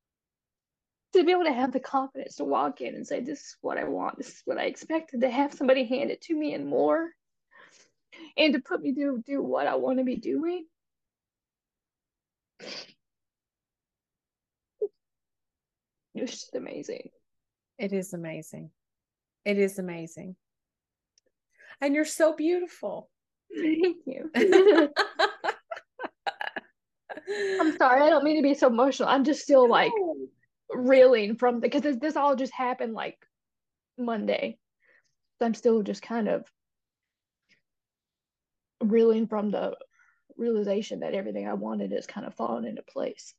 to 1.14 1.24
be 1.24 1.32
able 1.32 1.44
to 1.44 1.54
have 1.54 1.72
the 1.72 1.80
confidence 1.80 2.38
to 2.38 2.44
walk 2.44 2.82
in 2.82 2.96
and 2.96 3.06
say, 3.06 3.20
This 3.20 3.42
is 3.42 3.58
what 3.62 3.78
I 3.78 3.84
want, 3.84 4.18
this 4.18 4.30
is 4.30 4.42
what 4.46 4.58
I 4.58 4.64
expected, 4.64 5.22
to 5.22 5.30
have 5.30 5.54
somebody 5.54 5.86
hand 5.86 6.10
it 6.10 6.22
to 6.22 6.36
me 6.36 6.56
and 6.56 6.66
more, 6.66 7.12
and 8.36 8.56
to 8.56 8.60
put 8.60 8.82
me 8.82 8.96
to 8.96 9.24
do 9.28 9.44
what 9.44 9.68
I 9.68 9.76
want 9.76 10.00
to 10.00 10.04
be 10.04 10.16
doing. 10.16 10.66
It's 16.14 16.32
just 16.32 16.56
amazing. 16.56 17.10
It 17.78 17.94
is 17.94 18.14
amazing. 18.14 18.72
It 19.46 19.58
is 19.58 19.80
amazing 19.80 20.36
and 21.82 21.96
you're 21.96 22.06
so 22.06 22.34
beautiful. 22.34 23.10
Thank 23.54 23.98
you. 24.06 24.30
I'm 27.60 27.78
sorry, 27.78 28.02
I 28.02 28.10
don't 28.10 28.24
mean 28.24 28.38
to 28.38 28.44
be 28.44 28.54
so 28.54 28.68
emotional. 28.68 29.10
I'm 29.10 29.24
just 29.24 29.42
still 29.42 29.68
like 29.70 29.92
reeling 30.70 31.36
from 31.36 31.60
because 31.60 31.82
this, 31.82 31.98
this 31.98 32.16
all 32.16 32.36
just 32.36 32.54
happened 32.54 32.94
like 32.94 33.18
Monday. 33.98 34.58
So 35.40 35.46
I'm 35.46 35.54
still 35.54 35.82
just 35.82 36.02
kind 36.02 36.30
of 36.30 36.46
reeling 38.84 39.28
from 39.28 39.52
the 39.52 39.76
realization 40.42 41.00
that 41.00 41.14
everything 41.14 41.48
I 41.48 41.54
wanted 41.54 41.94
is 41.94 42.06
kind 42.06 42.28
of 42.28 42.36
falling 42.36 42.66
into 42.66 42.82
place. 42.82 43.34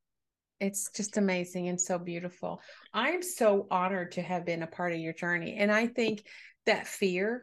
It's 0.61 0.91
just 0.93 1.17
amazing 1.17 1.69
and 1.69 1.81
so 1.81 1.99
beautiful. 1.99 2.63
I'm 2.95 3.23
so 3.23 3.67
honored 3.71 4.13
to 4.13 4.23
have 4.23 4.47
been 4.47 4.63
a 4.63 4.69
part 4.69 4.93
of 4.93 5.01
your 5.01 5.13
journey. 5.13 5.57
And 5.59 5.73
I 5.73 5.89
think 5.89 6.25
that 6.67 6.87
fear 6.87 7.43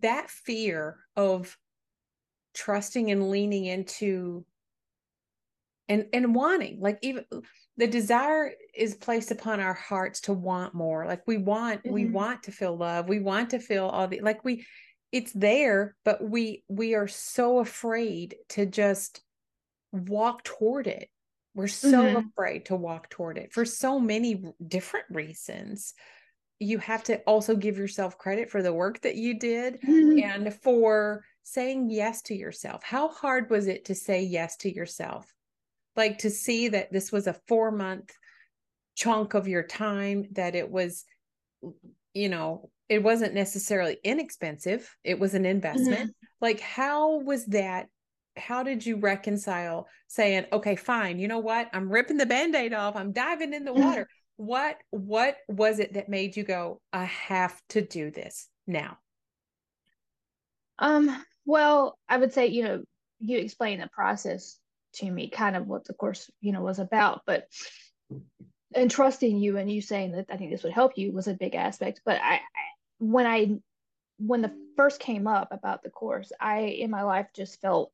that 0.00 0.30
fear 0.30 0.98
of 1.16 1.56
trusting 2.54 3.10
and 3.10 3.30
leaning 3.30 3.66
into 3.66 4.44
and 5.88 6.06
and 6.12 6.34
wanting 6.34 6.80
like 6.80 6.98
even 7.02 7.24
the 7.76 7.86
desire 7.86 8.52
is 8.74 8.94
placed 8.94 9.30
upon 9.30 9.60
our 9.60 9.74
hearts 9.74 10.22
to 10.22 10.32
want 10.32 10.74
more 10.74 11.06
like 11.06 11.22
we 11.26 11.36
want 11.36 11.82
mm-hmm. 11.82 11.92
we 11.92 12.06
want 12.06 12.44
to 12.44 12.52
feel 12.52 12.76
love 12.76 13.08
we 13.08 13.20
want 13.20 13.50
to 13.50 13.58
feel 13.58 13.86
all 13.86 14.08
the 14.08 14.20
like 14.20 14.44
we 14.44 14.64
it's 15.14 15.32
there 15.32 15.94
but 16.04 16.28
we 16.28 16.64
we 16.68 16.94
are 16.94 17.06
so 17.06 17.60
afraid 17.60 18.34
to 18.48 18.66
just 18.66 19.22
walk 19.92 20.42
toward 20.42 20.88
it 20.88 21.08
we're 21.54 21.68
so 21.68 22.02
mm-hmm. 22.02 22.28
afraid 22.28 22.64
to 22.64 22.74
walk 22.74 23.08
toward 23.08 23.38
it 23.38 23.52
for 23.52 23.64
so 23.64 24.00
many 24.00 24.42
different 24.66 25.06
reasons 25.08 25.94
you 26.58 26.78
have 26.78 27.04
to 27.04 27.18
also 27.28 27.54
give 27.54 27.78
yourself 27.78 28.18
credit 28.18 28.50
for 28.50 28.60
the 28.60 28.72
work 28.72 29.00
that 29.02 29.14
you 29.14 29.38
did 29.38 29.80
mm-hmm. 29.82 30.18
and 30.18 30.52
for 30.52 31.24
saying 31.44 31.88
yes 31.88 32.20
to 32.20 32.34
yourself 32.34 32.82
how 32.82 33.06
hard 33.06 33.48
was 33.50 33.68
it 33.68 33.84
to 33.84 33.94
say 33.94 34.20
yes 34.20 34.56
to 34.56 34.74
yourself 34.74 35.32
like 35.94 36.18
to 36.18 36.28
see 36.28 36.66
that 36.66 36.92
this 36.92 37.12
was 37.12 37.28
a 37.28 37.40
4 37.46 37.70
month 37.70 38.12
chunk 38.96 39.34
of 39.34 39.46
your 39.46 39.62
time 39.62 40.24
that 40.32 40.56
it 40.56 40.68
was 40.68 41.04
you 42.14 42.28
know 42.28 42.70
it 42.88 43.02
wasn't 43.02 43.34
necessarily 43.34 43.98
inexpensive 44.04 44.96
it 45.04 45.18
was 45.18 45.34
an 45.34 45.44
investment 45.44 46.00
mm-hmm. 46.00 46.26
like 46.40 46.60
how 46.60 47.18
was 47.20 47.44
that 47.46 47.88
how 48.36 48.62
did 48.62 48.84
you 48.84 48.96
reconcile 48.96 49.86
saying 50.08 50.44
okay 50.52 50.76
fine 50.76 51.18
you 51.18 51.28
know 51.28 51.38
what 51.38 51.68
i'm 51.72 51.90
ripping 51.90 52.16
the 52.16 52.26
band-aid 52.26 52.72
off 52.72 52.96
i'm 52.96 53.12
diving 53.12 53.52
in 53.52 53.64
the 53.64 53.70
mm-hmm. 53.70 53.82
water 53.82 54.08
what 54.36 54.78
what 54.90 55.36
was 55.48 55.78
it 55.78 55.94
that 55.94 56.08
made 56.08 56.36
you 56.36 56.42
go 56.42 56.80
i 56.92 57.04
have 57.04 57.60
to 57.68 57.80
do 57.82 58.10
this 58.10 58.48
now 58.66 58.96
um 60.78 61.24
well 61.44 61.98
i 62.08 62.16
would 62.16 62.32
say 62.32 62.46
you 62.46 62.64
know 62.64 62.82
you 63.20 63.38
explained 63.38 63.80
the 63.80 63.88
process 63.88 64.58
to 64.92 65.08
me 65.10 65.28
kind 65.28 65.56
of 65.56 65.66
what 65.66 65.84
the 65.84 65.94
course 65.94 66.30
you 66.40 66.52
know 66.52 66.62
was 66.62 66.78
about 66.78 67.22
but 67.26 67.46
and 68.74 68.90
trusting 68.90 69.38
you 69.38 69.56
and 69.56 69.70
you 69.70 69.80
saying 69.80 70.12
that 70.12 70.26
I 70.30 70.36
think 70.36 70.50
this 70.50 70.62
would 70.62 70.72
help 70.72 70.96
you 70.96 71.12
was 71.12 71.28
a 71.28 71.34
big 71.34 71.54
aspect. 71.54 72.00
But 72.04 72.20
I, 72.22 72.34
I 72.34 72.40
when 72.98 73.26
I 73.26 73.56
when 74.18 74.42
the 74.42 74.52
first 74.76 75.00
came 75.00 75.26
up 75.26 75.48
about 75.52 75.82
the 75.82 75.90
course, 75.90 76.32
I 76.40 76.60
in 76.60 76.90
my 76.90 77.02
life 77.02 77.26
just 77.34 77.60
felt 77.60 77.92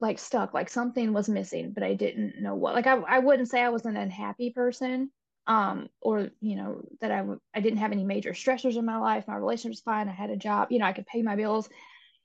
like 0.00 0.18
stuck, 0.18 0.52
like 0.52 0.68
something 0.68 1.12
was 1.12 1.28
missing, 1.28 1.72
but 1.72 1.84
I 1.84 1.94
didn't 1.94 2.42
know 2.42 2.56
what. 2.56 2.74
Like 2.74 2.88
I, 2.88 2.96
I 2.96 3.18
wouldn't 3.20 3.48
say 3.48 3.62
I 3.62 3.68
was 3.68 3.86
an 3.86 3.96
unhappy 3.96 4.50
person, 4.50 5.10
um, 5.46 5.88
or 6.00 6.30
you 6.40 6.56
know 6.56 6.82
that 7.00 7.12
I 7.54 7.60
didn't 7.60 7.78
have 7.78 7.92
any 7.92 8.04
major 8.04 8.32
stressors 8.32 8.76
in 8.76 8.84
my 8.84 8.98
life. 8.98 9.28
My 9.28 9.36
relationship 9.36 9.70
was 9.70 9.80
fine. 9.80 10.08
I 10.08 10.12
had 10.12 10.30
a 10.30 10.36
job. 10.36 10.68
You 10.70 10.80
know, 10.80 10.86
I 10.86 10.92
could 10.92 11.06
pay 11.06 11.22
my 11.22 11.36
bills. 11.36 11.68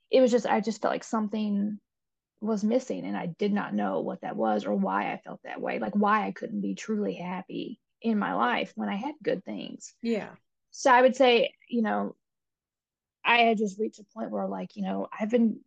It 0.09 0.21
was 0.21 0.31
just 0.31 0.45
I 0.47 0.59
just 0.59 0.81
felt 0.81 0.93
like 0.93 1.03
something 1.03 1.79
was 2.41 2.63
missing 2.63 3.05
and 3.05 3.17
I 3.17 3.27
did 3.27 3.51
not 3.51 3.73
know 3.73 4.01
what 4.01 4.21
that 4.21 4.35
was 4.35 4.65
or 4.65 4.75
why 4.75 5.11
I 5.11 5.17
felt 5.17 5.41
that 5.43 5.61
way, 5.61 5.79
like 5.79 5.95
why 5.95 6.25
I 6.25 6.31
couldn't 6.31 6.61
be 6.61 6.75
truly 6.75 7.15
happy 7.15 7.79
in 8.01 8.19
my 8.19 8.35
life 8.35 8.71
when 8.75 8.89
I 8.89 8.95
had 8.95 9.15
good 9.23 9.43
things. 9.43 9.93
Yeah. 10.01 10.29
So 10.71 10.91
I 10.91 11.01
would 11.01 11.15
say, 11.15 11.53
you 11.67 11.81
know, 11.81 12.15
I 13.25 13.39
had 13.39 13.57
just 13.57 13.79
reached 13.79 13.99
a 13.99 14.05
point 14.15 14.31
where 14.31 14.47
like, 14.47 14.75
you 14.75 14.83
know, 14.83 15.07
I've 15.17 15.29
been 15.29 15.59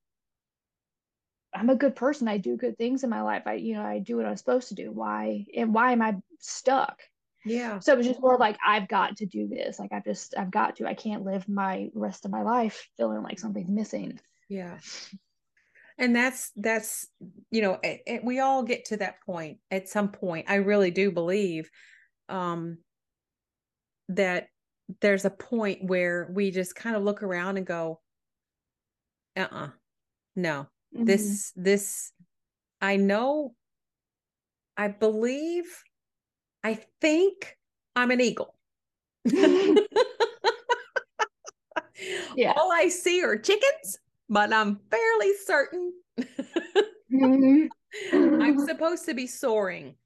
I'm 1.52 1.70
a 1.70 1.74
good 1.74 1.96
person. 1.96 2.28
I 2.28 2.38
do 2.38 2.56
good 2.56 2.78
things 2.78 3.02
in 3.02 3.10
my 3.10 3.22
life. 3.22 3.42
I, 3.46 3.54
you 3.54 3.74
know, 3.74 3.82
I 3.82 3.98
do 3.98 4.16
what 4.16 4.26
I'm 4.26 4.36
supposed 4.36 4.68
to 4.68 4.76
do. 4.76 4.92
Why 4.92 5.46
and 5.56 5.74
why 5.74 5.90
am 5.90 6.00
I 6.00 6.16
stuck? 6.38 7.00
Yeah. 7.44 7.80
So 7.80 7.92
it 7.92 7.96
was 7.98 8.06
just 8.06 8.20
more 8.20 8.38
like 8.38 8.56
I've 8.64 8.86
got 8.86 9.16
to 9.16 9.26
do 9.26 9.48
this. 9.48 9.80
Like 9.80 9.92
I've 9.92 10.04
just 10.04 10.34
I've 10.38 10.52
got 10.52 10.76
to. 10.76 10.86
I 10.86 10.94
can't 10.94 11.24
live 11.24 11.48
my 11.48 11.90
rest 11.94 12.24
of 12.24 12.30
my 12.30 12.42
life 12.42 12.88
feeling 12.96 13.24
like 13.24 13.40
something's 13.40 13.68
missing. 13.68 14.20
Yeah 14.48 14.78
and 16.00 16.16
that's 16.16 16.50
that's 16.56 17.06
you 17.50 17.60
know 17.60 17.78
it, 17.82 18.00
it, 18.06 18.24
we 18.24 18.40
all 18.40 18.64
get 18.64 18.86
to 18.86 18.96
that 18.96 19.20
point 19.24 19.58
at 19.70 19.88
some 19.88 20.08
point. 20.08 20.46
I 20.48 20.56
really 20.56 20.90
do 20.90 21.12
believe 21.12 21.70
um 22.28 22.78
that 24.08 24.48
there's 25.00 25.24
a 25.24 25.30
point 25.30 25.84
where 25.84 26.28
we 26.34 26.50
just 26.50 26.74
kind 26.74 26.96
of 26.96 27.04
look 27.04 27.22
around 27.22 27.58
and 27.58 27.66
go 27.66 28.00
uh-uh 29.36 29.68
no. 30.34 30.66
Mm-hmm. 30.94 31.04
this 31.04 31.52
this 31.54 32.12
i 32.80 32.96
know 32.96 33.54
i 34.76 34.88
believe 34.88 35.84
i 36.64 36.80
think 37.00 37.56
i'm 37.94 38.10
an 38.10 38.20
eagle. 38.20 38.56
Yeah 42.34 42.54
all 42.56 42.72
i 42.72 42.88
see 42.88 43.22
are 43.22 43.36
chickens 43.36 43.98
but 44.30 44.52
I'm 44.52 44.78
fairly 44.90 45.32
certain 45.44 45.92
mm-hmm. 47.12 47.66
I'm 48.42 48.58
supposed 48.66 49.04
to 49.06 49.14
be 49.14 49.26
soaring. 49.26 49.96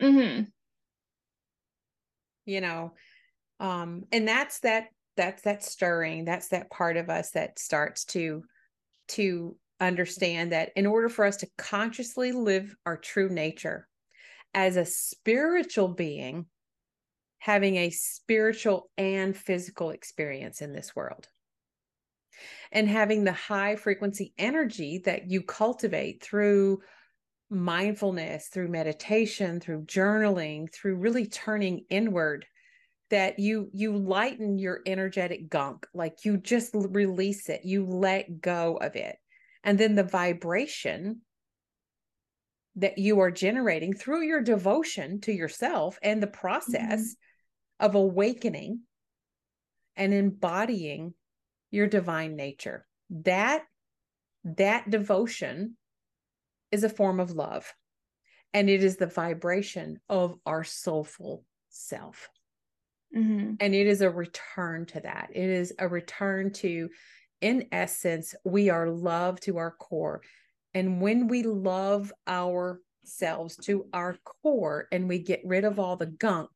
Mm-hmm. 0.00 0.44
You 2.46 2.60
know, 2.60 2.92
um, 3.60 4.04
and 4.12 4.26
that's 4.26 4.60
that 4.60 4.86
that's 5.16 5.42
that 5.42 5.64
stirring. 5.64 6.24
That's 6.24 6.48
that 6.48 6.70
part 6.70 6.96
of 6.96 7.10
us 7.10 7.30
that 7.32 7.58
starts 7.58 8.04
to 8.06 8.44
to 9.08 9.56
understand 9.80 10.52
that 10.52 10.70
in 10.74 10.86
order 10.86 11.08
for 11.08 11.24
us 11.24 11.36
to 11.38 11.48
consciously 11.58 12.32
live 12.32 12.74
our 12.86 12.96
true 12.96 13.28
nature 13.28 13.86
as 14.54 14.76
a 14.76 14.86
spiritual 14.86 15.88
being, 15.88 16.46
having 17.38 17.76
a 17.76 17.90
spiritual 17.90 18.90
and 18.96 19.36
physical 19.36 19.90
experience 19.90 20.62
in 20.62 20.72
this 20.72 20.96
world 20.96 21.28
and 22.72 22.88
having 22.88 23.24
the 23.24 23.32
high 23.32 23.76
frequency 23.76 24.32
energy 24.38 25.02
that 25.04 25.30
you 25.30 25.42
cultivate 25.42 26.22
through 26.22 26.80
mindfulness, 27.50 28.48
through 28.48 28.68
meditation, 28.68 29.60
through 29.60 29.84
journaling, 29.84 30.72
through 30.72 30.96
really 30.96 31.26
turning 31.26 31.84
inward 31.90 32.46
that 33.10 33.38
you 33.38 33.70
you 33.72 33.96
lighten 33.96 34.58
your 34.58 34.80
energetic 34.86 35.48
gunk 35.48 35.86
like 35.94 36.24
you 36.24 36.36
just 36.36 36.70
release 36.74 37.48
it 37.48 37.60
you 37.64 37.86
let 37.86 38.40
go 38.40 38.76
of 38.76 38.96
it 38.96 39.16
and 39.62 39.78
then 39.78 39.94
the 39.94 40.02
vibration 40.02 41.20
that 42.76 42.98
you 42.98 43.20
are 43.20 43.30
generating 43.30 43.94
through 43.94 44.22
your 44.22 44.42
devotion 44.42 45.20
to 45.20 45.32
yourself 45.32 45.98
and 46.02 46.22
the 46.22 46.26
process 46.26 47.00
mm-hmm. 47.00 47.86
of 47.86 47.94
awakening 47.94 48.80
and 49.96 50.12
embodying 50.12 51.14
your 51.70 51.86
divine 51.86 52.36
nature. 52.36 52.86
That 53.10 53.62
that 54.44 54.88
devotion 54.88 55.76
is 56.70 56.84
a 56.84 56.88
form 56.88 57.20
of 57.20 57.32
love. 57.32 57.72
And 58.54 58.70
it 58.70 58.82
is 58.82 58.96
the 58.96 59.06
vibration 59.06 59.98
of 60.08 60.36
our 60.46 60.64
soulful 60.64 61.44
self. 61.68 62.28
Mm-hmm. 63.14 63.54
And 63.60 63.74
it 63.74 63.86
is 63.86 64.00
a 64.00 64.10
return 64.10 64.86
to 64.86 65.00
that. 65.00 65.30
It 65.34 65.48
is 65.48 65.72
a 65.78 65.88
return 65.88 66.52
to, 66.54 66.88
in 67.40 67.66
essence, 67.72 68.34
we 68.44 68.70
are 68.70 68.88
love 68.88 69.40
to 69.40 69.58
our 69.58 69.72
core. 69.72 70.22
And 70.74 71.00
when 71.00 71.28
we 71.28 71.42
love 71.42 72.12
ourselves 72.28 73.56
to 73.64 73.86
our 73.92 74.16
core 74.42 74.88
and 74.92 75.08
we 75.08 75.18
get 75.18 75.42
rid 75.44 75.64
of 75.64 75.78
all 75.78 75.96
the 75.96 76.06
gunk, 76.06 76.50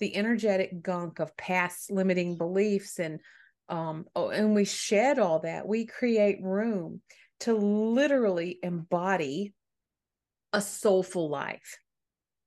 the 0.00 0.14
energetic 0.16 0.82
gunk 0.82 1.18
of 1.18 1.36
past 1.36 1.90
limiting 1.90 2.36
beliefs 2.36 2.98
and 2.98 3.20
um, 3.68 4.06
oh, 4.14 4.28
and 4.28 4.54
we 4.54 4.64
shed 4.64 5.18
all 5.18 5.40
that, 5.40 5.66
we 5.66 5.86
create 5.86 6.42
room 6.42 7.00
to 7.40 7.54
literally 7.54 8.58
embody 8.62 9.52
a 10.52 10.60
soulful 10.60 11.28
life. 11.28 11.78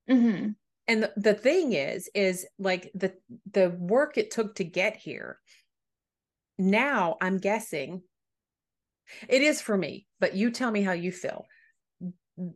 Mm-hmm. 0.10 0.52
And 0.88 1.04
the, 1.04 1.12
the 1.18 1.34
thing 1.34 1.74
is, 1.74 2.10
is 2.14 2.46
like 2.60 2.92
the 2.94 3.14
the 3.52 3.70
work 3.70 4.18
it 4.18 4.32
took 4.32 4.56
to 4.56 4.64
get 4.64 4.98
here. 4.98 5.40
Now 6.58 7.18
I'm 7.22 7.40
guessing 7.40 8.04
it 9.28 9.42
is 9.42 9.62
for 9.62 9.76
me, 9.76 10.06
but 10.20 10.36
you 10.36 10.52
tell 10.52 10.72
me 10.72 10.84
how 10.84 10.94
you 10.94 11.12
feel. 11.12 11.46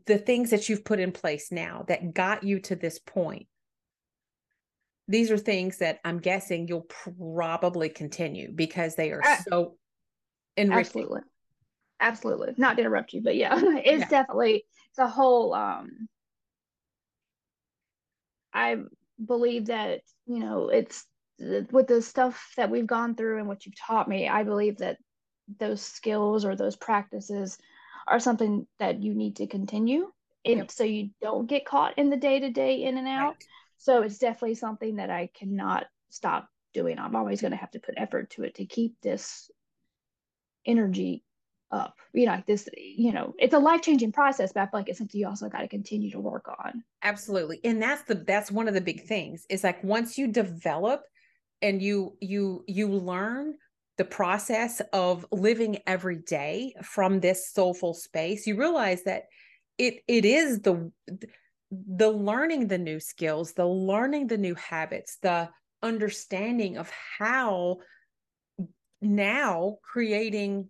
The 0.06 0.18
things 0.18 0.52
that 0.52 0.70
you've 0.70 0.86
put 0.86 1.00
in 1.00 1.12
place 1.12 1.52
now 1.52 1.86
that 1.88 2.14
got 2.14 2.44
you 2.44 2.60
to 2.62 2.76
this 2.76 3.00
point 3.00 3.48
these 5.10 5.32
are 5.32 5.38
things 5.40 5.80
that 5.80 6.00
I'm 6.06 6.20
guessing 6.20 6.68
you'll 6.68 6.88
probably 7.18 7.90
continue 7.90 8.52
because 8.54 8.96
they 8.96 9.12
are 9.12 9.24
so 9.50 9.76
enriching. 10.56 10.80
Absolutely. 10.80 11.22
Absolutely. 12.00 12.54
Not 12.58 12.76
to 12.76 12.84
interrupt 12.84 13.14
you, 13.14 13.24
but 13.24 13.36
yeah, 13.36 13.56
it's 13.60 14.02
yeah. 14.02 14.08
definitely 14.08 14.66
it's 14.92 15.00
a 15.00 15.08
whole 15.08 15.54
um 15.56 16.08
I 18.54 18.78
believe 19.24 19.66
that, 19.66 20.02
you 20.28 20.40
know, 20.40 20.70
it's 20.70 21.06
with 21.40 21.88
the 21.88 22.04
stuff 22.04 22.54
that 22.56 22.70
we've 22.70 22.88
gone 22.88 23.16
through 23.16 23.40
and 23.40 23.48
what 23.48 23.66
you've 23.66 23.80
taught 23.80 24.08
me, 24.08 24.30
I 24.30 24.44
believe 24.44 24.78
that 24.78 24.98
those 25.60 25.82
skills 25.82 26.46
or 26.46 26.56
those 26.56 26.76
practices 26.76 27.58
are 28.08 28.20
something 28.20 28.68
that 28.78 29.02
you 29.02 29.16
need 29.16 29.38
to 29.38 29.48
continue. 29.48 30.12
And 30.46 30.58
yep. 30.58 30.72
so 30.72 30.84
you 30.84 31.10
don't 31.22 31.48
get 31.48 31.66
caught 31.66 31.98
in 31.98 32.12
the 32.12 32.18
day 32.18 32.40
to 32.40 32.52
day 32.52 32.84
in 32.84 32.98
and 32.98 33.08
out. 33.08 33.30
Right 33.30 33.46
so 33.80 34.04
it's 34.04 34.18
definitely 34.18 34.56
something 34.56 34.98
that 34.98 35.10
I 35.10 35.30
cannot 35.34 35.86
stop 36.10 36.50
doing. 36.74 37.00
I'm 37.00 37.16
always 37.16 37.42
going 37.42 37.52
to 37.52 37.58
have 37.58 37.72
to 37.72 37.80
put 37.80 37.96
effort 37.98 38.30
to 38.32 38.44
it 38.44 38.56
to 38.56 38.66
keep 38.66 39.00
this 39.02 39.50
energy 40.66 41.24
up. 41.72 41.96
You 42.14 42.26
know, 42.26 42.34
like 42.34 42.46
this, 42.46 42.68
you 42.76 43.14
know, 43.14 43.34
it's 43.40 43.54
a 43.54 43.60
life 43.60 43.82
changing 43.82 44.12
process, 44.12 44.52
but 44.52 44.62
I 44.62 44.66
feel 44.66 44.80
like 44.82 44.90
it's 44.90 44.98
something 44.98 45.20
you 45.20 45.28
also 45.28 45.48
got 45.48 45.62
to 45.62 45.68
continue 45.70 46.12
to 46.12 46.20
work 46.20 46.50
on. 46.60 46.84
Absolutely. 47.04 47.62
And 47.64 47.82
that's 47.82 48.02
the, 48.04 48.16
that's 48.16 48.52
one 48.52 48.68
of 48.68 48.74
the 48.74 48.82
big 48.82 49.06
things 49.06 49.46
is 49.50 49.64
like 49.64 49.82
once 49.82 50.18
you 50.18 50.28
develop 50.28 51.04
and 51.62 51.82
you, 51.82 52.18
you, 52.20 52.66
you 52.68 52.88
learn 52.90 53.56
the 53.98 54.06
process 54.06 54.82
of 54.92 55.26
living 55.32 55.80
every 55.88 56.18
day 56.18 56.74
from 56.84 57.20
this 57.20 57.52
soulful 57.52 57.94
space 57.94 58.48
you 58.48 58.56
realize 58.56 59.04
that 59.04 59.24
it 59.78 60.04
it 60.08 60.24
is 60.24 60.62
the 60.62 60.90
the 61.72 62.10
learning 62.10 62.68
the 62.68 62.78
new 62.78 63.00
skills 63.00 63.54
the 63.54 63.66
learning 63.66 64.28
the 64.28 64.38
new 64.38 64.56
habits 64.56 65.18
the 65.22 65.50
understanding 65.82 66.78
of 66.78 66.92
how 67.18 67.78
now 69.02 69.78
creating 69.84 70.68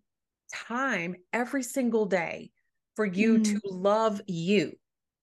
time 0.53 1.15
every 1.31 1.63
single 1.63 2.05
day 2.05 2.51
for 2.95 3.05
you 3.05 3.39
mm. 3.39 3.45
to 3.45 3.59
love 3.65 4.21
you 4.27 4.73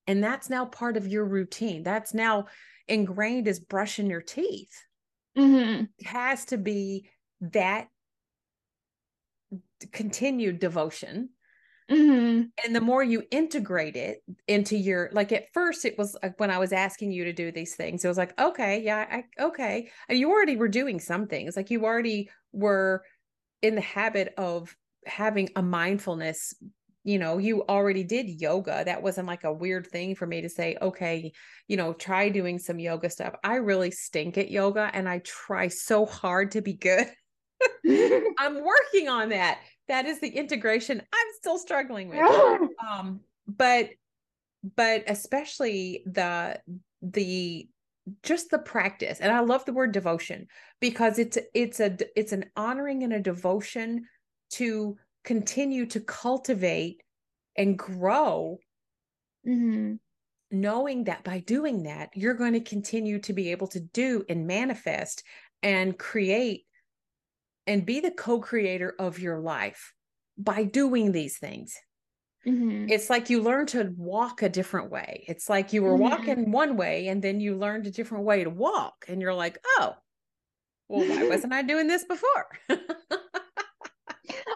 and 0.06 0.22
that's 0.22 0.48
now 0.48 0.64
part 0.64 0.96
of 0.96 1.06
your 1.06 1.24
routine 1.24 1.82
that's 1.82 2.14
now 2.14 2.46
ingrained 2.88 3.46
as 3.46 3.60
brushing 3.60 4.08
your 4.08 4.22
teeth 4.22 4.72
mm-hmm. 5.36 5.84
it 5.98 6.06
has 6.06 6.46
to 6.46 6.56
be 6.56 7.08
that 7.40 7.88
continued 9.92 10.58
devotion 10.58 11.28
mm-hmm. 11.90 12.42
and 12.64 12.76
the 12.76 12.80
more 12.80 13.02
you 13.02 13.22
integrate 13.30 13.96
it 13.96 14.22
into 14.48 14.76
your 14.76 15.10
like 15.12 15.32
at 15.32 15.52
first 15.52 15.84
it 15.84 15.96
was 15.96 16.16
like 16.22 16.38
when 16.40 16.50
i 16.50 16.58
was 16.58 16.72
asking 16.72 17.12
you 17.12 17.24
to 17.24 17.32
do 17.32 17.52
these 17.52 17.76
things 17.76 18.04
it 18.04 18.08
was 18.08 18.18
like 18.18 18.38
okay 18.40 18.82
yeah 18.82 19.06
I, 19.10 19.44
okay. 19.44 19.88
And 20.08 20.18
you 20.18 20.30
already 20.30 20.56
were 20.56 20.68
doing 20.68 21.00
some 21.00 21.26
things 21.26 21.56
like 21.56 21.70
you 21.70 21.84
already 21.84 22.30
were 22.52 23.04
in 23.62 23.74
the 23.74 23.80
habit 23.80 24.34
of 24.36 24.74
having 25.06 25.48
a 25.56 25.62
mindfulness 25.62 26.54
you 27.04 27.18
know 27.18 27.38
you 27.38 27.62
already 27.68 28.02
did 28.02 28.28
yoga 28.28 28.82
that 28.84 29.02
wasn't 29.02 29.28
like 29.28 29.44
a 29.44 29.52
weird 29.52 29.86
thing 29.86 30.16
for 30.16 30.26
me 30.26 30.40
to 30.40 30.48
say 30.48 30.76
okay 30.82 31.32
you 31.68 31.76
know 31.76 31.92
try 31.92 32.28
doing 32.28 32.58
some 32.58 32.78
yoga 32.78 33.08
stuff. 33.08 33.34
I 33.44 33.56
really 33.56 33.92
stink 33.92 34.36
at 34.38 34.50
yoga 34.50 34.90
and 34.92 35.08
i 35.08 35.20
try 35.20 35.68
so 35.68 36.04
hard 36.04 36.50
to 36.52 36.62
be 36.62 36.74
good. 36.74 37.06
I'm 38.38 38.62
working 38.62 39.08
on 39.08 39.30
that 39.30 39.60
that 39.88 40.06
is 40.06 40.20
the 40.20 40.28
integration 40.28 41.00
i'm 41.00 41.26
still 41.38 41.58
struggling 41.58 42.08
with 42.08 42.18
um 42.90 43.20
but 43.46 43.90
but 44.74 45.04
especially 45.06 46.02
the 46.06 46.58
the 47.02 47.68
just 48.22 48.50
the 48.50 48.58
practice 48.58 49.20
and 49.20 49.32
i 49.32 49.40
love 49.40 49.64
the 49.64 49.72
word 49.72 49.92
devotion 49.92 50.46
because 50.80 51.18
it's 51.18 51.38
it's 51.54 51.80
a 51.80 51.96
it's 52.14 52.32
an 52.32 52.44
honoring 52.56 53.02
and 53.02 53.12
a 53.12 53.20
devotion 53.20 54.04
to 54.50 54.96
continue 55.24 55.86
to 55.86 56.00
cultivate 56.00 57.02
and 57.56 57.78
grow 57.78 58.58
mm-hmm. 59.46 59.94
knowing 60.50 61.04
that 61.04 61.24
by 61.24 61.40
doing 61.40 61.82
that 61.84 62.10
you're 62.14 62.34
going 62.34 62.52
to 62.52 62.60
continue 62.60 63.18
to 63.18 63.32
be 63.32 63.50
able 63.50 63.66
to 63.66 63.80
do 63.80 64.24
and 64.28 64.46
manifest 64.46 65.24
and 65.62 65.98
create 65.98 66.64
and 67.66 67.86
be 67.86 68.00
the 68.00 68.10
co-creator 68.10 68.94
of 68.98 69.18
your 69.18 69.38
life 69.38 69.92
by 70.38 70.64
doing 70.64 71.12
these 71.12 71.38
things 71.38 71.74
mm-hmm. 72.46 72.86
it's 72.88 73.10
like 73.10 73.30
you 73.30 73.42
learn 73.42 73.66
to 73.66 73.92
walk 73.96 74.42
a 74.42 74.48
different 74.48 74.90
way 74.90 75.24
it's 75.28 75.48
like 75.48 75.72
you 75.72 75.82
were 75.82 75.92
mm-hmm. 75.92 76.02
walking 76.02 76.50
one 76.50 76.76
way 76.76 77.08
and 77.08 77.22
then 77.22 77.40
you 77.40 77.56
learned 77.56 77.86
a 77.86 77.90
different 77.90 78.24
way 78.24 78.44
to 78.44 78.50
walk 78.50 79.04
and 79.08 79.20
you're 79.20 79.34
like 79.34 79.58
oh 79.78 79.94
well 80.88 81.08
why 81.08 81.28
wasn't 81.28 81.52
i 81.52 81.62
doing 81.62 81.86
this 81.86 82.04
before 82.04 82.46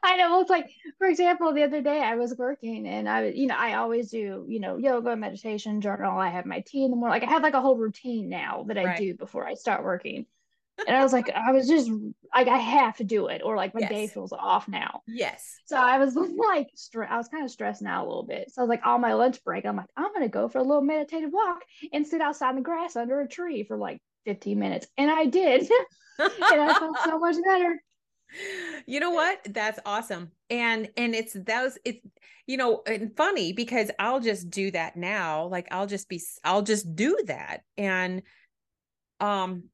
I 0.03 0.17
know. 0.17 0.41
It's 0.41 0.51
like, 0.51 0.71
for 0.99 1.07
example, 1.07 1.53
the 1.53 1.63
other 1.63 1.83
day 1.83 2.01
I 2.01 2.17
was 2.17 2.35
working 2.37 2.87
and 2.87 3.09
I 3.09 3.23
was, 3.23 3.35
you 3.35 3.47
know, 3.47 3.57
I 3.57 3.75
always 3.75 4.11
do, 4.11 4.45
you 4.49 4.61
know, 4.61 4.77
yoga, 4.77 5.17
meditation, 5.17 5.81
journal. 5.81 6.19
I 6.19 6.29
have 6.29 6.47
my 6.47 6.61
tea 6.61 6.85
in 6.85 6.91
the 6.91 6.97
morning. 6.97 7.21
Like 7.21 7.29
I 7.29 7.33
have 7.33 7.43
like 7.43 7.55
a 7.55 7.61
whole 7.61 7.77
routine 7.77 8.29
now 8.29 8.65
that 8.69 8.79
I 8.79 8.85
right. 8.85 8.99
do 8.99 9.15
before 9.15 9.47
I 9.47 9.55
start 9.55 9.85
working. 9.85 10.27
And 10.87 10.97
I 10.97 11.03
was 11.03 11.13
like, 11.13 11.31
I 11.31 11.53
was 11.53 11.69
just 11.69 11.91
like, 12.35 12.49
I 12.49 12.59
have 12.59 12.97
to 12.99 13.05
do 13.05 13.27
it, 13.27 13.43
or 13.45 13.57
like 13.57 13.75
my 13.75 13.81
yes. 13.81 13.91
day 13.91 14.07
feels 14.07 14.33
off 14.33 14.69
now. 14.69 15.03
Yes. 15.07 15.57
So 15.67 15.77
I 15.77 15.99
was 15.99 16.15
like, 16.49 16.69
I 17.09 17.17
was 17.17 17.29
kind 17.29 17.45
of 17.45 17.51
stressed 17.51 17.85
out 17.85 18.05
a 18.05 18.09
little 18.09 18.27
bit. 18.27 18.51
So 18.51 18.63
I 18.63 18.65
was 18.65 18.69
like, 18.69 18.87
on 18.87 19.01
my 19.01 19.15
lunch 19.15 19.43
break, 19.45 19.67
I'm 19.67 19.77
like, 19.77 19.91
I'm 19.97 20.13
gonna 20.13 20.29
go 20.29 20.49
for 20.49 20.59
a 20.59 20.63
little 20.63 20.83
meditative 20.83 21.31
walk 21.33 21.61
and 21.93 22.07
sit 22.07 22.21
outside 22.21 22.51
in 22.51 22.57
the 22.57 22.63
grass 22.63 22.97
under 22.97 23.21
a 23.21 23.29
tree 23.29 23.65
for 23.65 23.77
like 23.77 24.01
15 24.27 24.59
minutes, 24.59 24.87
and 24.97 25.11
I 25.11 25.27
did, 25.27 25.63
and 26.19 26.61
I 26.61 26.75
felt 26.79 26.99
so 27.05 27.19
much 27.19 27.37
better 27.45 27.81
you 28.87 29.01
know 29.01 29.11
what 29.11 29.41
that's 29.51 29.79
awesome 29.85 30.31
and 30.49 30.89
and 30.97 31.15
it's 31.15 31.33
those 31.33 31.79
it's 31.85 32.01
you 32.47 32.57
know 32.57 32.83
and 32.87 33.17
funny 33.17 33.53
because 33.53 33.91
i'll 33.99 34.21
just 34.21 34.51
do 34.51 34.71
that 34.71 34.97
now 34.97 35.47
like 35.47 35.67
i'll 35.71 35.87
just 35.87 36.09
be 36.09 36.21
i'll 36.45 36.63
just 36.63 36.95
do 36.95 37.17
that 37.27 37.63
and 37.77 38.23
um 39.21 39.65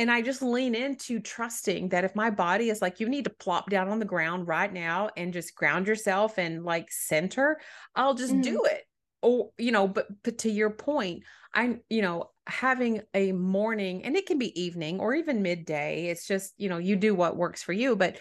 and 0.00 0.10
i 0.10 0.22
just 0.22 0.40
lean 0.40 0.74
into 0.74 1.20
trusting 1.20 1.90
that 1.90 2.04
if 2.04 2.16
my 2.16 2.30
body 2.30 2.70
is 2.70 2.80
like 2.80 3.00
you 3.00 3.08
need 3.08 3.24
to 3.24 3.30
plop 3.30 3.68
down 3.68 3.88
on 3.88 3.98
the 3.98 4.04
ground 4.04 4.48
right 4.48 4.72
now 4.72 5.10
and 5.16 5.32
just 5.32 5.54
ground 5.54 5.86
yourself 5.86 6.38
and 6.38 6.64
like 6.64 6.90
center 6.90 7.60
i'll 7.94 8.14
just 8.14 8.32
mm-hmm. 8.32 8.40
do 8.40 8.64
it 8.64 8.82
or 9.22 9.50
you 9.58 9.70
know 9.70 9.86
but 9.86 10.06
but 10.24 10.38
to 10.38 10.50
your 10.50 10.70
point 10.70 11.22
i'm 11.54 11.80
you 11.90 12.00
know 12.00 12.30
having 12.46 13.02
a 13.14 13.30
morning 13.32 14.02
and 14.04 14.16
it 14.16 14.26
can 14.26 14.38
be 14.38 14.58
evening 14.60 14.98
or 14.98 15.14
even 15.14 15.42
midday 15.42 16.06
it's 16.06 16.26
just 16.26 16.54
you 16.56 16.70
know 16.70 16.78
you 16.78 16.96
do 16.96 17.14
what 17.14 17.36
works 17.36 17.62
for 17.62 17.74
you 17.74 17.94
but 17.94 18.18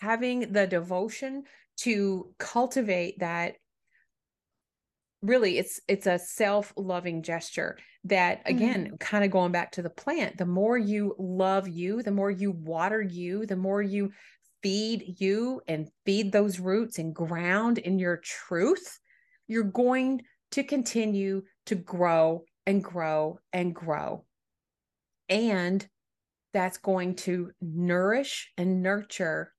having 0.00 0.52
the 0.52 0.66
devotion 0.66 1.44
to 1.76 2.34
cultivate 2.38 3.20
that 3.20 3.54
really 5.22 5.58
it's 5.58 5.80
it's 5.86 6.06
a 6.06 6.18
self-loving 6.18 7.22
gesture 7.22 7.76
that 8.04 8.40
again 8.46 8.86
mm-hmm. 8.86 8.96
kind 8.96 9.24
of 9.24 9.30
going 9.30 9.52
back 9.52 9.72
to 9.72 9.82
the 9.82 9.90
plant 9.90 10.38
the 10.38 10.46
more 10.46 10.78
you 10.78 11.14
love 11.18 11.68
you 11.68 12.02
the 12.02 12.10
more 12.10 12.30
you 12.30 12.50
water 12.52 13.02
you 13.02 13.44
the 13.44 13.56
more 13.56 13.82
you 13.82 14.10
feed 14.62 15.16
you 15.18 15.60
and 15.68 15.88
feed 16.06 16.32
those 16.32 16.58
roots 16.58 16.98
and 16.98 17.14
ground 17.14 17.76
in 17.78 17.98
your 17.98 18.16
truth 18.18 18.98
you're 19.46 19.64
going 19.64 20.22
to 20.52 20.62
continue 20.62 21.42
to 21.66 21.74
grow 21.74 22.44
and 22.66 22.82
grow 22.82 23.38
and 23.52 23.74
grow. 23.74 24.24
And 25.28 25.86
that's 26.52 26.78
going 26.78 27.16
to 27.16 27.50
nourish 27.60 28.52
and 28.56 28.82
nurture 28.82 29.52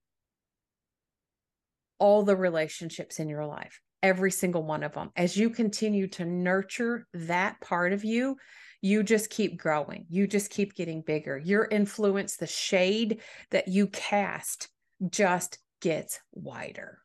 all 1.99 2.23
the 2.23 2.35
relationships 2.35 3.19
in 3.19 3.29
your 3.29 3.45
life, 3.45 3.79
every 4.03 4.31
single 4.31 4.63
one 4.63 4.83
of 4.83 4.93
them. 4.93 5.11
As 5.15 5.37
you 5.37 5.49
continue 5.49 6.07
to 6.09 6.25
nurture 6.25 7.07
that 7.13 7.59
part 7.61 7.93
of 7.93 8.03
you, 8.03 8.37
you 8.81 9.03
just 9.03 9.29
keep 9.29 9.57
growing. 9.57 10.05
You 10.09 10.27
just 10.27 10.49
keep 10.49 10.73
getting 10.73 11.01
bigger. 11.01 11.37
Your 11.37 11.65
influence, 11.65 12.37
the 12.37 12.47
shade 12.47 13.21
that 13.51 13.67
you 13.67 13.87
cast, 13.87 14.69
just 15.09 15.59
gets 15.81 16.19
wider. 16.31 16.99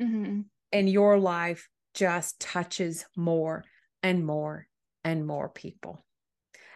Mm-hmm. 0.00 0.42
And 0.72 0.90
your 0.90 1.18
life 1.18 1.68
just 1.94 2.40
touches 2.40 3.04
more 3.16 3.64
and 4.02 4.26
more 4.26 4.66
and 5.04 5.26
more 5.26 5.48
people. 5.48 6.04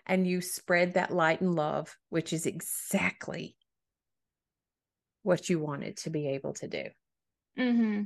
And 0.07 0.27
you 0.27 0.41
spread 0.41 0.95
that 0.95 1.13
light 1.13 1.41
and 1.41 1.55
love, 1.55 1.95
which 2.09 2.33
is 2.33 2.47
exactly 2.47 3.57
what 5.23 5.49
you 5.49 5.59
wanted 5.59 5.97
to 5.99 6.11
be 6.11 6.29
able 6.29 6.55
to 6.55 6.69
do. 6.69 6.85
Mm-hmm. 7.59 8.03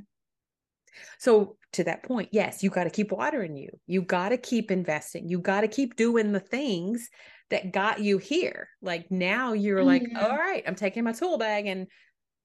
So, 1.19 1.57
to 1.73 1.83
that 1.83 2.03
point, 2.03 2.29
yes, 2.31 2.63
you 2.63 2.69
got 2.69 2.85
to 2.85 2.89
keep 2.89 3.11
watering 3.11 3.57
you. 3.57 3.69
You 3.85 4.01
got 4.01 4.29
to 4.29 4.37
keep 4.37 4.71
investing. 4.71 5.27
You 5.27 5.39
got 5.39 5.61
to 5.61 5.67
keep 5.67 5.95
doing 5.95 6.31
the 6.31 6.39
things 6.39 7.09
that 7.49 7.71
got 7.71 7.99
you 7.99 8.17
here. 8.17 8.69
Like 8.81 9.11
now 9.11 9.53
you're 9.53 9.79
mm-hmm. 9.79 10.15
like, 10.15 10.23
all 10.23 10.37
right, 10.37 10.63
I'm 10.65 10.75
taking 10.75 11.03
my 11.03 11.11
tool 11.11 11.37
bag 11.37 11.67
and 11.67 11.87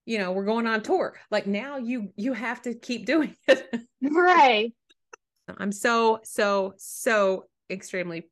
you 0.07 0.19
know, 0.19 0.33
we're 0.33 0.45
going 0.45 0.67
on 0.67 0.83
tour. 0.83 1.15
Like 1.31 1.47
now 1.47 1.77
you 1.77 2.13
you 2.17 2.33
have 2.33 2.63
to 2.63 2.75
keep 2.75 3.07
doing 3.07 3.37
it. 3.49 3.69
right. 4.03 4.73
I'm 5.59 5.73
so 5.73 6.21
so 6.25 6.75
so 6.77 7.45
extremely 7.69 8.29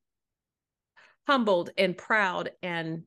humbled 1.27 1.71
and 1.77 1.97
proud 1.97 2.51
and 2.63 3.05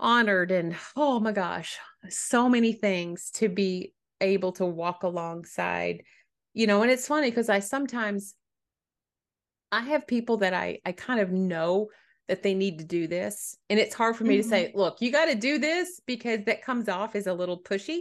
honored 0.00 0.50
and 0.50 0.76
oh 0.96 1.20
my 1.20 1.32
gosh, 1.32 1.78
so 2.08 2.48
many 2.48 2.72
things 2.72 3.30
to 3.34 3.48
be 3.48 3.92
able 4.20 4.52
to 4.52 4.66
walk 4.66 5.02
alongside. 5.02 6.02
You 6.54 6.66
know, 6.66 6.82
and 6.82 6.90
it's 6.90 7.06
funny 7.06 7.30
because 7.30 7.48
I 7.48 7.60
sometimes 7.60 8.34
I 9.70 9.80
have 9.82 10.06
people 10.06 10.38
that 10.38 10.54
I 10.54 10.78
I 10.84 10.92
kind 10.92 11.20
of 11.20 11.30
know 11.30 11.88
that 12.28 12.42
they 12.42 12.54
need 12.54 12.78
to 12.78 12.84
do 12.84 13.06
this. 13.06 13.56
And 13.70 13.80
it's 13.80 13.94
hard 13.94 14.14
for 14.14 14.24
me 14.24 14.34
mm-hmm. 14.34 14.42
to 14.42 14.48
say, 14.48 14.72
look, 14.74 14.98
you 15.00 15.10
got 15.10 15.26
to 15.26 15.34
do 15.34 15.58
this 15.58 16.00
because 16.06 16.40
that 16.44 16.62
comes 16.62 16.88
off 16.88 17.16
as 17.16 17.26
a 17.26 17.32
little 17.32 17.60
pushy. 17.62 18.00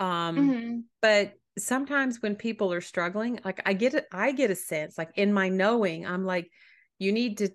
Um, 0.00 0.36
mm-hmm. 0.36 0.78
but 1.00 1.34
sometimes 1.58 2.20
when 2.20 2.36
people 2.36 2.72
are 2.72 2.80
struggling, 2.80 3.38
like 3.44 3.62
I 3.64 3.74
get 3.74 3.94
it, 3.94 4.06
I 4.12 4.32
get 4.32 4.50
a 4.50 4.54
sense, 4.54 4.98
like 4.98 5.10
in 5.14 5.32
my 5.32 5.48
knowing, 5.48 6.06
I'm 6.06 6.24
like, 6.24 6.50
you 6.98 7.12
need 7.12 7.38
to 7.38 7.50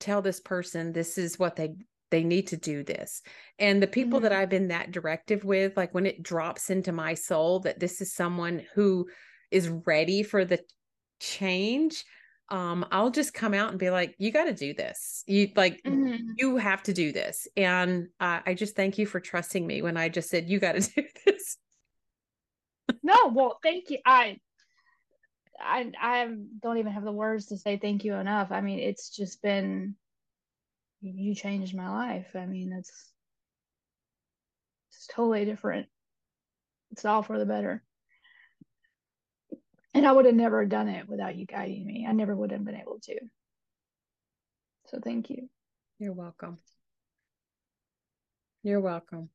tell 0.00 0.22
this 0.22 0.40
person 0.40 0.92
this 0.92 1.18
is 1.18 1.38
what 1.38 1.56
they 1.56 1.74
they 2.10 2.24
need 2.24 2.48
to 2.48 2.56
do 2.56 2.82
this. 2.82 3.22
And 3.58 3.82
the 3.82 3.86
people 3.86 4.18
mm-hmm. 4.18 4.24
that 4.24 4.32
I've 4.32 4.48
been 4.48 4.68
that 4.68 4.92
directive 4.92 5.44
with, 5.44 5.76
like 5.76 5.94
when 5.94 6.06
it 6.06 6.22
drops 6.22 6.70
into 6.70 6.92
my 6.92 7.14
soul 7.14 7.60
that 7.60 7.80
this 7.80 8.00
is 8.00 8.12
someone 8.12 8.62
who 8.74 9.08
is 9.50 9.68
ready 9.68 10.22
for 10.22 10.44
the 10.44 10.60
change, 11.20 12.04
um, 12.50 12.86
I'll 12.90 13.10
just 13.10 13.34
come 13.34 13.52
out 13.52 13.70
and 13.70 13.78
be 13.78 13.90
like, 13.90 14.14
you 14.18 14.30
got 14.32 14.44
to 14.44 14.54
do 14.54 14.72
this. 14.72 15.22
You 15.26 15.50
like, 15.54 15.82
mm-hmm. 15.82 16.32
you 16.36 16.56
have 16.56 16.82
to 16.84 16.94
do 16.94 17.12
this. 17.12 17.46
And 17.56 18.08
uh, 18.20 18.40
I 18.46 18.54
just 18.54 18.74
thank 18.74 18.96
you 18.96 19.06
for 19.06 19.20
trusting 19.20 19.66
me 19.66 19.82
when 19.82 19.96
I 19.96 20.08
just 20.08 20.30
said, 20.30 20.48
you 20.48 20.58
got 20.58 20.76
to 20.76 20.80
do 20.94 21.02
this. 21.26 21.58
no, 23.02 23.30
well, 23.32 23.58
thank 23.62 23.90
you. 23.90 23.98
I, 24.06 24.38
I, 25.60 25.90
I 26.00 26.28
don't 26.62 26.78
even 26.78 26.92
have 26.92 27.04
the 27.04 27.12
words 27.12 27.46
to 27.46 27.58
say 27.58 27.76
thank 27.76 28.04
you 28.04 28.14
enough. 28.14 28.50
I 28.50 28.62
mean, 28.62 28.78
it's 28.78 29.10
just 29.14 29.42
been, 29.42 29.96
you 31.00 31.34
changed 31.34 31.74
my 31.74 31.88
life. 31.88 32.28
I 32.34 32.46
mean, 32.46 32.72
it's, 32.72 33.12
it's 34.90 35.06
totally 35.06 35.44
different. 35.44 35.86
It's 36.90 37.04
all 37.04 37.22
for 37.22 37.38
the 37.38 37.46
better 37.46 37.82
and 39.98 40.06
I 40.06 40.12
would 40.12 40.26
have 40.26 40.34
never 40.34 40.64
done 40.64 40.88
it 40.88 41.08
without 41.08 41.34
you 41.34 41.44
guiding 41.44 41.84
me. 41.84 42.06
I 42.08 42.12
never 42.12 42.36
would 42.36 42.52
have 42.52 42.64
been 42.64 42.76
able 42.76 43.00
to. 43.02 43.18
So 44.86 45.00
thank 45.02 45.28
you. 45.28 45.48
You're 45.98 46.12
welcome. 46.12 46.58
You're 48.62 48.80
welcome. 48.80 49.30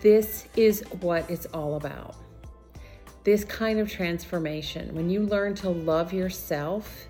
This 0.00 0.48
is 0.56 0.82
what 1.00 1.30
it's 1.30 1.46
all 1.46 1.76
about. 1.76 2.16
This 3.22 3.44
kind 3.44 3.78
of 3.78 3.88
transformation, 3.88 4.94
when 4.96 5.10
you 5.10 5.20
learn 5.20 5.54
to 5.56 5.68
love 5.68 6.12
yourself 6.12 7.06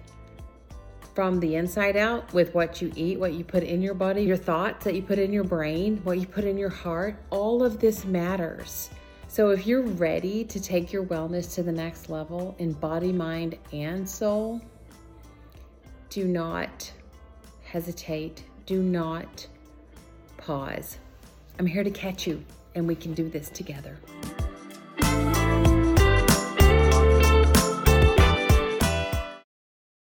from 1.18 1.40
the 1.40 1.56
inside 1.56 1.96
out 1.96 2.32
with 2.32 2.54
what 2.54 2.80
you 2.80 2.92
eat, 2.94 3.18
what 3.18 3.32
you 3.32 3.42
put 3.42 3.64
in 3.64 3.82
your 3.82 3.92
body, 3.92 4.22
your 4.22 4.36
thoughts 4.36 4.84
that 4.84 4.94
you 4.94 5.02
put 5.02 5.18
in 5.18 5.32
your 5.32 5.42
brain, 5.42 5.96
what 6.04 6.16
you 6.16 6.24
put 6.24 6.44
in 6.44 6.56
your 6.56 6.68
heart, 6.68 7.20
all 7.30 7.64
of 7.64 7.80
this 7.80 8.04
matters. 8.04 8.88
So, 9.26 9.50
if 9.50 9.66
you're 9.66 9.82
ready 9.82 10.44
to 10.44 10.60
take 10.60 10.92
your 10.92 11.04
wellness 11.04 11.52
to 11.56 11.64
the 11.64 11.72
next 11.72 12.08
level 12.08 12.54
in 12.60 12.72
body, 12.72 13.10
mind, 13.10 13.58
and 13.72 14.08
soul, 14.08 14.60
do 16.08 16.24
not 16.24 16.88
hesitate. 17.64 18.44
Do 18.66 18.80
not 18.80 19.44
pause. 20.36 20.98
I'm 21.58 21.66
here 21.66 21.82
to 21.82 21.90
catch 21.90 22.28
you, 22.28 22.44
and 22.76 22.86
we 22.86 22.94
can 22.94 23.12
do 23.12 23.28
this 23.28 23.50
together. 23.50 23.98